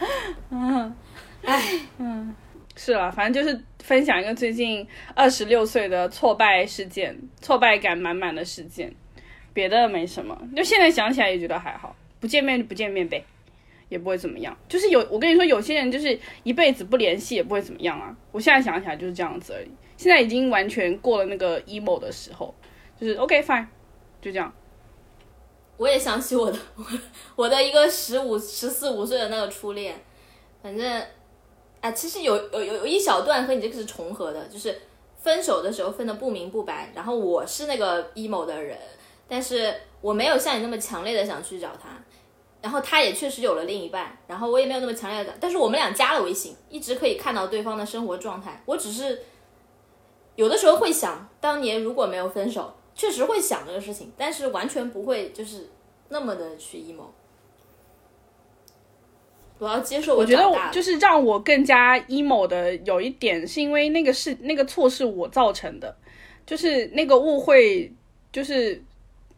[1.99, 2.35] 嗯
[2.79, 8.95] 是了，反正就是分享一个最近二十六岁的挫败事件，挫败感满满的事件，
[9.53, 10.41] 别的没什么。
[10.55, 13.25] 就现在想起来也觉得还好，不见面就不见面呗，
[13.89, 14.57] 也不会怎么样。
[14.69, 18.15] 就是有我跟你说，有些人就是一辈子不联系也不会怎么样啊。
[18.31, 19.71] 我现在想起来就是这样子而已。
[19.97, 22.55] 现在已经完全过了那个 emo 的时候，
[23.01, 23.67] 就是 OK fine，
[24.21, 24.53] 就这样。
[25.77, 26.85] 我也想起我的我
[27.37, 30.03] 我的一个十五十四五岁的那个初恋，
[30.63, 31.03] 反正
[31.81, 34.81] 啊，其实有有有有一小段和你这个是重合的，就是
[35.19, 38.79] 分手的时候分的不明不白，然后我是那个 emo 的人，
[39.29, 41.91] 但是我没有像你那么强烈的想去找他，
[42.63, 49.23] 然后他也确实有了另一半，然后我也没有那么强烈的，但是我们俩加了微信，一直可以看到对方的生活状态，我只是
[50.37, 52.73] 有的时候会想，当年如果没有分手。
[52.97, 55.69] 确实会想这个事情，但是完全不会就是
[56.09, 57.07] 那么的去 emo。
[59.59, 65.97] 我要接受我觉得我就是让我更加 emo 的有一点，是因为那个是那个错是我造成的，
[66.45, 67.91] 就是那个误会，
[68.31, 68.83] 就是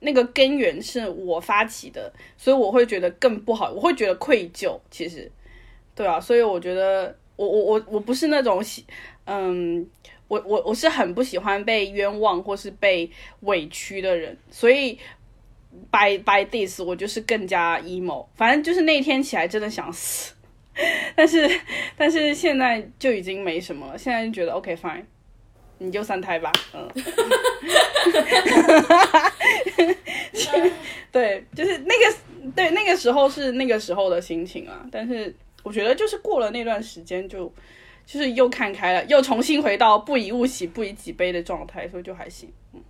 [0.01, 4.77] 那个根源是我发起的，所以我会觉得更不好，我会觉得愧疚。
[4.91, 5.31] 其实，
[5.95, 8.85] 对啊，所以我觉得我我我我不是那种喜，
[9.27, 9.89] 嗯，
[10.29, 13.11] 我我我是很不喜欢被冤枉或是被
[13.41, 14.99] 委屈的人，所以。
[15.93, 20.33] by by this，我就是更加 emo，反正就是那天起来真的想死，
[21.15, 21.49] 但是
[21.97, 25.05] 但是现在就已经没什么了，现在就觉得 OK fine，
[25.77, 26.89] 你就三胎吧，嗯，
[31.13, 32.15] 对，就是那个
[32.57, 35.33] 对那个时候是那个时候的心情啊，但是
[35.63, 37.53] 我觉得就是过了那段时间就
[38.09, 42.83] 就是又看开了，又重新回到不以物喜不以己悲的状态，所以就还行，嗯。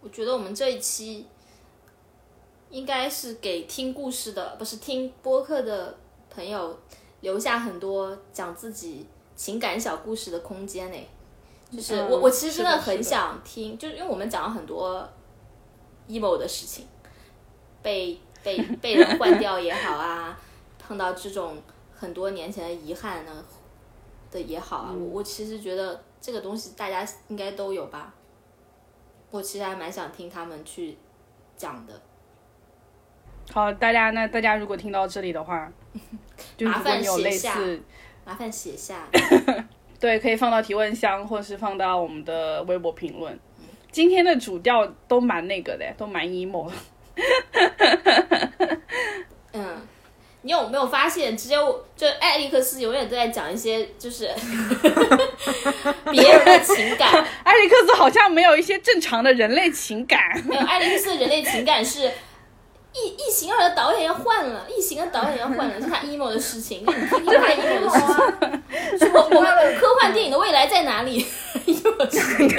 [0.00, 1.26] 我觉得我们这一期
[2.70, 5.98] 应该是给听故事的，不是听播客的
[6.30, 6.80] 朋友
[7.20, 9.06] 留下很多讲自己
[9.36, 10.96] 情感小故事的空间呢。
[11.70, 15.06] 就是我，嗯我其实真的很想听，就是因为我们讲了很多
[16.08, 16.86] emo 的事情，
[17.82, 20.40] 被被被人 换掉也好啊，
[20.78, 21.58] 碰到这种
[22.02, 23.44] 很多年前的遗憾呢
[24.28, 28.12] 的也好啊，我我其实觉得这个东西大家应该都有吧。
[29.30, 30.98] 我其实还蛮想听他们去
[31.56, 32.02] 讲的。
[33.52, 35.70] 好，大家那大家如果听到这里的话，
[36.58, 37.82] 就麻烦如果你有类写下似，
[38.24, 39.06] 麻烦写下，
[40.00, 43.38] 对，可以放到提问箱，或是放到我们的微博评论。
[43.92, 46.74] 今天的主调都蛮那个的，都蛮 emo 的。
[49.52, 49.86] 嗯，
[50.42, 54.28] 你有没有发现，只有就艾利克斯永远都在讲一些就是
[56.10, 57.08] 别人的情感，
[57.44, 60.20] 艾利克斯好像没有一些正常的人类情感。
[60.46, 62.10] 没有艾利克斯的人类情感是。
[62.94, 68.98] 异异形二的导演要换了，异形的导演要换了，是他 emo 的事情，你听 听他 emo 的事情。
[69.08, 69.50] 是我我们
[69.80, 71.26] 科幻电影的未来在哪里
[71.64, 72.50] ？emo 的事情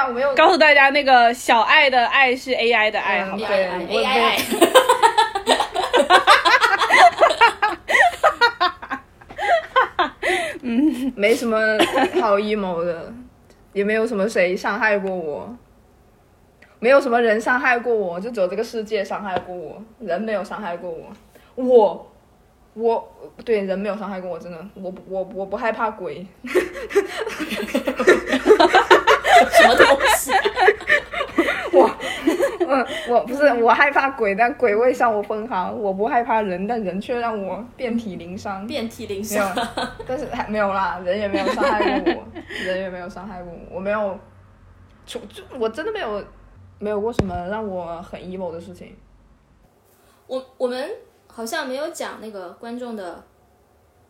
[0.00, 3.46] 啊，我没有告诉大家，那个小爱的爱是 AI 的爱，嗯好吧？
[3.48, 4.40] 对 AI 我 AI
[11.14, 11.58] 没什么
[12.20, 13.12] 好 emo 的，
[13.74, 15.54] 也没有什么谁伤害过我，
[16.78, 21.12] 没有什么人伤害过我，就只有这个世界伤害过我，人没有伤害过我，
[21.56, 22.10] 我
[22.74, 23.12] 我
[23.44, 26.26] 对人没有伤害过我，真的，我不我我不害怕鬼，
[29.60, 30.32] 什么东西？
[31.72, 31.88] 我
[32.66, 38.66] 嗯，我不是我害怕鬼，但鬼未伤我分毫，我不害怕人，但人却让我遍体鳞伤。
[38.66, 39.54] 遍体鳞伤。，
[40.06, 42.24] 但是还没有啦，人也没有伤害过我，
[42.64, 44.18] 人也没有伤害过我，我没有，
[45.06, 46.24] 就就我真的没有
[46.78, 48.96] 没有过什么让我很 emo 的事情。
[50.26, 50.90] 我我们
[51.26, 53.24] 好像没有讲那个观众的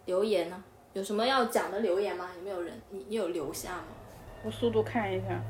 [0.06, 0.62] 留言呢，
[0.92, 2.28] 有什么要讲的留言吗？
[2.36, 3.84] 有没有人你你有留下吗？
[4.44, 5.40] 我速度看一下。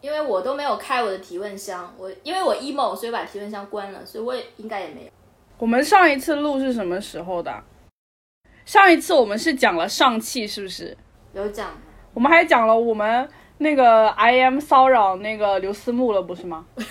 [0.00, 5.10] 因为我都没有开我的提问箱，我因为我 emo，所以把提问箱关了，所以我也应该也没有。
[5.58, 7.62] 我们上一次录是什么时候的？
[8.64, 10.96] 上一次我们是讲了上汽，是不是？
[11.34, 11.78] 有讲？
[12.14, 13.28] 我们还讲了我们
[13.58, 16.64] 那个 I M 骚扰那个刘思慕了，不是吗？
[16.76, 16.82] 你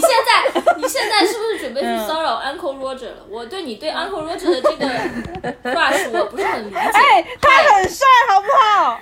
[0.00, 3.24] 现在你现在是不是准备去嗯骚扰 Uncle Roger 了？
[3.28, 4.86] 我对你对 Uncle Roger 的这个
[5.74, 6.76] crush 我不是很理解。
[6.78, 9.00] 哎，他很帅，好不好？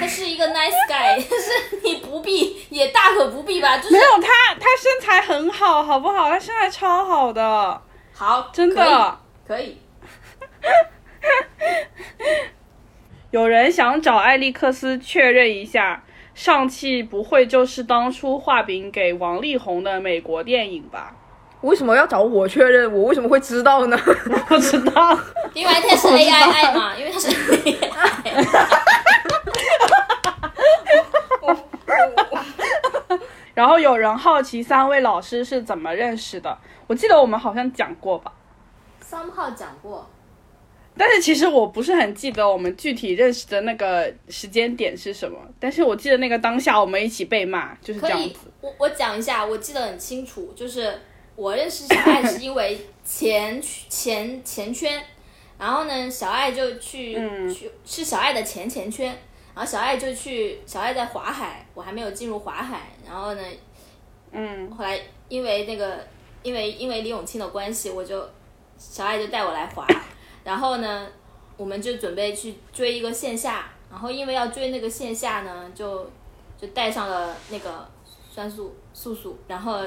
[0.00, 1.50] 他是一个 nice guy， 但是
[1.84, 3.76] 你不必，也大可不必吧。
[3.76, 6.30] 就是没有他，他身材很好，好不好？
[6.30, 7.82] 他身材超好的，
[8.14, 9.18] 好，真的。
[9.46, 9.78] 可以，可以。
[13.32, 16.02] 有人想找艾利克斯确认一下，
[16.34, 21.14] 上汽不会就是当初画饼给王力宏的美国电影吧？
[21.62, 22.92] 为什么要找我确认？
[22.92, 23.96] 我为什么会知道呢？
[24.48, 25.18] 不知道。
[25.54, 28.46] 因为他是 AI 嘛，因为他是 AI。
[33.54, 36.58] 然后有人好奇三位老师是怎么认识的？
[36.86, 38.30] 我记得我们好像讲过吧
[39.02, 40.06] ，somehow 讲过，
[40.94, 45.38] 但是其实我不是很记得我们具体认识的那个时间点是什么。
[45.58, 51.00] 但是我记得那个当下我们一起被骂，就是这样子。，我我讲一下，我记得很清楚，就是
[51.36, 55.04] 我认识小爱是因为前前前圈，
[55.58, 57.54] 然后呢，小爱就去、嗯。
[57.54, 59.06] 去是小爱的前前圈，
[59.54, 63.42] 然后小爱就去小爱在华海，我还没有进入华海，然后呢，
[64.32, 64.98] 嗯，后来
[65.28, 66.06] 因为那个
[66.42, 68.28] 因为因为李永清的关系，我就
[68.78, 69.86] 小爱就带我来滑，
[70.42, 71.06] 然后呢，
[71.56, 76.10] 我们就准备去追一个线下，然后因为要追那个线下呢，就
[76.58, 77.86] 就带上了那个
[78.30, 79.82] 酸素素素，然后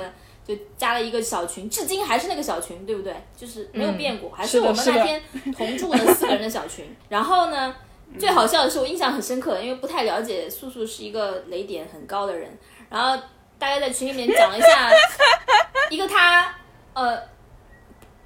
[0.49, 3.15] 就加了一个小群，至今还是那个小群，对不对？
[3.37, 5.21] 就是没有变过，还是我们那天
[5.55, 6.97] 同住的四个人的小群。
[7.07, 7.75] 然后呢，
[8.17, 12.49] 最好笑的是我印象很深刻，因为不太了解素素是一个雷点很高的人，
[12.89, 13.15] 然后
[13.59, 14.89] 大家在群里面讲了一下
[15.91, 16.51] 一个他
[16.93, 17.15] 呃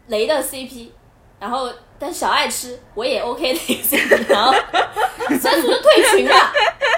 [0.08, 0.92] 雷的 CP，
[1.42, 1.70] 然后
[2.00, 4.54] 但是小爱吃我也 OK 的 CP，然后
[5.42, 6.36] 酸素就退群了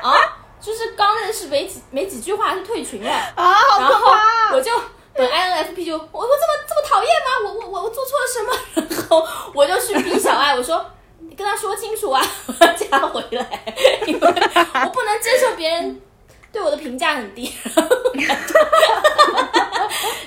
[0.03, 0.13] 啊，
[0.61, 4.11] 就是刚认识没几没几句话就退群了啊，好然后
[4.53, 4.71] 我就。
[5.15, 7.29] 本 INFP 就我我这么这么讨厌吗？
[7.45, 8.51] 我我我我做错了什么？
[8.99, 10.85] 然后我就去逼小爱，我说
[11.19, 13.63] 你跟他说清楚啊，我要加回来，
[14.05, 16.01] 因为我不能接受别人
[16.51, 17.49] 对我的评价很低。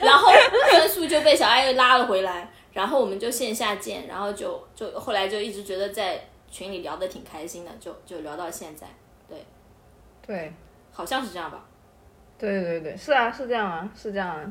[0.01, 0.31] 然后
[0.71, 8.87] 分数就被小爱又拉了回来，然后我们就线下见，然后就就后来就一直觉得在群里聊的挺开心的，就就聊到现在，
[9.29, 9.45] 对
[10.27, 10.53] 对，
[10.93, 11.63] 好像是这样吧？
[12.39, 14.45] 对对对，是啊，是这样啊，是这样啊。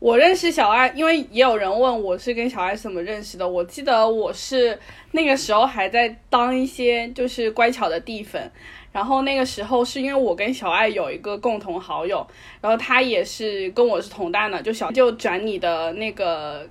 [0.00, 3.48] 我认识小爱，因为也有人问我是跟小爱怎么认识的。
[3.48, 4.78] 我记得我是
[5.10, 8.50] 那个时候还在当一些就是乖巧的地粉，
[8.92, 12.24] 然后那个时候是因为我跟小爱有一个共同好友，
[12.60, 16.64] 然后他也是跟我是同单的，就小就转你的那个，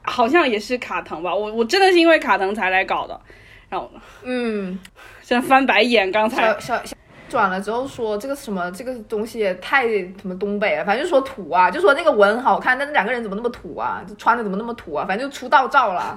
[0.00, 1.34] 好像也是卡腾吧。
[1.34, 3.20] 我我真的是因为卡腾才来搞的，
[3.68, 3.90] 然后
[4.22, 4.80] 嗯，
[5.20, 6.96] 现在翻白眼，刚才小小小
[7.32, 14.02] 转了之后说这个什么这个东西也太什么东北了，反正就说土啊，就说那个文好看，但是两个人怎么那么土啊？
[14.06, 15.06] 就穿的怎么那么土啊？
[15.08, 16.14] 反正就出道照了。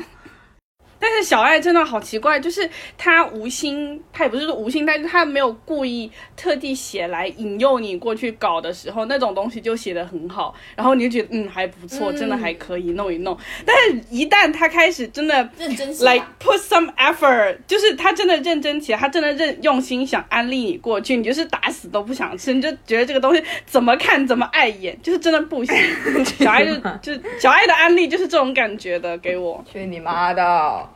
[1.00, 13.38] 但是小爱真的好奇怪，就是他无心，他也不是说无心，但是他没有故意特地写来引诱你过去搞的时候，那种东西就写的很好，然后你就觉得嗯还不错，真的还可以弄一弄。
[13.66, 25.76] 但是，一旦他开始真的认真起来 like put some effort，就是他真的认真起来，他真的认用心想安利你过去，你就是打死都不想吃，你就觉得这个东西怎么看怎么碍眼，就是真的不行。
[26.40, 29.64] 小爱就就小爱的安利就是这种感觉的，给我。
[29.72, 30.90] 去你妈的！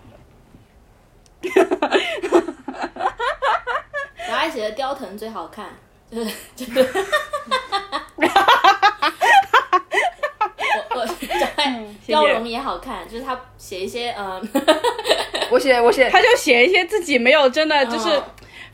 [4.28, 5.70] 小爱写的雕藤最好看，
[6.12, 6.88] 就是就是，
[10.96, 11.14] 我我小
[11.56, 11.72] 爱
[12.06, 14.50] 谢雕龙也好看，就是他写一些嗯，
[15.52, 16.10] 我写我写。
[16.10, 18.24] 他就写一些自己没有真的就是嗯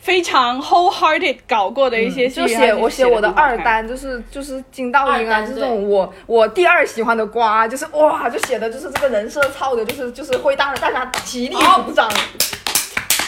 [0.05, 12.07] 非常 wholehearted 搞过的一些戏，就写我写我的二单，就是就是金道英啊，这种我我第二喜欢的瓜，就是哇，就写的就是这个人设操的，就是就是会让大家起立鼓掌，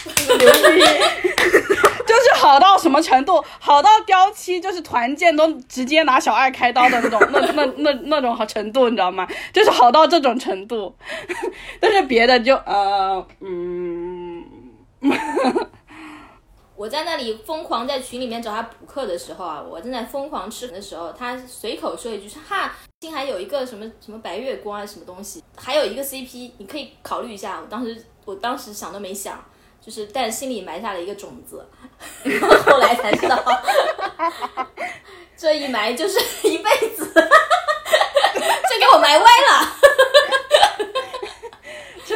[0.06, 0.84] 就是牛逼。
[2.06, 3.44] 就是好到什么程度？
[3.60, 9.28] 好到雕七就是团建都直接拿小爱开刀的那种，那那那那种好程度，你知道吗？
[9.52, 10.96] 就是好到这种程度，
[11.82, 14.44] 但是别的就呃嗯，
[16.78, 27.60] 我在那里疯狂在群里面找他补课的时候啊，我正在疯狂吃的时候，他随口说一句说哈，新还有一个什么什么白月光啊什么东西，还有一个 CP，你可以考虑一下。
[27.60, 29.44] 我当时我当时想都没想，
[29.82, 31.68] 就是但心里埋下了一个种子，
[32.22, 33.44] 然后后来才知道，
[35.36, 39.74] 这一埋就是一辈子， 这给我埋歪了。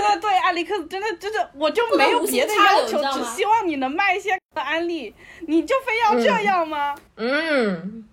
[0.02, 5.14] 真的对艾利克斯真的真的，我就没有别的要求只希望你能卖一些安利，
[5.48, 6.96] 你就非要这样吗？
[7.18, 8.08] 嗯，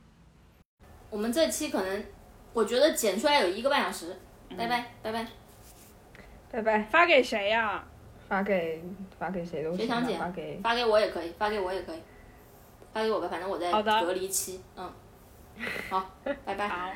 [1.08, 2.04] 我们这期可能
[2.52, 4.16] 我觉得剪出来有一个半小时，
[4.56, 5.26] 拜拜拜拜。
[6.50, 7.84] 拜拜，发给谁呀、
[8.28, 8.82] 发给
[9.18, 12.02] 发给谁都行啊，谁想剪发给发给我也可以，发给我也可以，
[12.92, 14.60] 发给我吧，反正我在好的隔离期。
[14.76, 14.92] 嗯，
[15.90, 16.10] 好，
[16.44, 16.68] 拜拜。
[16.68, 16.90] 好，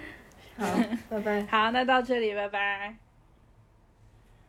[0.58, 0.66] 好，
[1.10, 1.46] 拜拜。
[1.50, 3.01] 好，那到这里，拜拜。